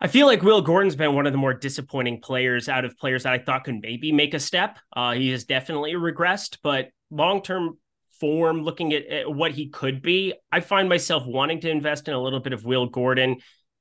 I 0.01 0.07
feel 0.09 0.27
like 0.27 0.43
Will 0.43 0.61
Gordon's 0.61 0.97
been 0.97 1.15
one 1.15 1.27
of 1.27 1.33
the 1.33 1.39
more 1.39 1.55
disappointing 1.55 2.21
players 2.21 2.69
out 2.69 2.85
of 2.85 2.99
players 2.99 3.23
that 3.23 3.33
I 3.33 3.39
thought 3.39 3.65
could 3.65 3.81
maybe 3.81 4.13
make 4.13 4.35
a 4.35 4.41
step. 4.41 4.79
Uh, 4.95 5.13
he 5.13 5.31
has 5.31 5.45
definitely 5.45 5.93
regressed, 5.93 6.59
but 6.63 6.89
long 7.11 7.43
term 7.43 7.79
form, 8.21 8.63
looking 8.63 8.93
at, 8.93 9.07
at, 9.07 9.33
what 9.33 9.53
he 9.53 9.69
could 9.69 10.03
be, 10.03 10.35
I 10.53 10.61
find 10.61 10.89
myself 10.89 11.25
wanting 11.27 11.61
to 11.61 11.71
invest 11.71 12.09
in 12.09 12.15
a 12.15 12.21
little 12.21 12.41
bit 12.41 12.53
of 12.53 12.65
Will 12.65 12.87
Gordon. 12.87 13.37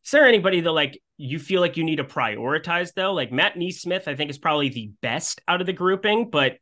Is 0.06 0.12
there 0.12 0.26
anybody 0.26 0.62
that 0.62 0.72
like 0.72 1.02
you 1.18 1.40
feel 1.40 1.62
like 1.62 1.78
you 1.78 1.84
need 1.84 1.98
to 1.98 2.04
prioritize 2.04 2.94
though? 2.94 3.14
Like 3.14 3.32
Matt 3.32 3.56
NeSmith, 3.56 4.08
I 4.08 4.16
think 4.16 4.30
is 4.30 4.38
probably 4.38 4.70
the 4.70 4.92
best 5.02 5.42
out 5.48 5.62
of 5.62 5.68
the 5.68 5.74
grouping, 5.74 6.30
but 6.30 6.58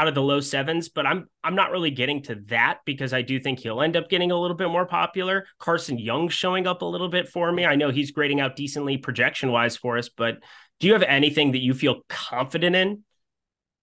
out 0.00 0.08
of 0.08 0.14
the 0.14 0.22
low 0.22 0.40
sevens, 0.40 0.88
but 0.88 1.06
I'm 1.06 1.28
I'm 1.44 1.54
not 1.54 1.70
really 1.70 1.90
getting 1.90 2.22
to 2.22 2.36
that 2.46 2.78
because 2.86 3.12
I 3.12 3.20
do 3.20 3.38
think 3.38 3.58
he'll 3.58 3.82
end 3.82 3.98
up 3.98 4.08
getting 4.08 4.30
a 4.30 4.36
little 4.36 4.56
bit 4.56 4.70
more 4.70 4.86
popular. 4.86 5.46
Carson 5.58 5.98
Young 5.98 6.30
showing 6.30 6.66
up 6.66 6.80
a 6.80 6.86
little 6.86 7.10
bit 7.10 7.28
for 7.28 7.52
me. 7.52 7.66
I 7.66 7.76
know 7.76 7.90
he's 7.90 8.10
grading 8.10 8.40
out 8.40 8.56
decently 8.56 8.96
projection 8.96 9.52
wise 9.52 9.76
for 9.76 9.98
us, 9.98 10.08
but 10.08 10.38
do 10.78 10.86
you 10.86 10.94
have 10.94 11.02
anything 11.02 11.52
that 11.52 11.62
you 11.62 11.74
feel 11.74 12.00
confident 12.08 12.74
in? 12.74 13.04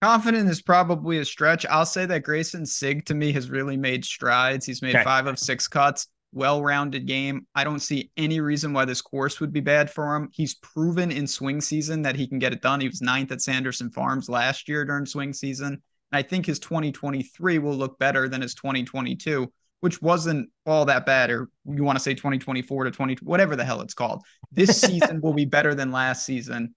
Confident 0.02 0.50
is 0.50 0.60
probably 0.60 1.18
a 1.18 1.24
stretch. 1.24 1.64
I'll 1.66 1.86
say 1.86 2.04
that 2.06 2.24
Grayson 2.24 2.66
Sigg 2.66 3.04
to 3.06 3.14
me 3.14 3.30
has 3.32 3.48
really 3.48 3.76
made 3.76 4.04
strides. 4.04 4.66
He's 4.66 4.82
made 4.82 4.96
okay. 4.96 5.04
five 5.04 5.28
of 5.28 5.38
six 5.38 5.68
cuts, 5.68 6.08
well 6.32 6.64
rounded 6.64 7.06
game. 7.06 7.46
I 7.54 7.62
don't 7.62 7.78
see 7.78 8.10
any 8.16 8.40
reason 8.40 8.72
why 8.72 8.86
this 8.86 9.02
course 9.02 9.38
would 9.38 9.52
be 9.52 9.60
bad 9.60 9.88
for 9.88 10.16
him. 10.16 10.30
He's 10.32 10.56
proven 10.56 11.12
in 11.12 11.28
swing 11.28 11.60
season 11.60 12.02
that 12.02 12.16
he 12.16 12.26
can 12.26 12.40
get 12.40 12.52
it 12.52 12.60
done. 12.60 12.80
He 12.80 12.88
was 12.88 13.02
ninth 13.02 13.30
at 13.30 13.40
Sanderson 13.40 13.90
Farms 13.90 14.28
last 14.28 14.68
year 14.68 14.84
during 14.84 15.06
swing 15.06 15.32
season. 15.32 15.80
I 16.12 16.22
think 16.22 16.46
his 16.46 16.58
2023 16.58 17.58
will 17.58 17.74
look 17.74 17.98
better 17.98 18.28
than 18.28 18.40
his 18.40 18.54
2022, 18.54 19.52
which 19.80 20.00
wasn't 20.00 20.50
all 20.66 20.84
that 20.86 21.06
bad. 21.06 21.30
Or 21.30 21.48
you 21.66 21.84
want 21.84 21.96
to 21.96 22.02
say 22.02 22.14
2024 22.14 22.84
to 22.84 22.90
20, 22.90 23.16
whatever 23.22 23.56
the 23.56 23.64
hell 23.64 23.80
it's 23.80 23.94
called. 23.94 24.22
This 24.50 24.80
season 24.80 25.20
will 25.20 25.34
be 25.34 25.44
better 25.44 25.74
than 25.74 25.92
last 25.92 26.24
season. 26.24 26.74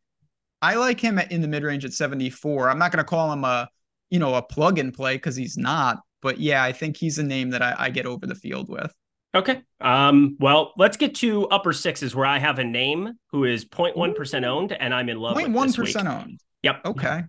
I 0.62 0.76
like 0.76 1.00
him 1.00 1.18
in 1.18 1.42
the 1.42 1.48
mid 1.48 1.64
range 1.64 1.86
at 1.86 1.94
74. 1.94 2.70
I'm 2.70 2.78
not 2.78 2.92
going 2.92 3.04
to 3.04 3.10
call 3.10 3.32
him 3.32 3.44
a, 3.44 3.68
you 4.10 4.20
know, 4.20 4.36
a 4.36 4.42
plug 4.42 4.78
and 4.78 4.94
play 4.94 5.16
because 5.16 5.36
he's 5.36 5.58
not. 5.58 6.00
But 6.22 6.40
yeah, 6.40 6.64
I 6.64 6.72
think 6.72 6.98
he's 6.98 7.18
a 7.18 7.24
name 7.24 7.50
that 7.52 7.62
I, 7.64 7.76
I 7.78 7.90
get 7.90 8.06
over 8.06 8.28
the 8.28 8.36
field 8.36 8.70
with. 8.70 8.94
Okay. 9.34 9.62
Um, 9.80 10.36
well, 10.40 10.74
let's 10.78 10.98
get 10.98 11.16
to 11.16 11.48
upper 11.48 11.74
sixes 11.74 12.14
where 12.14 12.26
I 12.26 12.38
have 12.38 12.60
a 12.60 12.64
name 12.64 13.14
who 13.32 13.46
is 13.46 13.66
0.1% 13.66 14.46
owned 14.46 14.74
and 14.74 14.94
I'm 14.94 15.10
in 15.10 15.18
love 15.18 15.38
0.1% 15.38 15.78
with. 15.78 15.96
0.1% 15.96 16.22
owned. 16.22 16.40
Yep. 16.64 16.82
Okay. 16.86 17.24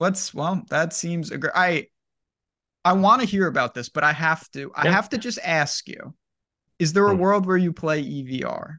Let's 0.00 0.34
well, 0.34 0.62
that 0.70 0.92
seems 0.92 1.30
I 1.54 1.86
I 2.84 2.94
want 2.94 3.20
to 3.20 3.26
hear 3.26 3.46
about 3.46 3.74
this, 3.74 3.88
but 3.88 4.02
I 4.02 4.12
have 4.12 4.50
to 4.52 4.72
I 4.74 4.88
have 4.88 5.10
to 5.10 5.18
just 5.18 5.38
ask 5.44 5.86
you. 5.86 6.14
Is 6.78 6.94
there 6.94 7.06
a 7.06 7.14
hmm. 7.14 7.20
world 7.20 7.46
where 7.46 7.58
you 7.58 7.74
play 7.74 8.02
EVR? 8.02 8.76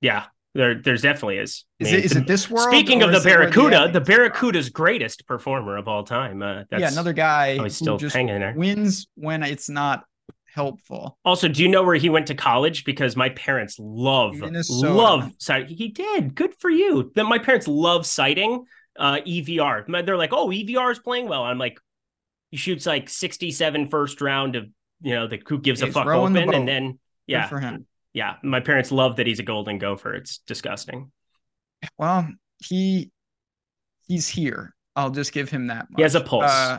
Yeah, 0.00 0.26
there, 0.54 0.80
there's 0.80 1.02
definitely 1.02 1.38
is. 1.38 1.64
Is, 1.80 1.88
I 1.88 1.90
mean, 1.90 1.98
it, 1.98 2.04
is 2.04 2.16
it 2.16 2.26
this 2.26 2.48
world? 2.48 2.68
Speaking 2.68 3.02
of 3.02 3.10
the 3.10 3.20
Barracuda, 3.20 3.86
the, 3.86 3.98
the 3.98 4.00
Barracuda's 4.00 4.68
greatest 4.68 5.26
performer 5.26 5.76
of 5.76 5.88
all 5.88 6.04
time. 6.04 6.42
Uh, 6.42 6.62
yeah, 6.70 6.90
another 6.90 7.12
guy 7.12 7.58
who's 7.58 7.76
still 7.76 7.98
hanging 7.98 8.38
there. 8.38 8.54
Wins 8.56 9.08
when 9.16 9.42
it's 9.42 9.68
not 9.68 10.04
helpful. 10.52 11.18
Also, 11.24 11.48
do 11.48 11.62
you 11.62 11.68
know 11.68 11.82
where 11.82 11.96
he 11.96 12.10
went 12.10 12.26
to 12.26 12.34
college? 12.34 12.84
Because 12.84 13.16
my 13.16 13.30
parents 13.30 13.76
love 13.80 14.36
Minnesota. 14.36 14.92
love 14.92 15.32
citing. 15.38 15.76
He 15.76 15.88
did. 15.88 16.34
Good 16.34 16.54
for 16.58 16.70
you. 16.70 17.10
That 17.14 17.24
my 17.24 17.38
parents 17.38 17.66
love 17.66 18.04
citing 18.06 18.64
uh, 18.98 19.18
EVR. 19.26 20.04
They're 20.04 20.16
like, 20.16 20.32
oh, 20.32 20.48
EVR 20.48 20.92
is 20.92 20.98
playing 20.98 21.28
well. 21.28 21.44
I'm 21.44 21.58
like, 21.58 21.78
he 22.50 22.56
shoots 22.56 22.86
like 22.86 23.08
67 23.08 23.88
first 23.88 24.20
round 24.20 24.56
of 24.56 24.68
you 25.00 25.14
know 25.14 25.26
the 25.26 25.42
who 25.46 25.58
gives 25.58 25.80
he's 25.80 25.90
a 25.90 25.92
fuck 25.92 26.06
open, 26.06 26.34
the 26.34 26.48
and 26.50 26.68
then 26.68 26.98
yeah, 27.26 27.48
for 27.48 27.58
him 27.58 27.86
yeah, 28.14 28.34
my 28.42 28.60
parents 28.60 28.92
love 28.92 29.16
that 29.16 29.26
he's 29.26 29.38
a 29.38 29.42
golden 29.42 29.78
gopher. 29.78 30.14
It's 30.14 30.38
disgusting. 30.38 31.10
Well, 31.98 32.28
he 32.58 33.10
he's 34.06 34.28
here. 34.28 34.74
I'll 34.94 35.10
just 35.10 35.32
give 35.32 35.48
him 35.48 35.68
that. 35.68 35.90
Much. 35.90 35.96
He 35.96 36.02
has 36.02 36.14
a 36.14 36.20
pulse. 36.20 36.44
Uh, 36.44 36.78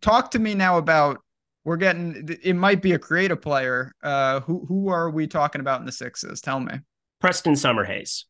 talk 0.00 0.30
to 0.32 0.38
me 0.38 0.54
now 0.54 0.78
about 0.78 1.18
we're 1.64 1.76
getting. 1.76 2.28
It 2.42 2.54
might 2.54 2.82
be 2.82 2.92
a 2.92 2.98
creative 2.98 3.42
player. 3.42 3.92
Uh, 4.02 4.40
who 4.40 4.64
who 4.66 4.88
are 4.88 5.10
we 5.10 5.26
talking 5.26 5.60
about 5.60 5.80
in 5.80 5.86
the 5.86 5.92
sixes? 5.92 6.40
Tell 6.40 6.60
me. 6.60 6.74
Preston 7.20 7.54
Summerhays. 7.54 8.24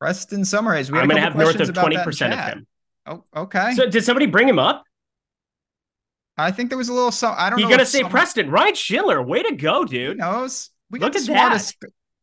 Preston 0.00 0.42
Summerhays. 0.42 0.90
We 0.90 0.98
I'm 0.98 1.08
going 1.08 1.16
to 1.16 1.22
have 1.22 1.36
north 1.36 1.58
of 1.60 1.72
twenty 1.74 1.96
percent 1.98 2.34
of 2.34 2.40
him. 2.40 2.66
Oh, 3.06 3.24
okay. 3.36 3.74
So 3.74 3.88
did 3.88 4.04
somebody 4.04 4.26
bring 4.26 4.48
him 4.48 4.58
up? 4.58 4.84
I 6.38 6.50
think 6.50 6.68
there 6.70 6.78
was 6.78 6.88
a 6.88 6.92
little. 6.92 7.12
So 7.12 7.30
I 7.30 7.48
don't. 7.50 7.60
Know. 7.60 7.66
You 7.66 7.70
gonna 7.70 7.86
say. 7.86 8.02
Preston 8.04 8.50
Ryan 8.50 8.74
Schiller? 8.74 9.22
Way 9.22 9.42
to 9.42 9.54
go, 9.54 9.84
dude. 9.84 10.08
Who 10.08 10.14
knows? 10.14 10.70
We 10.90 10.98
Look 10.98 11.16
at 11.16 11.26
that. 11.26 11.72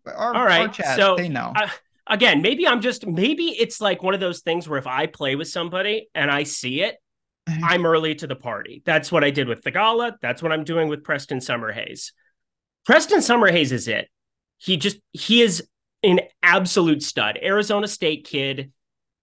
Our, 0.06 0.36
All 0.36 0.46
right, 0.46 0.72
chat, 0.72 0.98
so 0.98 1.16
they 1.16 1.30
know. 1.30 1.54
Uh, 1.56 1.70
again, 2.08 2.42
maybe 2.42 2.68
I'm 2.68 2.82
just 2.82 3.08
maybe 3.08 3.46
it's 3.46 3.80
like 3.80 4.04
one 4.04 4.14
of 4.14 4.20
those 4.20 4.42
things 4.42 4.68
where 4.68 4.78
if 4.78 4.88
I 4.88 5.08
play 5.08 5.36
with 5.36 5.48
somebody 5.48 6.10
and 6.14 6.30
I 6.30 6.44
see 6.44 6.82
it, 6.82 6.98
I'm 7.48 7.86
early 7.86 8.14
to 8.16 8.28
the 8.28 8.36
party. 8.36 8.82
That's 8.86 9.12
what 9.12 9.24
I 9.24 9.32
did 9.32 9.48
with 9.48 9.64
Theegala. 9.64 10.16
That's 10.22 10.44
what 10.44 10.52
I'm 10.52 10.66
doing 10.66 10.90
with 10.90 11.04
Preston 11.04 11.40
Summerhays. 11.40 12.12
Preston 12.86 13.20
Summerhays 13.20 13.72
is 13.72 13.88
it. 13.88 14.10
He 14.58 14.78
just 14.78 14.98
he 15.12 15.42
is 15.42 15.64
an 16.04 16.22
absolute 16.42 17.02
stud. 17.02 17.40
Arizona 17.42 17.88
State 17.88 18.26
kid 18.26 18.72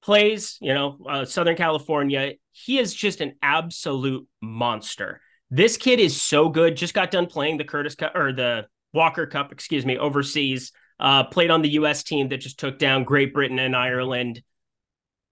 plays, 0.02 0.56
you 0.60 0.74
know, 0.74 0.98
uh, 1.08 1.24
Southern 1.24 1.56
California. 1.56 2.32
He 2.52 2.78
is 2.78 2.94
just 2.94 3.20
an 3.20 3.34
absolute 3.42 4.26
monster. 4.40 5.20
This 5.50 5.76
kid 5.76 6.00
is 6.00 6.20
so 6.20 6.48
good. 6.48 6.76
Just 6.76 6.94
got 6.94 7.10
done 7.10 7.26
playing 7.26 7.58
the 7.58 7.64
Curtis 7.64 7.94
Cup 7.94 8.14
or 8.14 8.32
the 8.32 8.66
Walker 8.92 9.26
Cup, 9.26 9.52
excuse 9.52 9.84
me, 9.84 9.98
overseas. 9.98 10.72
Uh, 10.98 11.24
played 11.24 11.50
on 11.50 11.62
the 11.62 11.70
U.S. 11.70 12.02
team 12.02 12.28
that 12.28 12.38
just 12.38 12.58
took 12.58 12.78
down 12.78 13.04
Great 13.04 13.32
Britain 13.32 13.58
and 13.58 13.74
Ireland. 13.74 14.42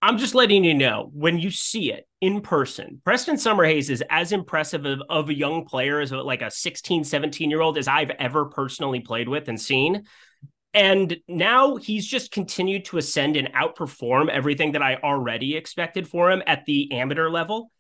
I'm 0.01 0.17
just 0.17 0.35
letting 0.35 0.65
you 0.65 0.75
know 0.75 1.11
when 1.13 1.39
you 1.39 1.51
see 1.51 1.93
it 1.93 2.09
in 2.21 2.41
person, 2.41 3.01
Preston 3.05 3.37
Summerhays 3.37 3.91
is 3.91 4.03
as 4.09 4.33
impressive 4.33 4.87
of, 4.87 5.03
of 5.09 5.29
a 5.29 5.35
young 5.35 5.65
player 5.65 6.01
as 6.01 6.11
like 6.11 6.43
a 6.43 6.51
16, 6.51 7.05
17 7.05 7.51
year 7.51 7.61
old 7.61 7.77
as 7.77 7.89
I've 7.89 8.11
ever 8.11 8.47
personally 8.47 9.01
played 9.01 9.29
with 9.29 9.49
and 9.49 9.61
seen. 9.61 10.05
And 10.75 11.17
now 11.27 11.77
he's 11.77 12.07
just 12.07 12.31
continued 12.31 12.85
to 12.87 12.99
ascend 12.99 13.37
and 13.37 13.53
outperform 13.53 14.29
everything 14.29 14.73
that 14.73 14.83
I 14.83 14.97
already 14.97 15.57
expected 15.57 16.07
for 16.07 16.31
him 16.31 16.43
at 16.47 16.67
the 16.67 16.93
amateur 16.93 17.31
level. 17.31 17.71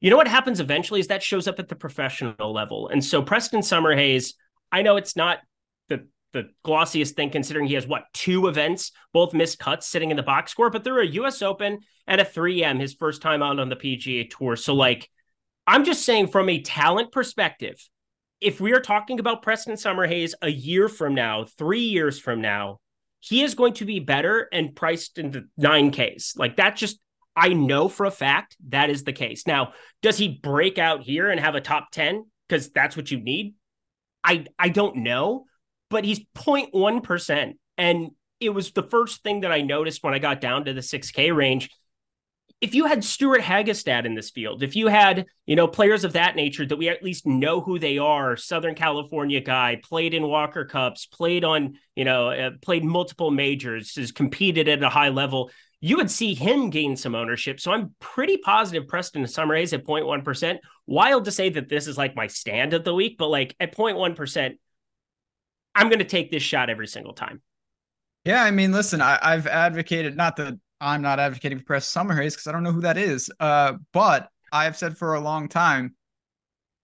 You 0.00 0.10
know 0.10 0.16
what 0.16 0.28
happens 0.28 0.60
eventually 0.60 1.00
is 1.00 1.06
that 1.06 1.22
shows 1.22 1.48
up 1.48 1.58
at 1.58 1.68
the 1.68 1.74
professional 1.74 2.52
level. 2.52 2.88
And 2.88 3.02
so 3.02 3.22
Preston 3.22 3.60
Summerhays 3.60 4.34
I 4.74 4.82
know 4.82 4.96
it's 4.96 5.14
not 5.14 5.38
the 5.88 6.08
the 6.32 6.48
glossiest 6.64 7.12
thing 7.12 7.30
considering 7.30 7.66
he 7.66 7.74
has 7.74 7.86
what 7.86 8.06
two 8.12 8.48
events, 8.48 8.90
both 9.12 9.32
missed 9.32 9.60
cuts 9.60 9.86
sitting 9.86 10.10
in 10.10 10.16
the 10.16 10.22
box 10.22 10.50
score, 10.50 10.68
but 10.68 10.82
they're 10.82 11.00
a 11.00 11.06
US 11.06 11.42
Open 11.42 11.78
and 12.08 12.20
a 12.20 12.24
3M, 12.24 12.80
his 12.80 12.94
first 12.94 13.22
time 13.22 13.40
out 13.40 13.60
on 13.60 13.68
the 13.68 13.76
PGA 13.76 14.28
tour. 14.28 14.56
So 14.56 14.74
like 14.74 15.08
I'm 15.66 15.84
just 15.84 16.04
saying 16.04 16.26
from 16.26 16.48
a 16.48 16.60
talent 16.60 17.12
perspective, 17.12 17.80
if 18.44 18.60
we 18.60 18.74
are 18.74 18.80
talking 18.80 19.18
about 19.18 19.42
Preston 19.42 19.76
Summer 19.76 20.06
Summerhays 20.06 20.34
a 20.42 20.50
year 20.50 20.88
from 20.88 21.14
now, 21.14 21.46
three 21.56 21.80
years 21.80 22.20
from 22.20 22.42
now, 22.42 22.78
he 23.20 23.42
is 23.42 23.54
going 23.54 23.72
to 23.74 23.86
be 23.86 24.00
better 24.00 24.48
and 24.52 24.76
priced 24.76 25.18
in 25.18 25.30
the 25.30 25.48
9Ks. 25.58 26.38
Like 26.38 26.56
that 26.56 26.76
just 26.76 27.00
I 27.34 27.48
know 27.48 27.88
for 27.88 28.06
a 28.06 28.10
fact 28.10 28.56
that 28.68 28.90
is 28.90 29.02
the 29.02 29.12
case. 29.12 29.46
Now, 29.46 29.72
does 30.02 30.18
he 30.18 30.28
break 30.28 30.78
out 30.78 31.02
here 31.02 31.30
and 31.30 31.40
have 31.40 31.54
a 31.54 31.60
top 31.60 31.90
10? 31.90 32.26
Because 32.46 32.70
that's 32.70 32.96
what 32.96 33.10
you 33.10 33.18
need. 33.18 33.54
I 34.22 34.44
I 34.58 34.68
don't 34.68 34.96
know, 34.96 35.46
but 35.88 36.04
he's 36.04 36.20
0.1%. 36.36 37.54
And 37.78 38.10
it 38.40 38.50
was 38.50 38.72
the 38.72 38.82
first 38.82 39.22
thing 39.22 39.40
that 39.40 39.52
I 39.52 39.62
noticed 39.62 40.04
when 40.04 40.14
I 40.14 40.18
got 40.18 40.42
down 40.42 40.66
to 40.66 40.74
the 40.74 40.82
6K 40.82 41.34
range. 41.34 41.70
If 42.60 42.74
you 42.74 42.86
had 42.86 43.04
Stewart 43.04 43.42
Hagestad 43.42 44.06
in 44.06 44.14
this 44.14 44.30
field, 44.30 44.62
if 44.62 44.74
you 44.74 44.86
had, 44.86 45.26
you 45.44 45.54
know, 45.54 45.68
players 45.68 46.04
of 46.04 46.14
that 46.14 46.34
nature 46.34 46.64
that 46.64 46.76
we 46.76 46.88
at 46.88 47.02
least 47.02 47.26
know 47.26 47.60
who 47.60 47.78
they 47.78 47.98
are, 47.98 48.36
Southern 48.36 48.74
California 48.74 49.40
guy, 49.40 49.80
played 49.82 50.14
in 50.14 50.26
Walker 50.26 50.64
Cups, 50.64 51.04
played 51.04 51.44
on, 51.44 51.74
you 51.94 52.04
know, 52.04 52.30
uh, 52.30 52.50
played 52.62 52.82
multiple 52.82 53.30
majors, 53.30 53.96
has 53.96 54.12
competed 54.12 54.68
at 54.68 54.82
a 54.82 54.88
high 54.88 55.10
level, 55.10 55.50
you 55.84 55.98
would 55.98 56.10
see 56.10 56.32
him 56.32 56.70
gain 56.70 56.96
some 56.96 57.14
ownership. 57.14 57.60
So 57.60 57.70
I'm 57.70 57.94
pretty 58.00 58.38
positive 58.38 58.88
Preston 58.88 59.22
Summerhays 59.24 59.74
at 59.74 59.84
0.1%. 59.84 60.58
Wild 60.86 61.26
to 61.26 61.30
say 61.30 61.50
that 61.50 61.68
this 61.68 61.86
is 61.86 61.98
like 61.98 62.16
my 62.16 62.26
stand 62.26 62.72
of 62.72 62.84
the 62.84 62.94
week, 62.94 63.18
but 63.18 63.28
like 63.28 63.54
at 63.60 63.76
0.1%, 63.76 64.56
I'm 65.74 65.88
going 65.90 65.98
to 65.98 66.06
take 66.06 66.30
this 66.30 66.42
shot 66.42 66.70
every 66.70 66.86
single 66.86 67.12
time. 67.12 67.42
Yeah, 68.24 68.42
I 68.42 68.50
mean, 68.50 68.72
listen, 68.72 69.02
I, 69.02 69.18
have 69.22 69.46
advocated 69.46 70.16
not 70.16 70.36
that 70.36 70.54
I'm 70.80 71.02
not 71.02 71.20
advocating 71.20 71.58
for 71.58 71.64
Preston 71.64 72.08
Summerhays 72.08 72.32
because 72.32 72.46
I 72.46 72.52
don't 72.52 72.62
know 72.62 72.72
who 72.72 72.82
that 72.82 72.98
is, 72.98 73.30
uh, 73.40 73.74
but 73.92 74.28
I've 74.52 74.76
said 74.76 74.96
for 74.96 75.14
a 75.14 75.20
long 75.20 75.48
time 75.48 75.94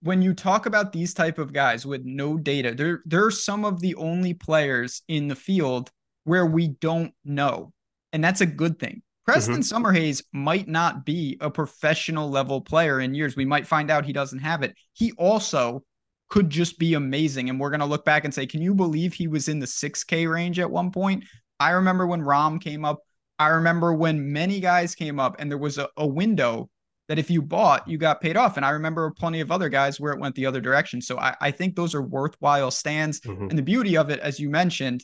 when 0.03 0.22
you 0.22 0.33
talk 0.33 0.64
about 0.64 0.92
these 0.92 1.12
type 1.12 1.38
of 1.38 1.53
guys 1.53 1.85
with 1.85 2.05
no 2.05 2.38
data, 2.38 2.74
they're 2.74 3.03
they're 3.05 3.30
some 3.30 3.64
of 3.64 3.80
the 3.80 3.95
only 3.97 4.32
players 4.32 5.03
in 5.09 5.28
the 5.28 5.36
field 5.36 5.91
where 6.24 6.47
we 6.47 6.68
don't 6.68 7.12
know 7.24 7.72
and 8.12 8.22
that's 8.22 8.41
a 8.41 8.47
good 8.47 8.78
thing. 8.78 9.03
Preston 9.26 9.57
mm-hmm. 9.57 9.86
Summerhays 9.86 10.24
might 10.32 10.66
not 10.66 11.05
be 11.05 11.36
a 11.41 11.51
professional 11.51 12.28
level 12.28 12.61
player 12.61 13.01
in 13.01 13.14
years. 13.14 13.36
We 13.36 13.45
might 13.45 13.66
find 13.66 13.91
out 13.91 14.05
he 14.05 14.12
doesn't 14.12 14.41
have 14.41 14.62
it. 14.62 14.74
He 14.95 15.12
also 15.12 15.84
could 16.30 16.51
just 16.51 16.78
be 16.78 16.95
amazing. 16.95 17.49
And 17.49 17.61
we're 17.61 17.70
going 17.70 17.80
to 17.80 17.86
look 17.86 18.05
back 18.05 18.24
and 18.24 18.32
say, 18.32 18.47
can 18.47 18.62
you 18.62 18.74
believe 18.74 19.12
he 19.12 19.28
was 19.28 19.49
in 19.49 19.59
the 19.59 19.66
6K 19.66 20.30
range 20.30 20.59
at 20.59 20.70
one 20.70 20.91
point? 20.91 21.24
I 21.61 21.70
remember 21.70 22.07
when 22.07 22.22
Rahm 22.22 22.61
came 22.61 22.84
up. 22.84 23.01
I 23.41 23.49
remember 23.49 23.95
when 23.95 24.32
many 24.32 24.61
guys 24.61 24.95
came 24.95 25.18
up 25.18 25.36
and 25.38 25.51
there 25.51 25.59
was 25.59 25.78
a, 25.78 25.88
a 25.97 26.07
window 26.07 26.68
that 27.09 27.18
if 27.18 27.30
you 27.30 27.41
bought, 27.41 27.88
you 27.88 27.97
got 27.97 28.20
paid 28.20 28.36
off. 28.36 28.59
And 28.59 28.66
I 28.66 28.70
remember 28.70 29.11
plenty 29.11 29.41
of 29.41 29.51
other 29.51 29.70
guys 29.70 29.99
where 29.99 30.12
it 30.12 30.20
went 30.20 30.34
the 30.34 30.45
other 30.45 30.61
direction. 30.61 31.01
So 31.01 31.18
I, 31.18 31.34
I 31.41 31.51
think 31.51 31.74
those 31.74 31.95
are 31.95 32.03
worthwhile 32.03 32.70
stands. 32.70 33.18
Mm-hmm. 33.22 33.49
And 33.49 33.59
the 33.59 33.62
beauty 33.62 33.97
of 33.97 34.11
it, 34.11 34.20
as 34.20 34.38
you 34.38 34.51
mentioned, 34.51 35.03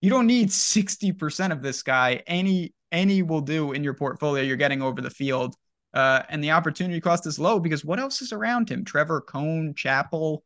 you 0.00 0.08
don't 0.08 0.26
need 0.26 0.48
60% 0.48 1.52
of 1.52 1.60
this 1.60 1.82
guy. 1.82 2.22
Any 2.26 2.72
any 2.90 3.22
will 3.22 3.42
do 3.42 3.72
in 3.72 3.84
your 3.84 3.94
portfolio. 3.94 4.42
You're 4.42 4.56
getting 4.56 4.80
over 4.80 5.02
the 5.02 5.10
field. 5.10 5.54
Uh, 5.92 6.22
and 6.30 6.42
the 6.42 6.52
opportunity 6.52 7.00
cost 7.02 7.26
is 7.26 7.38
low 7.38 7.60
because 7.60 7.84
what 7.84 8.00
else 8.00 8.22
is 8.22 8.32
around 8.32 8.70
him? 8.70 8.82
Trevor 8.82 9.20
Cone, 9.20 9.74
Chappell, 9.76 10.42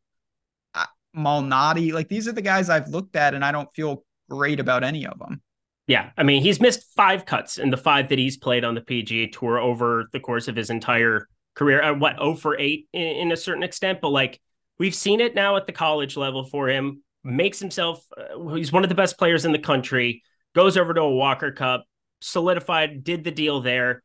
uh, 0.75 0.85
Malnati. 1.15 1.93
Like 1.93 2.09
these 2.09 2.27
are 2.27 2.33
the 2.33 2.41
guys 2.41 2.69
I've 2.69 2.89
looked 2.89 3.15
at, 3.15 3.33
and 3.33 3.45
I 3.45 3.53
don't 3.53 3.73
feel 3.73 4.03
great 4.29 4.59
about 4.59 4.83
any 4.83 5.07
of 5.07 5.17
them. 5.19 5.41
Yeah, 5.89 6.11
I 6.15 6.21
mean, 6.21 6.43
he's 6.43 6.61
missed 6.61 6.85
five 6.95 7.25
cuts 7.25 7.57
in 7.57 7.71
the 7.71 7.77
five 7.77 8.09
that 8.09 8.19
he's 8.19 8.37
played 8.37 8.63
on 8.63 8.75
the 8.75 8.81
PGA 8.81 9.31
Tour 9.31 9.57
over 9.57 10.07
the 10.13 10.19
course 10.19 10.47
of 10.47 10.55
his 10.55 10.69
entire 10.69 11.27
career. 11.55 11.81
Uh, 11.81 11.95
what, 11.95 12.15
0 12.17 12.35
for 12.35 12.55
8 12.55 12.87
in, 12.93 13.01
in, 13.01 13.31
a 13.31 13.35
certain 13.35 13.63
extent, 13.63 13.99
but 13.99 14.09
like 14.09 14.39
we've 14.77 14.93
seen 14.93 15.19
it 15.19 15.33
now 15.33 15.57
at 15.57 15.65
the 15.65 15.73
college 15.73 16.15
level 16.15 16.45
for 16.45 16.69
him. 16.69 17.01
Makes 17.23 17.57
himself, 17.57 18.05
uh, 18.15 18.53
he's 18.53 18.71
one 18.71 18.83
of 18.83 18.89
the 18.89 18.95
best 18.95 19.17
players 19.17 19.45
in 19.45 19.51
the 19.51 19.57
country, 19.57 20.21
goes 20.53 20.77
over 20.77 20.93
to 20.93 21.01
a 21.01 21.09
Walker 21.09 21.51
Cup, 21.51 21.85
solidified, 22.21 23.03
did 23.03 23.23
the 23.23 23.31
deal 23.31 23.59
there. 23.59 24.03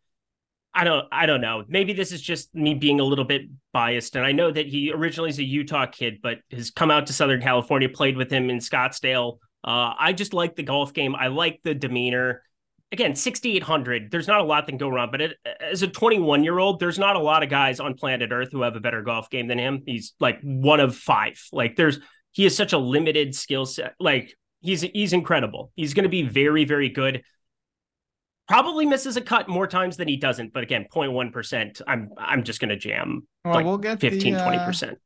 I 0.72 0.84
don't 0.84 1.06
I 1.12 1.26
don't 1.26 1.42
know. 1.42 1.64
Maybe 1.68 1.92
this 1.92 2.12
is 2.12 2.22
just 2.22 2.52
me 2.54 2.72
being 2.72 2.98
a 2.98 3.04
little 3.04 3.26
bit 3.26 3.42
biased. 3.74 4.16
And 4.16 4.24
I 4.24 4.32
know 4.32 4.50
that 4.50 4.66
he 4.66 4.90
originally 4.90 5.28
is 5.28 5.38
a 5.38 5.44
Utah 5.44 5.86
kid, 5.86 6.20
but 6.22 6.38
has 6.50 6.70
come 6.70 6.90
out 6.90 7.08
to 7.08 7.12
Southern 7.12 7.42
California, 7.42 7.90
played 7.90 8.16
with 8.16 8.32
him 8.32 8.48
in 8.48 8.56
Scottsdale, 8.56 9.38
uh, 9.64 9.94
I 9.98 10.12
just 10.12 10.34
like 10.34 10.56
the 10.56 10.62
golf 10.62 10.92
game. 10.92 11.14
I 11.14 11.28
like 11.28 11.60
the 11.64 11.74
demeanor. 11.74 12.42
Again, 12.92 13.16
6,800. 13.16 14.10
There's 14.10 14.28
not 14.28 14.40
a 14.40 14.44
lot 14.44 14.66
that 14.66 14.72
can 14.72 14.78
go 14.78 14.88
wrong, 14.88 15.08
but 15.10 15.20
it, 15.20 15.36
as 15.60 15.82
a 15.82 15.88
21 15.88 16.44
year 16.44 16.58
old, 16.58 16.78
there's 16.78 16.98
not 16.98 17.16
a 17.16 17.20
lot 17.20 17.42
of 17.42 17.48
guys 17.48 17.80
on 17.80 17.94
planet 17.94 18.30
Earth 18.30 18.50
who 18.52 18.62
have 18.62 18.76
a 18.76 18.80
better 18.80 19.02
golf 19.02 19.30
game 19.30 19.48
than 19.48 19.58
him. 19.58 19.82
He's 19.86 20.12
like 20.20 20.38
one 20.42 20.80
of 20.80 20.94
five. 20.94 21.42
Like 21.50 21.76
there's, 21.76 21.98
he 22.32 22.44
has 22.44 22.54
such 22.54 22.72
a 22.72 22.78
limited 22.78 23.34
skill 23.34 23.64
set. 23.64 23.94
Like 23.98 24.36
he's 24.60 24.82
he's 24.82 25.12
incredible. 25.12 25.72
He's 25.76 25.94
going 25.94 26.04
to 26.04 26.08
be 26.08 26.22
very 26.22 26.64
very 26.64 26.88
good. 26.88 27.22
Probably 28.48 28.84
misses 28.84 29.16
a 29.16 29.22
cut 29.22 29.48
more 29.48 29.66
times 29.66 29.96
than 29.96 30.08
he 30.08 30.16
doesn't, 30.16 30.52
but 30.52 30.62
again, 30.62 30.86
0.1 30.92 31.32
percent. 31.32 31.80
I'm 31.86 32.10
I'm 32.18 32.42
just 32.42 32.60
going 32.60 32.70
to 32.70 32.76
jam. 32.76 33.26
Well, 33.44 33.54
like 33.54 33.64
we'll 33.64 33.78
get 33.78 34.00
15 34.00 34.34
20 34.34 34.58
percent. 34.58 34.98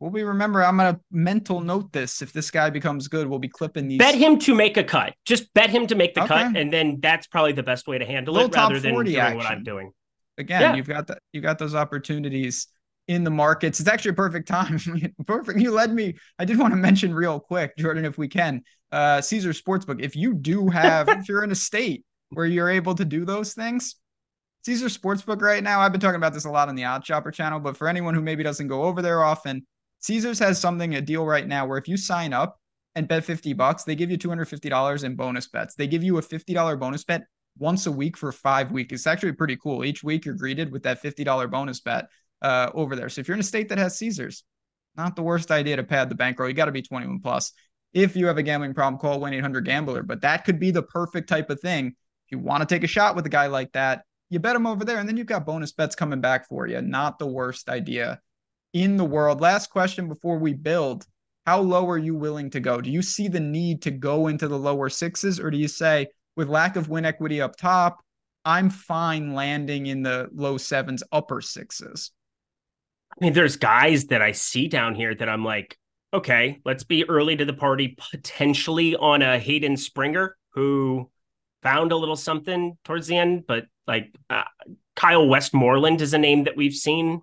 We'll 0.00 0.10
be 0.10 0.22
remember. 0.22 0.64
I'm 0.64 0.78
gonna 0.78 0.98
mental 1.10 1.60
note 1.60 1.92
this. 1.92 2.22
If 2.22 2.32
this 2.32 2.50
guy 2.50 2.70
becomes 2.70 3.06
good, 3.06 3.26
we'll 3.26 3.38
be 3.38 3.48
clipping 3.48 3.86
these. 3.86 3.98
Bet 3.98 4.14
him 4.14 4.38
to 4.40 4.54
make 4.54 4.78
a 4.78 4.84
cut. 4.84 5.14
Just 5.26 5.52
bet 5.52 5.68
him 5.68 5.86
to 5.88 5.94
make 5.94 6.14
the 6.14 6.22
okay. 6.22 6.44
cut, 6.44 6.56
and 6.56 6.72
then 6.72 7.00
that's 7.00 7.26
probably 7.26 7.52
the 7.52 7.62
best 7.62 7.86
way 7.86 7.98
to 7.98 8.06
handle 8.06 8.38
it, 8.38 8.54
rather 8.54 8.80
than 8.80 8.94
doing 8.94 9.16
action. 9.16 9.36
what 9.36 9.46
I'm 9.46 9.62
doing. 9.62 9.92
Again, 10.38 10.62
yeah. 10.62 10.74
you've 10.74 10.88
got 10.88 11.06
that. 11.08 11.18
You 11.34 11.42
got 11.42 11.58
those 11.58 11.74
opportunities 11.74 12.68
in 13.08 13.24
the 13.24 13.30
markets. 13.30 13.78
It's 13.78 13.90
actually 13.90 14.12
a 14.12 14.14
perfect 14.14 14.48
time. 14.48 14.78
perfect. 15.26 15.58
You 15.58 15.70
led 15.72 15.92
me. 15.92 16.16
I 16.38 16.46
did 16.46 16.58
want 16.58 16.72
to 16.72 16.78
mention 16.78 17.12
real 17.12 17.38
quick, 17.38 17.76
Jordan, 17.76 18.06
if 18.06 18.16
we 18.16 18.26
can, 18.26 18.62
uh, 18.92 19.20
Caesars 19.20 19.60
Sportsbook. 19.60 20.00
If 20.00 20.16
you 20.16 20.32
do 20.32 20.70
have, 20.70 21.10
if 21.10 21.28
you're 21.28 21.44
in 21.44 21.50
a 21.50 21.56
state 21.56 22.06
where 22.30 22.46
you're 22.46 22.70
able 22.70 22.94
to 22.94 23.04
do 23.04 23.26
those 23.26 23.52
things, 23.52 23.96
Caesars 24.64 24.96
Sportsbook 24.96 25.42
right 25.42 25.62
now. 25.62 25.80
I've 25.80 25.92
been 25.92 26.00
talking 26.00 26.16
about 26.16 26.32
this 26.32 26.46
a 26.46 26.50
lot 26.50 26.70
on 26.70 26.74
the 26.74 26.82
OddsShopper 26.82 27.34
channel, 27.34 27.60
but 27.60 27.76
for 27.76 27.86
anyone 27.86 28.14
who 28.14 28.22
maybe 28.22 28.42
doesn't 28.42 28.68
go 28.68 28.84
over 28.84 29.02
there 29.02 29.22
often, 29.22 29.66
Caesars 30.00 30.38
has 30.38 30.58
something, 30.58 30.94
a 30.94 31.00
deal 31.00 31.24
right 31.24 31.46
now 31.46 31.66
where 31.66 31.78
if 31.78 31.88
you 31.88 31.96
sign 31.96 32.32
up 32.32 32.58
and 32.94 33.06
bet 33.06 33.24
50 33.24 33.52
bucks, 33.52 33.84
they 33.84 33.94
give 33.94 34.10
you 34.10 34.18
$250 34.18 35.04
in 35.04 35.14
bonus 35.14 35.48
bets. 35.48 35.74
They 35.74 35.86
give 35.86 36.02
you 36.02 36.18
a 36.18 36.22
$50 36.22 36.78
bonus 36.78 37.04
bet 37.04 37.22
once 37.58 37.86
a 37.86 37.92
week 37.92 38.16
for 38.16 38.32
five 38.32 38.72
weeks. 38.72 38.92
It's 38.92 39.06
actually 39.06 39.32
pretty 39.32 39.56
cool. 39.56 39.84
Each 39.84 40.02
week 40.02 40.24
you're 40.24 40.34
greeted 40.34 40.72
with 40.72 40.82
that 40.84 41.02
$50 41.02 41.50
bonus 41.50 41.80
bet 41.80 42.06
uh, 42.42 42.70
over 42.74 42.96
there. 42.96 43.08
So 43.08 43.20
if 43.20 43.28
you're 43.28 43.36
in 43.36 43.40
a 43.40 43.44
state 43.44 43.68
that 43.68 43.78
has 43.78 43.98
Caesars, 43.98 44.44
not 44.96 45.16
the 45.16 45.22
worst 45.22 45.50
idea 45.50 45.76
to 45.76 45.84
pad 45.84 46.08
the 46.08 46.14
bankroll. 46.14 46.48
You 46.48 46.54
got 46.54 46.64
to 46.66 46.72
be 46.72 46.82
21 46.82 47.20
plus. 47.20 47.52
If 47.92 48.16
you 48.16 48.26
have 48.26 48.38
a 48.38 48.42
gambling 48.42 48.74
problem, 48.74 49.00
call 49.00 49.20
1 49.20 49.34
800 49.34 49.64
Gambler. 49.64 50.02
But 50.02 50.20
that 50.22 50.44
could 50.44 50.58
be 50.58 50.70
the 50.70 50.82
perfect 50.82 51.28
type 51.28 51.50
of 51.50 51.60
thing. 51.60 51.88
If 51.88 52.32
you 52.32 52.38
want 52.38 52.66
to 52.66 52.72
take 52.72 52.84
a 52.84 52.88
shot 52.88 53.16
with 53.16 53.26
a 53.26 53.30
guy 53.30 53.46
like 53.46 53.72
that, 53.72 54.04
you 54.28 54.38
bet 54.38 54.54
him 54.54 54.66
over 54.66 54.84
there, 54.84 54.98
and 54.98 55.08
then 55.08 55.16
you've 55.16 55.26
got 55.26 55.44
bonus 55.44 55.72
bets 55.72 55.96
coming 55.96 56.20
back 56.20 56.46
for 56.48 56.66
you. 56.66 56.80
Not 56.80 57.18
the 57.18 57.26
worst 57.26 57.68
idea 57.68 58.20
in 58.72 58.96
the 58.96 59.04
world. 59.04 59.40
Last 59.40 59.70
question 59.70 60.08
before 60.08 60.38
we 60.38 60.52
build. 60.52 61.06
How 61.46 61.60
low 61.60 61.88
are 61.88 61.98
you 61.98 62.14
willing 62.14 62.50
to 62.50 62.60
go? 62.60 62.80
Do 62.80 62.90
you 62.90 63.02
see 63.02 63.28
the 63.28 63.40
need 63.40 63.82
to 63.82 63.90
go 63.90 64.28
into 64.28 64.46
the 64.46 64.58
lower 64.58 64.88
sixes, 64.88 65.40
or 65.40 65.50
do 65.50 65.56
you 65.56 65.68
say, 65.68 66.08
with 66.36 66.48
lack 66.48 66.76
of 66.76 66.88
win 66.88 67.04
equity 67.04 67.40
up 67.40 67.56
top, 67.56 68.04
I'm 68.44 68.70
fine 68.70 69.34
landing 69.34 69.86
in 69.86 70.02
the 70.02 70.28
low 70.32 70.58
sevens, 70.58 71.02
upper 71.12 71.40
sixes? 71.40 72.12
I 73.12 73.24
mean, 73.24 73.32
there's 73.32 73.56
guys 73.56 74.06
that 74.06 74.22
I 74.22 74.32
see 74.32 74.68
down 74.68 74.94
here 74.94 75.14
that 75.14 75.28
I'm 75.28 75.44
like, 75.44 75.76
okay, 76.12 76.60
let's 76.64 76.84
be 76.84 77.08
early 77.08 77.36
to 77.36 77.44
the 77.44 77.52
party, 77.52 77.96
potentially 78.12 78.94
on 78.96 79.22
a 79.22 79.38
Hayden 79.38 79.76
Springer 79.76 80.36
who 80.50 81.10
found 81.62 81.92
a 81.92 81.96
little 81.96 82.16
something 82.16 82.76
towards 82.84 83.06
the 83.06 83.16
end, 83.16 83.44
but 83.46 83.66
like 83.86 84.14
uh, 84.28 84.44
Kyle 84.96 85.26
Westmoreland 85.26 86.00
is 86.00 86.14
a 86.14 86.18
name 86.18 86.44
that 86.44 86.56
we've 86.56 86.74
seen 86.74 87.22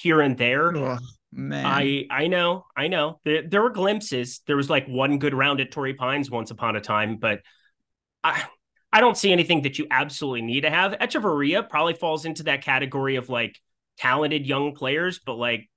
here 0.00 0.20
and 0.20 0.36
there. 0.36 0.76
Oh, 0.76 0.98
man. 1.32 1.66
I 1.66 2.06
I 2.10 2.26
know, 2.26 2.66
I 2.76 2.88
know. 2.88 3.20
There, 3.24 3.42
there 3.42 3.62
were 3.62 3.70
glimpses. 3.70 4.40
There 4.46 4.56
was 4.56 4.70
like 4.70 4.86
one 4.86 5.18
good 5.18 5.34
round 5.34 5.60
at 5.60 5.70
Torrey 5.70 5.94
Pines 5.94 6.30
once 6.30 6.50
upon 6.50 6.76
a 6.76 6.80
time, 6.80 7.16
but 7.16 7.40
I 8.22 8.44
I 8.92 9.00
don't 9.00 9.16
see 9.16 9.32
anything 9.32 9.62
that 9.62 9.78
you 9.78 9.86
absolutely 9.90 10.42
need 10.42 10.62
to 10.62 10.70
have. 10.70 10.92
Echavarria 10.92 11.68
probably 11.68 11.94
falls 11.94 12.24
into 12.24 12.44
that 12.44 12.62
category 12.62 13.16
of 13.16 13.28
like 13.28 13.58
talented 13.98 14.46
young 14.46 14.74
players, 14.74 15.18
but 15.18 15.34
like 15.34 15.68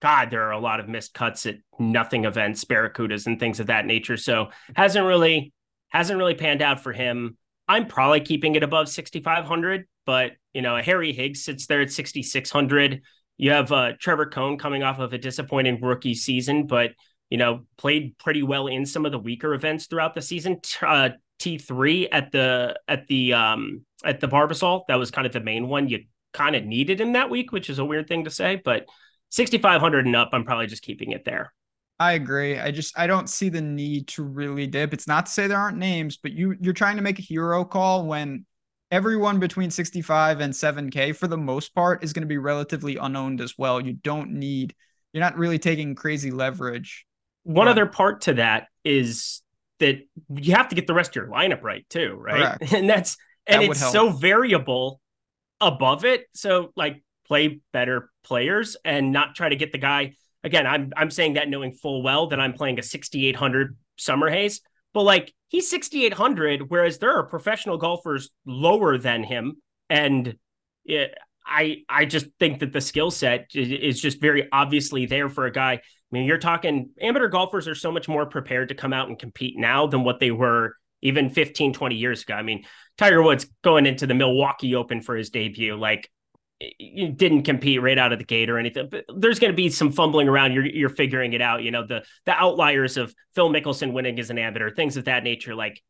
God, 0.00 0.30
there 0.30 0.44
are 0.44 0.52
a 0.52 0.58
lot 0.58 0.80
of 0.80 0.88
missed 0.88 1.12
cuts 1.12 1.44
at 1.44 1.56
nothing 1.78 2.24
events, 2.24 2.64
Barracudas 2.64 3.26
and 3.26 3.38
things 3.38 3.60
of 3.60 3.66
that 3.66 3.84
nature. 3.84 4.16
So 4.16 4.50
hasn't 4.74 5.06
really 5.06 5.52
hasn't 5.90 6.18
really 6.18 6.34
panned 6.34 6.62
out 6.62 6.80
for 6.82 6.92
him. 6.92 7.36
I'm 7.68 7.86
probably 7.86 8.20
keeping 8.20 8.54
it 8.54 8.62
above 8.62 8.88
6,500, 8.88 9.86
but 10.06 10.32
you 10.54 10.62
know, 10.62 10.76
Harry 10.78 11.12
Higgs 11.12 11.44
sits 11.44 11.66
there 11.66 11.82
at 11.82 11.92
6,600. 11.92 13.02
You 13.40 13.52
have 13.52 13.72
uh, 13.72 13.92
Trevor 13.98 14.26
Cone 14.26 14.58
coming 14.58 14.82
off 14.82 14.98
of 14.98 15.14
a 15.14 15.18
disappointing 15.18 15.80
rookie 15.80 16.14
season, 16.14 16.66
but 16.66 16.90
you 17.30 17.38
know 17.38 17.62
played 17.78 18.18
pretty 18.18 18.42
well 18.42 18.66
in 18.66 18.84
some 18.84 19.06
of 19.06 19.12
the 19.12 19.18
weaker 19.18 19.54
events 19.54 19.86
throughout 19.86 20.14
the 20.14 20.20
season. 20.20 20.60
Uh, 20.82 21.10
T 21.38 21.56
three 21.56 22.06
at 22.10 22.32
the 22.32 22.78
at 22.86 23.06
the 23.06 23.32
um 23.32 23.86
at 24.04 24.20
the 24.20 24.28
Barbasol 24.28 24.82
that 24.88 24.98
was 24.98 25.10
kind 25.10 25.26
of 25.26 25.32
the 25.32 25.40
main 25.40 25.68
one. 25.68 25.88
You 25.88 26.00
kind 26.34 26.54
of 26.54 26.66
needed 26.66 27.00
him 27.00 27.14
that 27.14 27.30
week, 27.30 27.50
which 27.50 27.70
is 27.70 27.78
a 27.78 27.84
weird 27.84 28.08
thing 28.08 28.24
to 28.24 28.30
say, 28.30 28.60
but 28.62 28.84
6500 29.30 30.04
and 30.04 30.14
up, 30.14 30.28
I'm 30.34 30.44
probably 30.44 30.66
just 30.66 30.82
keeping 30.82 31.12
it 31.12 31.24
there. 31.24 31.54
I 31.98 32.12
agree. 32.12 32.58
I 32.58 32.70
just 32.72 32.98
I 32.98 33.06
don't 33.06 33.30
see 33.30 33.48
the 33.48 33.62
need 33.62 34.08
to 34.08 34.22
really 34.22 34.66
dip. 34.66 34.92
It's 34.92 35.08
not 35.08 35.24
to 35.26 35.32
say 35.32 35.46
there 35.46 35.58
aren't 35.58 35.78
names, 35.78 36.18
but 36.18 36.32
you 36.32 36.56
you're 36.60 36.74
trying 36.74 36.96
to 36.96 37.02
make 37.02 37.18
a 37.18 37.22
hero 37.22 37.64
call 37.64 38.04
when 38.06 38.44
everyone 38.90 39.38
between 39.38 39.70
65 39.70 40.40
and 40.40 40.52
7K 40.52 41.14
for 41.14 41.28
the 41.28 41.36
most 41.36 41.74
part 41.74 42.02
is 42.02 42.12
going 42.12 42.22
to 42.22 42.28
be 42.28 42.38
relatively 42.38 42.96
unowned 42.96 43.40
as 43.40 43.56
well. 43.56 43.80
You 43.80 43.94
don't 43.94 44.32
need, 44.32 44.74
you're 45.12 45.22
not 45.22 45.36
really 45.36 45.58
taking 45.58 45.94
crazy 45.94 46.30
leverage. 46.30 47.06
One 47.44 47.66
but... 47.66 47.72
other 47.72 47.86
part 47.86 48.22
to 48.22 48.34
that 48.34 48.66
is 48.84 49.42
that 49.78 49.98
you 50.28 50.54
have 50.54 50.68
to 50.68 50.74
get 50.74 50.86
the 50.86 50.94
rest 50.94 51.10
of 51.10 51.16
your 51.16 51.26
lineup 51.26 51.62
right 51.62 51.88
too, 51.88 52.14
right? 52.18 52.58
Correct. 52.58 52.72
And 52.74 52.88
that's, 52.88 53.16
and 53.46 53.62
that 53.62 53.70
it's 53.70 53.92
so 53.92 54.10
variable 54.10 55.00
above 55.60 56.04
it. 56.04 56.24
So 56.34 56.72
like 56.76 57.02
play 57.26 57.60
better 57.72 58.10
players 58.24 58.76
and 58.84 59.12
not 59.12 59.34
try 59.34 59.48
to 59.48 59.56
get 59.56 59.72
the 59.72 59.78
guy. 59.78 60.14
Again, 60.42 60.66
I'm 60.66 60.92
I'm 60.96 61.10
saying 61.10 61.34
that 61.34 61.48
knowing 61.48 61.72
full 61.72 62.02
well 62.02 62.28
that 62.28 62.40
I'm 62.40 62.54
playing 62.54 62.78
a 62.78 62.82
6800 62.82 63.76
Summerhays, 63.98 64.60
but 64.94 65.02
like 65.02 65.32
he's 65.50 65.68
6,800, 65.68 66.70
whereas 66.70 66.98
there 66.98 67.18
are 67.18 67.24
professional 67.24 67.76
golfers 67.76 68.30
lower 68.46 68.96
than 68.96 69.22
him. 69.22 69.56
And 69.90 70.36
it, 70.84 71.14
I 71.44 71.82
I 71.88 72.06
just 72.06 72.26
think 72.38 72.60
that 72.60 72.72
the 72.72 72.80
skill 72.80 73.10
set 73.10 73.48
is 73.54 74.00
just 74.00 74.20
very 74.20 74.48
obviously 74.52 75.06
there 75.06 75.28
for 75.28 75.44
a 75.46 75.52
guy. 75.52 75.72
I 75.72 75.80
mean, 76.12 76.24
you're 76.24 76.38
talking 76.38 76.90
amateur 77.00 77.28
golfers 77.28 77.68
are 77.68 77.74
so 77.74 77.92
much 77.92 78.08
more 78.08 78.26
prepared 78.26 78.68
to 78.70 78.74
come 78.74 78.92
out 78.92 79.08
and 79.08 79.18
compete 79.18 79.58
now 79.58 79.86
than 79.86 80.04
what 80.04 80.20
they 80.20 80.30
were 80.30 80.74
even 81.02 81.30
15, 81.30 81.72
20 81.72 81.94
years 81.96 82.22
ago. 82.22 82.34
I 82.34 82.42
mean, 82.42 82.64
Tiger 82.98 83.22
Woods 83.22 83.46
going 83.62 83.86
into 83.86 84.06
the 84.06 84.14
Milwaukee 84.14 84.74
Open 84.74 85.00
for 85.00 85.16
his 85.16 85.30
debut, 85.30 85.76
like 85.76 86.10
didn't 86.78 87.44
compete 87.44 87.80
right 87.80 87.98
out 87.98 88.12
of 88.12 88.18
the 88.18 88.24
gate 88.24 88.50
or 88.50 88.58
anything. 88.58 88.88
But 88.90 89.04
there's 89.14 89.38
going 89.38 89.52
to 89.52 89.56
be 89.56 89.70
some 89.70 89.92
fumbling 89.92 90.28
around. 90.28 90.52
You're 90.52 90.66
you're 90.66 90.88
figuring 90.88 91.32
it 91.32 91.42
out. 91.42 91.62
You 91.62 91.70
know 91.70 91.86
the 91.86 92.04
the 92.26 92.32
outliers 92.32 92.96
of 92.96 93.14
Phil 93.34 93.50
Mickelson 93.50 93.92
winning 93.92 94.18
as 94.18 94.30
an 94.30 94.38
amateur, 94.38 94.70
things 94.70 94.96
of 94.96 95.06
that 95.06 95.24
nature. 95.24 95.54
Like 95.54 95.82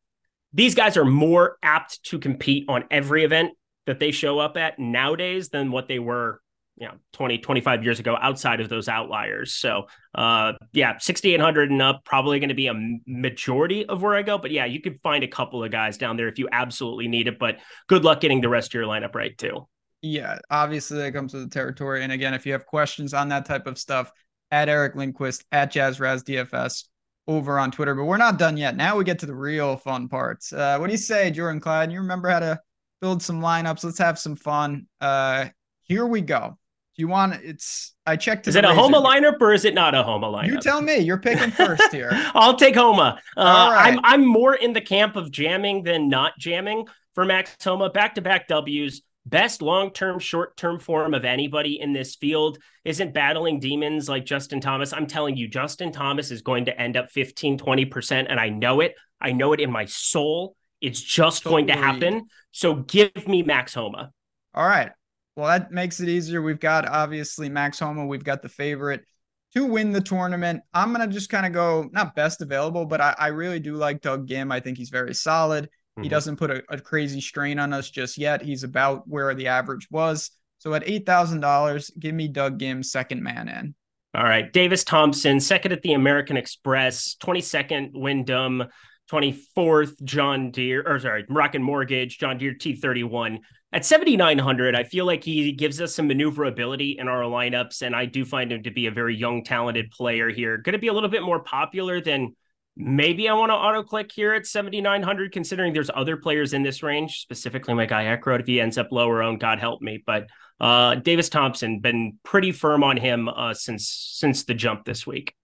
these 0.53 0.75
guys 0.75 0.97
are 0.97 1.05
more 1.05 1.57
apt 1.63 2.03
to 2.05 2.19
compete 2.19 2.65
on 2.67 2.85
every 2.91 3.23
event 3.23 3.51
that 3.85 3.99
they 3.99 4.11
show 4.11 4.39
up 4.39 4.57
at 4.57 4.79
nowadays 4.79 5.49
than 5.49 5.71
what 5.71 5.87
they 5.87 5.99
were 5.99 6.41
you 6.77 6.87
know 6.87 6.93
20 7.13 7.39
25 7.39 7.83
years 7.83 7.99
ago 7.99 8.17
outside 8.19 8.61
of 8.61 8.69
those 8.69 8.87
outliers 8.87 9.53
so 9.53 9.87
uh 10.15 10.53
yeah 10.71 10.97
6800 10.97 11.69
and 11.69 11.81
up 11.81 12.03
probably 12.05 12.39
going 12.39 12.49
to 12.49 12.55
be 12.55 12.67
a 12.67 12.73
majority 13.05 13.85
of 13.85 14.01
where 14.01 14.15
i 14.15 14.21
go 14.21 14.37
but 14.37 14.51
yeah 14.51 14.65
you 14.65 14.79
could 14.79 14.99
find 15.01 15.23
a 15.23 15.27
couple 15.27 15.63
of 15.63 15.71
guys 15.71 15.97
down 15.97 16.15
there 16.15 16.29
if 16.29 16.39
you 16.39 16.47
absolutely 16.51 17.07
need 17.07 17.27
it 17.27 17.37
but 17.37 17.57
good 17.87 18.05
luck 18.05 18.21
getting 18.21 18.39
the 18.39 18.49
rest 18.49 18.69
of 18.69 18.73
your 18.73 18.85
lineup 18.85 19.15
right 19.15 19.37
too 19.37 19.67
Yeah, 20.01 20.39
obviously 20.49 20.97
that 20.97 21.13
comes 21.13 21.33
with 21.33 21.43
the 21.43 21.49
territory. 21.49 22.03
And 22.03 22.11
again, 22.11 22.33
if 22.33 22.45
you 22.45 22.53
have 22.53 22.65
questions 22.65 23.13
on 23.13 23.29
that 23.29 23.45
type 23.45 23.67
of 23.67 23.77
stuff, 23.77 24.11
at 24.51 24.69
Eric 24.69 24.95
Lindquist, 24.95 25.45
at 25.51 25.71
Jazz 25.71 25.99
Raz 25.99 26.23
DFS 26.23 26.85
over 27.27 27.57
on 27.57 27.71
Twitter. 27.71 27.95
But 27.95 28.05
we're 28.05 28.17
not 28.17 28.37
done 28.37 28.57
yet. 28.57 28.75
Now 28.75 28.97
we 28.97 29.03
get 29.03 29.19
to 29.19 29.25
the 29.25 29.35
real 29.35 29.77
fun 29.77 30.07
parts. 30.07 30.51
Uh, 30.53 30.77
what 30.77 30.87
do 30.87 30.91
you 30.91 30.97
say, 30.97 31.31
Jordan 31.31 31.61
Clyde? 31.61 31.91
You 31.91 31.99
remember 32.01 32.29
how 32.29 32.39
to 32.39 32.59
build 32.99 33.23
some 33.23 33.41
lineups? 33.41 33.83
Let's 33.83 33.97
have 33.97 34.19
some 34.19 34.35
fun. 34.35 34.87
Uh, 34.99 35.45
here 35.83 36.05
we 36.05 36.21
go. 36.21 36.57
Do 36.97 37.01
you 37.01 37.07
want 37.07 37.35
it's 37.41 37.93
I 38.05 38.17
checked 38.17 38.49
Is 38.49 38.57
it 38.57 38.65
a 38.65 38.73
Homa 38.73 39.01
lineup 39.01 39.39
or 39.39 39.53
is 39.53 39.63
it 39.63 39.73
not 39.73 39.95
a 39.95 40.03
Homa 40.03 40.27
lineup? 40.27 40.47
You 40.47 40.59
tell 40.59 40.81
me. 40.81 40.97
You're 40.97 41.17
picking 41.17 41.49
first 41.51 41.89
here. 41.93 42.09
I'll 42.33 42.57
take 42.57 42.75
Homa. 42.75 43.17
Uh, 43.37 43.41
right. 43.41 43.93
I'm 43.93 43.99
I'm 44.03 44.25
more 44.25 44.55
in 44.55 44.73
the 44.73 44.81
camp 44.81 45.15
of 45.15 45.31
jamming 45.31 45.83
than 45.83 46.09
not 46.09 46.37
jamming 46.37 46.87
for 47.15 47.23
Max 47.23 47.55
Homa. 47.63 47.89
Back 47.89 48.15
to 48.15 48.21
back 48.21 48.49
W's 48.49 49.03
best 49.25 49.61
long 49.61 49.91
term, 49.91 50.19
short 50.19 50.57
term 50.57 50.79
form 50.79 51.13
of 51.13 51.25
anybody 51.25 51.79
in 51.79 51.93
this 51.93 52.15
field 52.15 52.57
isn't 52.85 53.13
battling 53.13 53.59
demons 53.59 54.09
like 54.09 54.25
Justin 54.25 54.61
Thomas. 54.61 54.93
I'm 54.93 55.07
telling 55.07 55.37
you, 55.37 55.47
Justin 55.47 55.91
Thomas 55.91 56.31
is 56.31 56.41
going 56.41 56.65
to 56.65 56.81
end 56.81 56.97
up 56.97 57.11
15, 57.11 57.57
20%. 57.57 58.25
And 58.29 58.39
I 58.39 58.49
know 58.49 58.81
it. 58.81 58.95
I 59.19 59.31
know 59.31 59.53
it 59.53 59.59
in 59.59 59.71
my 59.71 59.85
soul. 59.85 60.55
It's 60.81 61.01
just 61.01 61.43
totally. 61.43 61.63
going 61.63 61.77
to 61.77 61.83
happen. 61.83 62.27
So 62.51 62.75
give 62.75 63.27
me 63.27 63.43
Max 63.43 63.73
Homa. 63.73 64.11
All 64.53 64.65
right. 64.65 64.91
Well, 65.35 65.47
that 65.47 65.71
makes 65.71 65.99
it 65.99 66.09
easier. 66.09 66.41
We've 66.41 66.59
got 66.59 66.87
obviously 66.87 67.49
Max 67.49 67.79
Homa. 67.79 68.05
We've 68.05 68.23
got 68.23 68.41
the 68.41 68.49
favorite 68.49 69.05
to 69.53 69.65
win 69.65 69.91
the 69.91 70.01
tournament. 70.01 70.61
I'm 70.73 70.93
going 70.93 71.07
to 71.07 71.13
just 71.13 71.29
kind 71.29 71.45
of 71.45 71.53
go, 71.53 71.89
not 71.91 72.15
best 72.15 72.41
available, 72.41 72.85
but 72.85 72.99
I, 72.99 73.15
I 73.17 73.27
really 73.27 73.59
do 73.59 73.75
like 73.75 74.01
Doug 74.01 74.27
Ghim. 74.27 74.51
I 74.51 74.59
think 74.59 74.77
he's 74.77 74.89
very 74.89 75.13
solid. 75.13 75.69
Mm-hmm. 75.97 76.03
He 76.03 76.09
doesn't 76.09 76.37
put 76.37 76.51
a, 76.51 76.63
a, 76.69 76.79
crazy 76.79 77.19
strain 77.19 77.59
on 77.59 77.73
us 77.73 77.89
just 77.89 78.17
yet. 78.17 78.41
He's 78.41 78.63
about 78.63 79.07
where 79.07 79.33
the 79.33 79.47
average 79.47 79.87
was. 79.91 80.31
So 80.59 80.73
at 80.73 80.85
$8,000, 80.85 81.99
give 81.99 82.15
me 82.15 82.27
Doug 82.27 82.59
Ghim 82.59 82.85
second 82.85 83.21
man 83.21 83.49
in. 83.49 83.75
All 84.15 84.23
right. 84.23 84.51
Davis 84.51 84.83
Thompson, 84.83 85.39
second 85.39 85.71
at 85.71 85.81
the 85.81 85.93
American 85.93 86.37
Express, 86.37 87.15
22nd 87.21 87.91
Wyndham, 87.93 88.63
24th 89.11 90.01
John 90.03 90.51
Deere, 90.51 90.83
or 90.85 90.99
sorry, 90.99 91.25
Moroccan 91.27 91.63
Mortgage, 91.63 92.19
John 92.19 92.37
Deere 92.37 92.53
T31. 92.53 93.39
At 93.73 93.85
7,900, 93.85 94.75
I 94.75 94.83
feel 94.83 95.05
like 95.05 95.23
he 95.23 95.53
gives 95.53 95.79
us 95.79 95.95
some 95.95 96.07
maneuverability 96.07 96.97
in 96.99 97.07
our 97.07 97.23
lineups. 97.23 97.81
And 97.81 97.95
I 97.95 98.05
do 98.05 98.25
find 98.25 98.51
him 98.51 98.63
to 98.63 98.71
be 98.71 98.87
a 98.87 98.91
very 98.91 99.15
young, 99.15 99.43
talented 99.43 99.91
player 99.91 100.29
here. 100.29 100.57
Going 100.57 100.73
to 100.73 100.79
be 100.79 100.87
a 100.87 100.93
little 100.93 101.09
bit 101.09 101.23
more 101.23 101.39
popular 101.39 102.01
than 102.01 102.35
Maybe 102.77 103.27
I 103.27 103.33
want 103.33 103.49
to 103.49 103.55
auto 103.55 103.83
click 103.83 104.11
here 104.13 104.33
at 104.33 104.45
7,900, 104.45 105.33
considering 105.33 105.73
there's 105.73 105.89
other 105.93 106.15
players 106.15 106.53
in 106.53 106.63
this 106.63 106.81
range, 106.81 107.19
specifically 107.19 107.73
my 107.73 107.85
guy 107.85 108.05
Eckroat 108.05 108.39
if 108.39 108.47
he 108.47 108.61
ends 108.61 108.77
up 108.77 108.87
lower 108.91 109.21
owned, 109.21 109.41
God 109.41 109.59
help 109.59 109.81
me. 109.81 110.01
But 110.05 110.27
uh, 110.59 110.95
Davis 110.95 111.27
Thompson 111.27 111.79
been 111.79 112.17
pretty 112.23 112.51
firm 112.51 112.83
on 112.83 112.95
him 112.95 113.27
uh, 113.27 113.53
since 113.53 114.13
since 114.15 114.45
the 114.45 114.53
jump 114.53 114.85
this 114.85 115.05
week. 115.05 115.35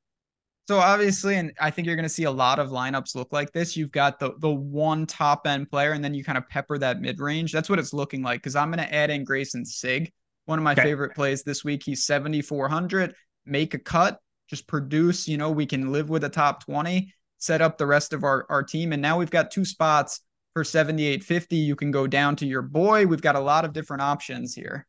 So 0.69 0.79
obviously, 0.79 1.35
and 1.35 1.53
I 1.59 1.69
think 1.69 1.85
you're 1.85 1.95
going 1.95 2.03
to 2.03 2.09
see 2.09 2.25
a 2.25 2.31
lot 2.31 2.59
of 2.59 2.69
lineups 2.69 3.15
look 3.15 3.31
like 3.31 3.51
this. 3.51 3.75
You've 3.75 3.91
got 3.91 4.19
the 4.19 4.33
the 4.39 4.49
one 4.49 5.05
top 5.05 5.47
end 5.47 5.69
player, 5.69 5.91
and 5.91 6.03
then 6.03 6.13
you 6.13 6.23
kind 6.23 6.37
of 6.37 6.47
pepper 6.47 6.77
that 6.77 7.01
mid 7.01 7.19
range. 7.19 7.51
That's 7.51 7.69
what 7.69 7.79
it's 7.79 7.93
looking 7.93 8.21
like. 8.21 8.39
Because 8.39 8.55
I'm 8.55 8.71
going 8.71 8.85
to 8.85 8.93
add 8.93 9.09
in 9.09 9.25
Greyson 9.25 9.65
Sigg, 9.65 10.11
one 10.45 10.59
of 10.59 10.63
my 10.63 10.73
okay. 10.73 10.83
favorite 10.83 11.13
plays 11.13 11.43
this 11.43 11.63
week. 11.63 11.83
He's 11.83 12.05
7,400. 12.05 13.13
Make 13.45 13.73
a 13.73 13.79
cut, 13.79 14.19
just 14.49 14.67
produce. 14.67 15.27
You 15.27 15.37
know, 15.37 15.51
we 15.51 15.65
can 15.65 15.91
live 15.91 16.09
with 16.09 16.23
a 16.23 16.29
top 16.29 16.65
20 16.65 17.13
set 17.37 17.61
up 17.61 17.77
the 17.77 17.85
rest 17.85 18.13
of 18.13 18.23
our, 18.23 18.45
our 18.49 18.63
team. 18.63 18.93
And 18.93 19.01
now 19.01 19.17
we've 19.17 19.31
got 19.31 19.51
two 19.51 19.65
spots 19.65 20.21
for 20.53 20.63
7850. 20.63 21.55
You 21.55 21.75
can 21.75 21.91
go 21.91 22.07
down 22.07 22.35
to 22.37 22.45
your 22.45 22.61
boy. 22.61 23.05
We've 23.05 23.21
got 23.21 23.35
a 23.35 23.39
lot 23.39 23.65
of 23.65 23.73
different 23.73 24.01
options 24.01 24.53
here. 24.53 24.87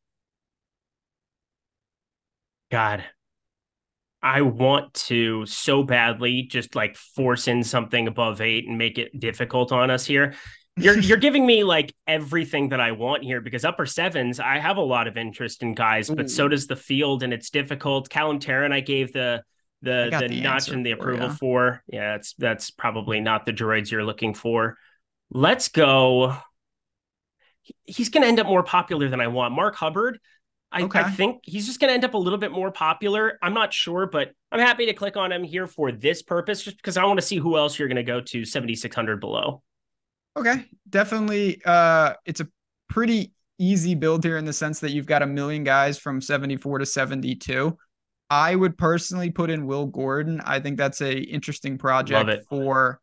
God, 2.71 3.05
I 4.23 4.43
want 4.43 4.95
to 4.95 5.47
so 5.47 5.83
badly 5.83 6.43
just 6.43 6.75
like 6.75 6.97
force 6.97 7.49
in 7.49 7.63
something 7.63 8.09
above 8.09 8.41
eight 8.41 8.67
and 8.67 8.77
make 8.77 8.99
it 8.99 9.19
difficult 9.19 9.73
on 9.73 9.91
us 9.91 10.05
here. 10.05 10.35
You're 10.77 10.99
you're 10.99 11.19
giving 11.19 11.47
me 11.47 11.65
like 11.65 11.95
everything 12.07 12.71
that 12.71 12.81
I 12.81 12.93
want 12.93 13.23
here 13.23 13.41
because 13.41 13.65
upper 13.65 13.87
sevens, 13.87 14.41
I 14.41 14.59
have 14.59 14.77
a 14.77 14.83
lot 14.83 15.07
of 15.07 15.17
interest 15.17 15.63
in 15.63 15.75
guys, 15.75 16.11
but 16.11 16.31
so 16.31 16.49
does 16.49 16.67
the 16.67 16.77
field, 16.77 17.23
and 17.23 17.33
it's 17.33 17.51
difficult. 17.51 18.09
Callum 18.11 18.39
Tarren, 18.39 18.73
I 18.73 18.81
gave 18.81 19.13
the 19.13 19.43
the 19.83 20.09
the, 20.11 20.29
the 20.29 20.41
notch 20.41 20.69
and 20.69 20.85
the 20.85 20.93
approval 20.93 21.31
for, 21.31 21.37
for. 21.37 21.83
Yeah, 21.87 22.13
that's 22.13 22.35
that's 22.35 22.71
probably 22.71 23.21
not 23.21 23.47
the 23.47 23.53
droids 23.53 23.91
you're 23.91 24.05
looking 24.05 24.35
for. 24.35 24.77
Let's 25.31 25.69
go. 25.69 26.37
He's 27.85 28.09
going 28.09 28.23
to 28.23 28.29
end 28.29 28.41
up 28.41 28.47
more 28.47 28.63
popular 28.63 29.09
than 29.09 29.21
I 29.21 29.27
want. 29.27 29.55
Mark 29.55 29.75
Hubbard, 29.75 30.19
I, 30.73 30.83
okay. 30.83 31.01
I 31.01 31.11
think 31.11 31.41
he's 31.45 31.67
just 31.67 31.81
going 31.81 31.89
to 31.89 31.95
end 31.95 32.05
up 32.05 32.15
a 32.15 32.19
little 32.19 32.39
bit 32.39 32.51
more 32.53 32.71
popular. 32.71 33.39
I'm 33.43 33.55
not 33.55 33.73
sure, 33.73 34.07
but 34.07 34.33
I'm 34.53 34.61
happy 34.61 34.87
to 34.87 34.95
click 34.95 35.17
on 35.17 35.33
him 35.33 35.43
here 35.43 35.67
for 35.67 35.93
this 35.93 36.23
purpose, 36.23 36.63
just 36.63 36.77
because 36.77 36.97
I 36.97 37.05
want 37.05 37.19
to 37.19 37.27
see 37.27 37.37
who 37.37 37.57
else 37.57 37.79
you're 37.79 37.89
going 37.89 37.97
to 37.97 38.03
go 38.03 38.21
to 38.21 38.45
7,600 38.45 39.21
below. 39.21 39.63
Okay, 40.37 40.65
definitely. 40.89 41.61
Uh, 41.65 42.15
it's 42.25 42.41
a 42.41 42.49
pretty 42.89 43.33
easy 43.59 43.95
build 43.95 44.25
here 44.25 44.37
in 44.37 44.45
the 44.45 44.53
sense 44.53 44.81
that 44.81 44.93
you've 44.93 45.07
got 45.07 45.23
a 45.23 45.27
million 45.27 45.65
guys 45.65 45.99
from 45.99 46.21
74 46.21 46.79
to 46.79 46.87
72. 46.87 47.77
I 48.31 48.55
would 48.55 48.77
personally 48.77 49.31
put 49.31 49.51
in 49.51 49.67
Will 49.67 49.87
Gordon. 49.87 50.41
I 50.45 50.61
think 50.61 50.77
that's 50.77 51.01
a 51.01 51.19
interesting 51.19 51.79
project 51.79 52.45
for 52.49 53.01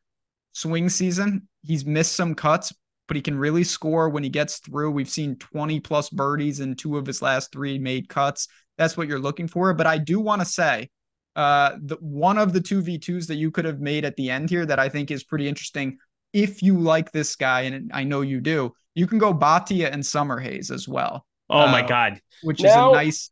swing 0.53 0.89
season. 0.89 1.47
He's 1.63 1.85
missed 1.85 2.13
some 2.13 2.35
cuts, 2.35 2.73
but 3.07 3.15
he 3.15 3.21
can 3.21 3.37
really 3.37 3.63
score 3.63 4.09
when 4.09 4.23
he 4.23 4.29
gets 4.29 4.59
through. 4.59 4.91
We've 4.91 5.09
seen 5.09 5.35
20 5.37 5.79
plus 5.79 6.09
birdies 6.09 6.59
in 6.59 6.75
two 6.75 6.97
of 6.97 7.07
his 7.07 7.21
last 7.21 7.51
three 7.51 7.79
made 7.79 8.07
cuts. 8.07 8.47
That's 8.77 8.97
what 8.97 9.07
you're 9.07 9.19
looking 9.19 9.47
for. 9.47 9.73
But 9.73 9.87
I 9.87 9.97
do 9.97 10.19
want 10.19 10.41
to 10.41 10.45
say, 10.45 10.89
uh, 11.35 11.75
the 11.81 11.97
one 11.99 12.37
of 12.37 12.53
the 12.53 12.61
two 12.61 12.81
V2s 12.81 13.27
that 13.27 13.35
you 13.35 13.51
could 13.51 13.65
have 13.65 13.81
made 13.81 14.05
at 14.05 14.15
the 14.15 14.29
end 14.29 14.49
here 14.49 14.65
that 14.65 14.79
I 14.79 14.89
think 14.89 15.11
is 15.11 15.23
pretty 15.23 15.47
interesting. 15.47 15.97
If 16.33 16.61
you 16.61 16.77
like 16.79 17.11
this 17.11 17.35
guy, 17.35 17.61
and 17.61 17.91
I 17.93 18.03
know 18.03 18.21
you 18.21 18.41
do, 18.41 18.73
you 18.93 19.07
can 19.07 19.17
go 19.17 19.33
Bhatia 19.33 19.91
and 19.91 20.05
Summer 20.05 20.39
Summerhays 20.39 20.71
as 20.71 20.87
well. 20.87 21.25
Oh 21.49 21.61
uh, 21.61 21.71
my 21.71 21.81
God. 21.81 22.21
Which 22.43 22.61
now, 22.61 22.91
is 22.91 22.93
a 22.93 23.03
nice 23.03 23.29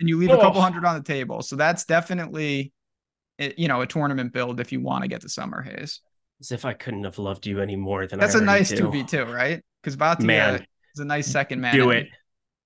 and 0.00 0.08
you 0.08 0.18
leave 0.18 0.30
oh. 0.30 0.38
a 0.38 0.40
couple 0.40 0.60
hundred 0.60 0.84
on 0.84 0.96
the 0.96 1.02
table. 1.02 1.42
So 1.42 1.56
that's 1.56 1.84
definitely, 1.84 2.72
eh, 3.38 3.52
you 3.56 3.68
know, 3.68 3.80
a 3.80 3.86
tournament 3.86 4.32
build 4.32 4.60
if 4.60 4.72
you 4.72 4.80
want 4.80 5.02
to 5.02 5.08
get 5.08 5.20
the 5.20 5.28
Summerhays. 5.28 6.00
As 6.40 6.50
if 6.50 6.64
I 6.64 6.72
couldn't 6.72 7.04
have 7.04 7.18
loved 7.18 7.46
you 7.46 7.60
any 7.60 7.76
more 7.76 8.06
than 8.06 8.18
that's 8.18 8.34
a 8.34 8.40
nice 8.40 8.70
two 8.70 8.90
v 8.90 9.04
two, 9.04 9.24
right? 9.24 9.62
Because 9.82 9.96
Bhatia 9.96 10.24
man, 10.24 10.66
is 10.94 11.00
a 11.00 11.04
nice 11.04 11.26
second 11.26 11.60
man. 11.60 11.74
Do 11.74 11.90
it, 11.90 12.08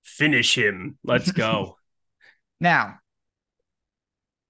finish 0.04 0.56
him. 0.56 0.98
Let's 1.04 1.30
go. 1.30 1.76
now, 2.60 2.94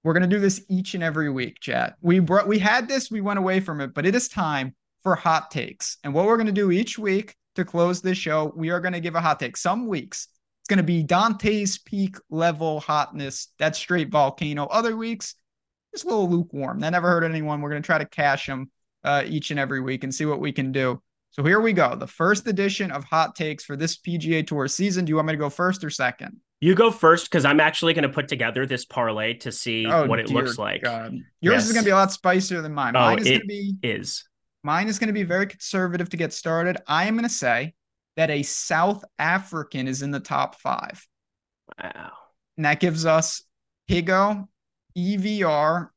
we're 0.03 0.13
gonna 0.13 0.27
do 0.27 0.39
this 0.39 0.63
each 0.69 0.93
and 0.93 1.03
every 1.03 1.29
week, 1.29 1.59
chat. 1.59 1.95
We 2.01 2.19
brought 2.19 2.47
we 2.47 2.59
had 2.59 2.87
this, 2.87 3.11
we 3.11 3.21
went 3.21 3.39
away 3.39 3.59
from 3.59 3.81
it, 3.81 3.93
but 3.93 4.05
it 4.05 4.15
is 4.15 4.29
time 4.29 4.73
for 5.03 5.15
hot 5.15 5.51
takes. 5.51 5.97
And 6.03 6.13
what 6.13 6.25
we're 6.25 6.37
gonna 6.37 6.51
do 6.53 6.71
each 6.71 6.97
week 6.97 7.35
to 7.55 7.65
close 7.65 8.01
this 8.01 8.17
show, 8.17 8.53
we 8.55 8.69
are 8.69 8.79
gonna 8.79 9.01
give 9.01 9.15
a 9.15 9.21
hot 9.21 9.39
take. 9.39 9.57
Some 9.57 9.87
weeks 9.87 10.29
going 10.69 10.77
to 10.77 10.83
be 10.83 11.03
Dante's 11.03 11.77
peak 11.79 12.15
level 12.29 12.79
hotness. 12.79 13.49
That's 13.57 13.77
straight 13.77 14.09
volcano. 14.09 14.65
Other 14.67 14.95
weeks, 14.95 15.35
just 15.93 16.05
a 16.05 16.07
little 16.07 16.29
lukewarm. 16.29 16.79
That 16.79 16.91
never 16.91 17.09
hurt 17.09 17.23
anyone. 17.23 17.61
We're 17.61 17.71
going 17.71 17.81
to 17.81 17.85
try 17.85 17.97
to 17.97 18.05
cash 18.05 18.45
them 18.45 18.71
uh, 19.03 19.23
each 19.25 19.51
and 19.51 19.59
every 19.59 19.81
week 19.81 20.03
and 20.03 20.13
see 20.13 20.25
what 20.25 20.39
we 20.39 20.51
can 20.51 20.71
do. 20.71 21.01
So 21.31 21.43
here 21.43 21.59
we 21.59 21.73
go. 21.73 21.95
The 21.95 22.07
first 22.07 22.47
edition 22.47 22.91
of 22.91 23.03
hot 23.03 23.35
takes 23.35 23.63
for 23.63 23.75
this 23.75 23.97
PGA 23.97 24.45
Tour 24.45 24.67
season. 24.67 25.05
Do 25.05 25.09
you 25.11 25.15
want 25.15 25.27
me 25.27 25.33
to 25.33 25.37
go 25.37 25.49
first 25.49 25.83
or 25.83 25.89
second? 25.89 26.37
You 26.61 26.75
go 26.75 26.91
first 26.91 27.29
because 27.29 27.45
I'm 27.45 27.59
actually 27.59 27.93
going 27.93 28.03
to 28.03 28.09
put 28.09 28.27
together 28.27 28.65
this 28.65 28.85
parlay 28.85 29.35
to 29.35 29.51
see 29.51 29.85
oh, 29.85 30.07
what 30.07 30.19
it 30.19 30.29
looks 30.29 30.57
like. 30.57 30.83
God. 30.83 31.13
Yours 31.41 31.53
yes. 31.53 31.65
is 31.67 31.71
going 31.71 31.83
to 31.83 31.87
be 31.87 31.91
a 31.91 31.95
lot 31.95 32.11
spicier 32.11 32.61
than 32.61 32.73
mine. 32.73 32.95
Oh, 32.95 32.99
mine 32.99 33.19
is 33.19 33.27
going 33.27 33.41
to 33.41 33.47
be 33.47 33.75
is. 33.81 34.25
Mine 34.63 34.89
is 34.89 34.99
going 34.99 35.07
to 35.07 35.13
be 35.13 35.23
very 35.23 35.47
conservative 35.47 36.09
to 36.09 36.17
get 36.17 36.33
started. 36.33 36.77
I 36.85 37.05
am 37.05 37.13
going 37.13 37.23
to 37.23 37.33
say 37.33 37.75
that 38.19 38.29
a 38.29 38.43
South 38.43 39.05
African 39.17 39.87
is 39.87 40.01
in 40.01 40.11
the 40.11 40.19
top 40.19 40.59
five. 40.59 41.07
Wow. 41.81 42.11
And 42.57 42.65
that 42.65 42.81
gives 42.81 43.05
us 43.05 43.43
Higgo, 43.89 44.45
EVR, 44.97 45.87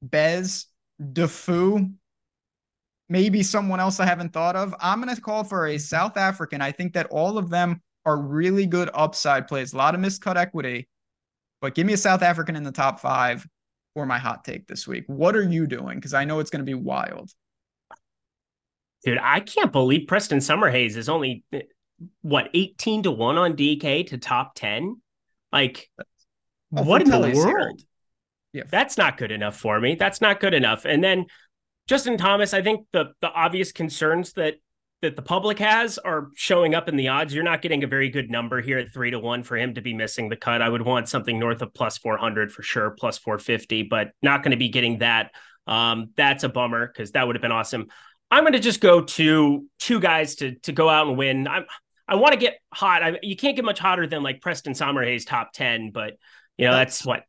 Bez, 0.00 0.68
Defoe, 1.12 1.90
maybe 3.10 3.42
someone 3.42 3.80
else 3.80 4.00
I 4.00 4.06
haven't 4.06 4.32
thought 4.32 4.56
of. 4.56 4.74
I'm 4.80 5.02
going 5.02 5.14
to 5.14 5.20
call 5.20 5.44
for 5.44 5.66
a 5.66 5.76
South 5.76 6.16
African. 6.16 6.62
I 6.62 6.72
think 6.72 6.94
that 6.94 7.08
all 7.10 7.36
of 7.36 7.50
them 7.50 7.82
are 8.06 8.16
really 8.16 8.64
good 8.64 8.88
upside 8.94 9.46
plays, 9.46 9.74
a 9.74 9.76
lot 9.76 9.94
of 9.94 10.00
miscut 10.00 10.36
equity. 10.36 10.88
But 11.60 11.74
give 11.74 11.86
me 11.86 11.92
a 11.92 11.98
South 11.98 12.22
African 12.22 12.56
in 12.56 12.62
the 12.62 12.72
top 12.72 12.98
five 12.98 13.46
for 13.92 14.06
my 14.06 14.18
hot 14.18 14.42
take 14.42 14.66
this 14.66 14.88
week. 14.88 15.04
What 15.06 15.36
are 15.36 15.42
you 15.42 15.66
doing? 15.66 15.98
Because 15.98 16.14
I 16.14 16.24
know 16.24 16.38
it's 16.38 16.48
going 16.48 16.64
to 16.64 16.64
be 16.64 16.72
wild. 16.72 17.30
Dude, 19.04 19.18
I 19.20 19.40
can't 19.40 19.72
believe 19.72 20.06
Preston 20.06 20.38
Summerhays 20.38 20.96
is 20.96 21.08
only 21.08 21.44
what 22.22 22.50
18 22.54 23.04
to 23.04 23.10
1 23.10 23.38
on 23.38 23.56
DK 23.56 24.06
to 24.08 24.18
top 24.18 24.54
10. 24.54 25.00
Like 25.52 25.90
oh, 26.76 26.82
what 26.82 27.02
in 27.02 27.10
the 27.10 27.32
world? 27.34 27.82
Yeah. 28.52 28.64
That's 28.70 28.98
not 28.98 29.16
good 29.16 29.32
enough 29.32 29.56
for 29.56 29.80
me. 29.80 29.94
That's 29.94 30.20
not 30.20 30.40
good 30.40 30.54
enough. 30.54 30.84
And 30.84 31.02
then 31.02 31.26
Justin 31.88 32.16
Thomas, 32.16 32.54
I 32.54 32.62
think 32.62 32.86
the 32.92 33.12
the 33.20 33.30
obvious 33.30 33.72
concerns 33.72 34.34
that 34.34 34.54
that 35.00 35.16
the 35.16 35.22
public 35.22 35.58
has 35.58 35.98
are 35.98 36.28
showing 36.36 36.74
up 36.74 36.88
in 36.88 36.96
the 36.96 37.08
odds. 37.08 37.34
You're 37.34 37.42
not 37.42 37.60
getting 37.60 37.82
a 37.82 37.88
very 37.88 38.08
good 38.08 38.30
number 38.30 38.60
here 38.60 38.78
at 38.78 38.92
three 38.92 39.10
to 39.10 39.18
one 39.18 39.42
for 39.42 39.56
him 39.56 39.74
to 39.74 39.82
be 39.82 39.92
missing 39.92 40.28
the 40.28 40.36
cut. 40.36 40.62
I 40.62 40.68
would 40.68 40.82
want 40.82 41.08
something 41.08 41.38
north 41.38 41.60
of 41.60 41.74
plus 41.74 41.98
400 41.98 42.52
for 42.52 42.62
sure, 42.62 42.90
plus 42.90 43.18
450, 43.18 43.82
but 43.84 44.12
not 44.22 44.44
going 44.44 44.52
to 44.52 44.56
be 44.56 44.68
getting 44.68 44.98
that. 44.98 45.32
Um, 45.66 46.10
that's 46.16 46.44
a 46.44 46.48
bummer 46.48 46.86
because 46.86 47.12
that 47.12 47.26
would 47.26 47.34
have 47.36 47.42
been 47.42 47.52
awesome. 47.52 47.88
I'm 48.32 48.44
going 48.44 48.54
to 48.54 48.58
just 48.58 48.80
go 48.80 49.02
to 49.02 49.68
two 49.78 50.00
guys 50.00 50.36
to 50.36 50.54
to 50.60 50.72
go 50.72 50.88
out 50.88 51.06
and 51.06 51.18
win. 51.18 51.46
I'm 51.46 51.66
I 52.08 52.16
want 52.16 52.32
to 52.32 52.38
get 52.38 52.58
hot. 52.72 53.02
I, 53.02 53.18
you 53.22 53.36
can't 53.36 53.54
get 53.54 53.64
much 53.64 53.78
hotter 53.78 54.06
than 54.06 54.22
like 54.22 54.40
Preston 54.40 54.72
Summerhays 54.72 55.26
top 55.26 55.52
10, 55.52 55.92
but 55.92 56.14
you 56.58 56.66
know, 56.66 56.72
that's 56.72 57.06
what 57.06 57.24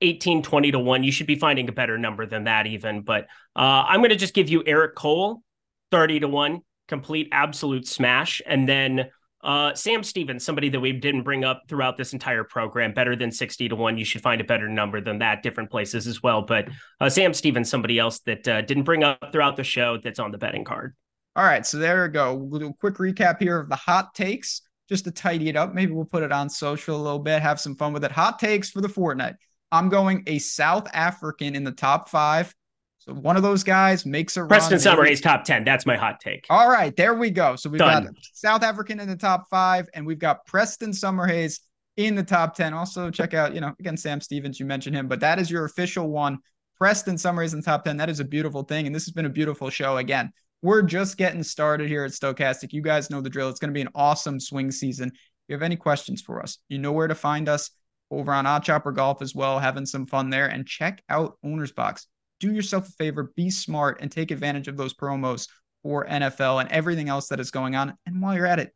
18, 0.00 0.42
20 0.42 0.72
to 0.72 0.78
one. 0.78 1.04
You 1.04 1.12
should 1.12 1.26
be 1.26 1.36
finding 1.36 1.68
a 1.68 1.72
better 1.72 1.96
number 1.96 2.26
than 2.26 2.44
that 2.44 2.66
even. 2.66 3.02
But 3.02 3.24
uh, 3.54 3.84
I'm 3.86 4.00
going 4.00 4.10
to 4.10 4.16
just 4.16 4.34
give 4.34 4.48
you 4.48 4.62
Eric 4.66 4.94
Cole 4.94 5.42
30 5.90 6.20
to 6.20 6.28
one 6.28 6.62
complete 6.88 7.28
absolute 7.30 7.86
smash. 7.86 8.42
And 8.44 8.68
then 8.68 9.10
uh, 9.42 9.74
Sam 9.74 10.02
Stevens, 10.02 10.44
somebody 10.44 10.68
that 10.68 10.80
we 10.80 10.92
didn't 10.92 11.22
bring 11.22 11.44
up 11.44 11.62
throughout 11.68 11.96
this 11.96 12.12
entire 12.12 12.44
program, 12.44 12.92
better 12.92 13.16
than 13.16 13.32
60 13.32 13.68
to 13.70 13.76
1. 13.76 13.96
You 13.96 14.04
should 14.04 14.22
find 14.22 14.40
a 14.40 14.44
better 14.44 14.68
number 14.68 15.00
than 15.00 15.18
that, 15.20 15.42
different 15.42 15.70
places 15.70 16.06
as 16.06 16.22
well. 16.22 16.42
But 16.42 16.68
uh, 17.00 17.08
Sam 17.08 17.32
Stevens, 17.32 17.70
somebody 17.70 17.98
else 17.98 18.20
that 18.20 18.46
uh, 18.46 18.60
didn't 18.62 18.84
bring 18.84 19.02
up 19.02 19.30
throughout 19.32 19.56
the 19.56 19.64
show 19.64 19.98
that's 20.02 20.18
on 20.18 20.30
the 20.30 20.38
betting 20.38 20.64
card. 20.64 20.94
All 21.36 21.44
right. 21.44 21.64
So 21.64 21.78
there 21.78 22.02
we 22.02 22.08
go. 22.08 22.34
We'll 22.34 22.60
do 22.60 22.68
a 22.68 22.74
quick 22.74 22.96
recap 22.96 23.40
here 23.40 23.58
of 23.58 23.68
the 23.68 23.76
hot 23.76 24.14
takes 24.14 24.62
just 24.88 25.04
to 25.04 25.10
tidy 25.10 25.48
it 25.48 25.56
up. 25.56 25.72
Maybe 25.72 25.92
we'll 25.92 26.04
put 26.04 26.22
it 26.22 26.32
on 26.32 26.50
social 26.50 26.96
a 26.96 27.02
little 27.02 27.20
bit, 27.20 27.40
have 27.40 27.60
some 27.60 27.76
fun 27.76 27.92
with 27.92 28.04
it. 28.04 28.10
Hot 28.10 28.38
takes 28.38 28.70
for 28.70 28.80
the 28.80 28.88
Fortinet. 28.88 29.36
I'm 29.72 29.88
going 29.88 30.24
a 30.26 30.38
South 30.40 30.88
African 30.92 31.54
in 31.54 31.62
the 31.62 31.72
top 31.72 32.08
five. 32.08 32.52
So 33.00 33.14
one 33.14 33.38
of 33.38 33.42
those 33.42 33.64
guys 33.64 34.04
makes 34.04 34.36
a 34.36 34.44
Preston 34.44 34.78
run. 34.78 34.98
Summerhays 34.98 35.22
top 35.22 35.44
10. 35.44 35.64
That's 35.64 35.86
my 35.86 35.96
hot 35.96 36.20
take. 36.20 36.44
All 36.50 36.68
right, 36.68 36.94
there 36.94 37.14
we 37.14 37.30
go. 37.30 37.56
So 37.56 37.70
we've 37.70 37.78
Done. 37.78 38.04
got 38.04 38.14
South 38.34 38.62
African 38.62 39.00
in 39.00 39.08
the 39.08 39.16
top 39.16 39.48
five, 39.48 39.88
and 39.94 40.06
we've 40.06 40.18
got 40.18 40.44
Preston 40.44 40.90
Summerhays 40.90 41.60
in 41.96 42.14
the 42.14 42.22
top 42.22 42.54
10. 42.54 42.74
Also, 42.74 43.10
check 43.10 43.32
out, 43.32 43.54
you 43.54 43.62
know, 43.62 43.74
again, 43.80 43.96
Sam 43.96 44.20
Stevens, 44.20 44.60
you 44.60 44.66
mentioned 44.66 44.94
him, 44.94 45.08
but 45.08 45.18
that 45.20 45.38
is 45.38 45.50
your 45.50 45.64
official 45.64 46.10
one. 46.10 46.38
Preston 46.76 47.16
Summerhays 47.16 47.54
in 47.54 47.60
the 47.60 47.64
top 47.64 47.84
10. 47.84 47.96
That 47.96 48.10
is 48.10 48.20
a 48.20 48.24
beautiful 48.24 48.64
thing. 48.64 48.86
And 48.86 48.94
this 48.94 49.06
has 49.06 49.14
been 49.14 49.26
a 49.26 49.30
beautiful 49.30 49.70
show. 49.70 49.96
Again, 49.96 50.30
we're 50.60 50.82
just 50.82 51.16
getting 51.16 51.42
started 51.42 51.88
here 51.88 52.04
at 52.04 52.10
Stokastic. 52.10 52.74
You 52.74 52.82
guys 52.82 53.08
know 53.08 53.22
the 53.22 53.30
drill. 53.30 53.48
It's 53.48 53.60
going 53.60 53.70
to 53.70 53.74
be 53.74 53.80
an 53.80 53.90
awesome 53.94 54.38
swing 54.38 54.70
season. 54.70 55.08
If 55.08 55.14
you 55.48 55.54
have 55.54 55.62
any 55.62 55.76
questions 55.76 56.20
for 56.20 56.42
us, 56.42 56.58
you 56.68 56.78
know 56.78 56.92
where 56.92 57.08
to 57.08 57.14
find 57.14 57.48
us 57.48 57.70
over 58.10 58.32
on 58.32 58.44
OddsShopper 58.44 58.94
Golf 58.94 59.22
as 59.22 59.34
well, 59.34 59.58
having 59.58 59.86
some 59.86 60.06
fun 60.06 60.28
there. 60.28 60.48
And 60.48 60.66
check 60.66 61.02
out 61.08 61.38
OwnersBox 61.44 62.06
do 62.40 62.52
yourself 62.52 62.88
a 62.88 62.92
favor, 62.92 63.32
be 63.36 63.50
smart, 63.50 64.00
and 64.00 64.10
take 64.10 64.30
advantage 64.30 64.66
of 64.66 64.76
those 64.76 64.94
promos 64.94 65.46
for 65.82 66.06
NFL 66.06 66.60
and 66.60 66.70
everything 66.72 67.08
else 67.08 67.28
that 67.28 67.40
is 67.40 67.50
going 67.50 67.76
on. 67.76 67.94
And 68.06 68.20
while 68.20 68.34
you're 68.34 68.46
at 68.46 68.58
it, 68.58 68.74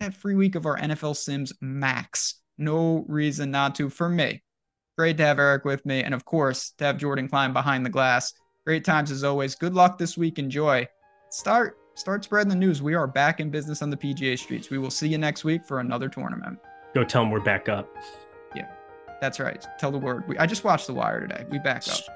that 0.00 0.14
free 0.14 0.34
week 0.34 0.54
of 0.54 0.66
our 0.66 0.76
NFL 0.76 1.16
Sims 1.16 1.52
Max. 1.60 2.42
No 2.58 3.04
reason 3.08 3.50
not 3.50 3.74
to 3.76 3.88
for 3.88 4.08
me. 4.08 4.42
Great 4.98 5.16
to 5.18 5.24
have 5.24 5.38
Eric 5.38 5.64
with 5.64 5.84
me. 5.86 6.02
And 6.02 6.14
of 6.14 6.24
course, 6.24 6.70
to 6.78 6.84
have 6.84 6.98
Jordan 6.98 7.28
Klein 7.28 7.52
behind 7.52 7.84
the 7.84 7.90
glass. 7.90 8.32
Great 8.66 8.84
times 8.84 9.10
as 9.10 9.24
always. 9.24 9.54
Good 9.54 9.74
luck 9.74 9.98
this 9.98 10.16
week. 10.16 10.38
Enjoy. 10.38 10.86
Start 11.30 11.78
start 11.94 12.24
spreading 12.24 12.48
the 12.48 12.56
news. 12.56 12.82
We 12.82 12.94
are 12.94 13.06
back 13.06 13.40
in 13.40 13.50
business 13.50 13.82
on 13.82 13.90
the 13.90 13.96
PGA 13.96 14.38
streets. 14.38 14.70
We 14.70 14.78
will 14.78 14.90
see 14.90 15.08
you 15.08 15.18
next 15.18 15.44
week 15.44 15.64
for 15.66 15.80
another 15.80 16.08
tournament. 16.08 16.58
Go 16.94 17.04
tell 17.04 17.22
them 17.22 17.30
we're 17.30 17.40
back 17.40 17.68
up. 17.68 17.88
Yeah, 18.54 18.68
that's 19.20 19.38
right. 19.40 19.64
Tell 19.78 19.90
the 19.90 19.98
word. 19.98 20.26
We, 20.28 20.38
I 20.38 20.46
just 20.46 20.64
watched 20.64 20.86
The 20.86 20.94
Wire 20.94 21.20
today. 21.20 21.44
We 21.50 21.58
back 21.58 21.88
up. 21.88 22.15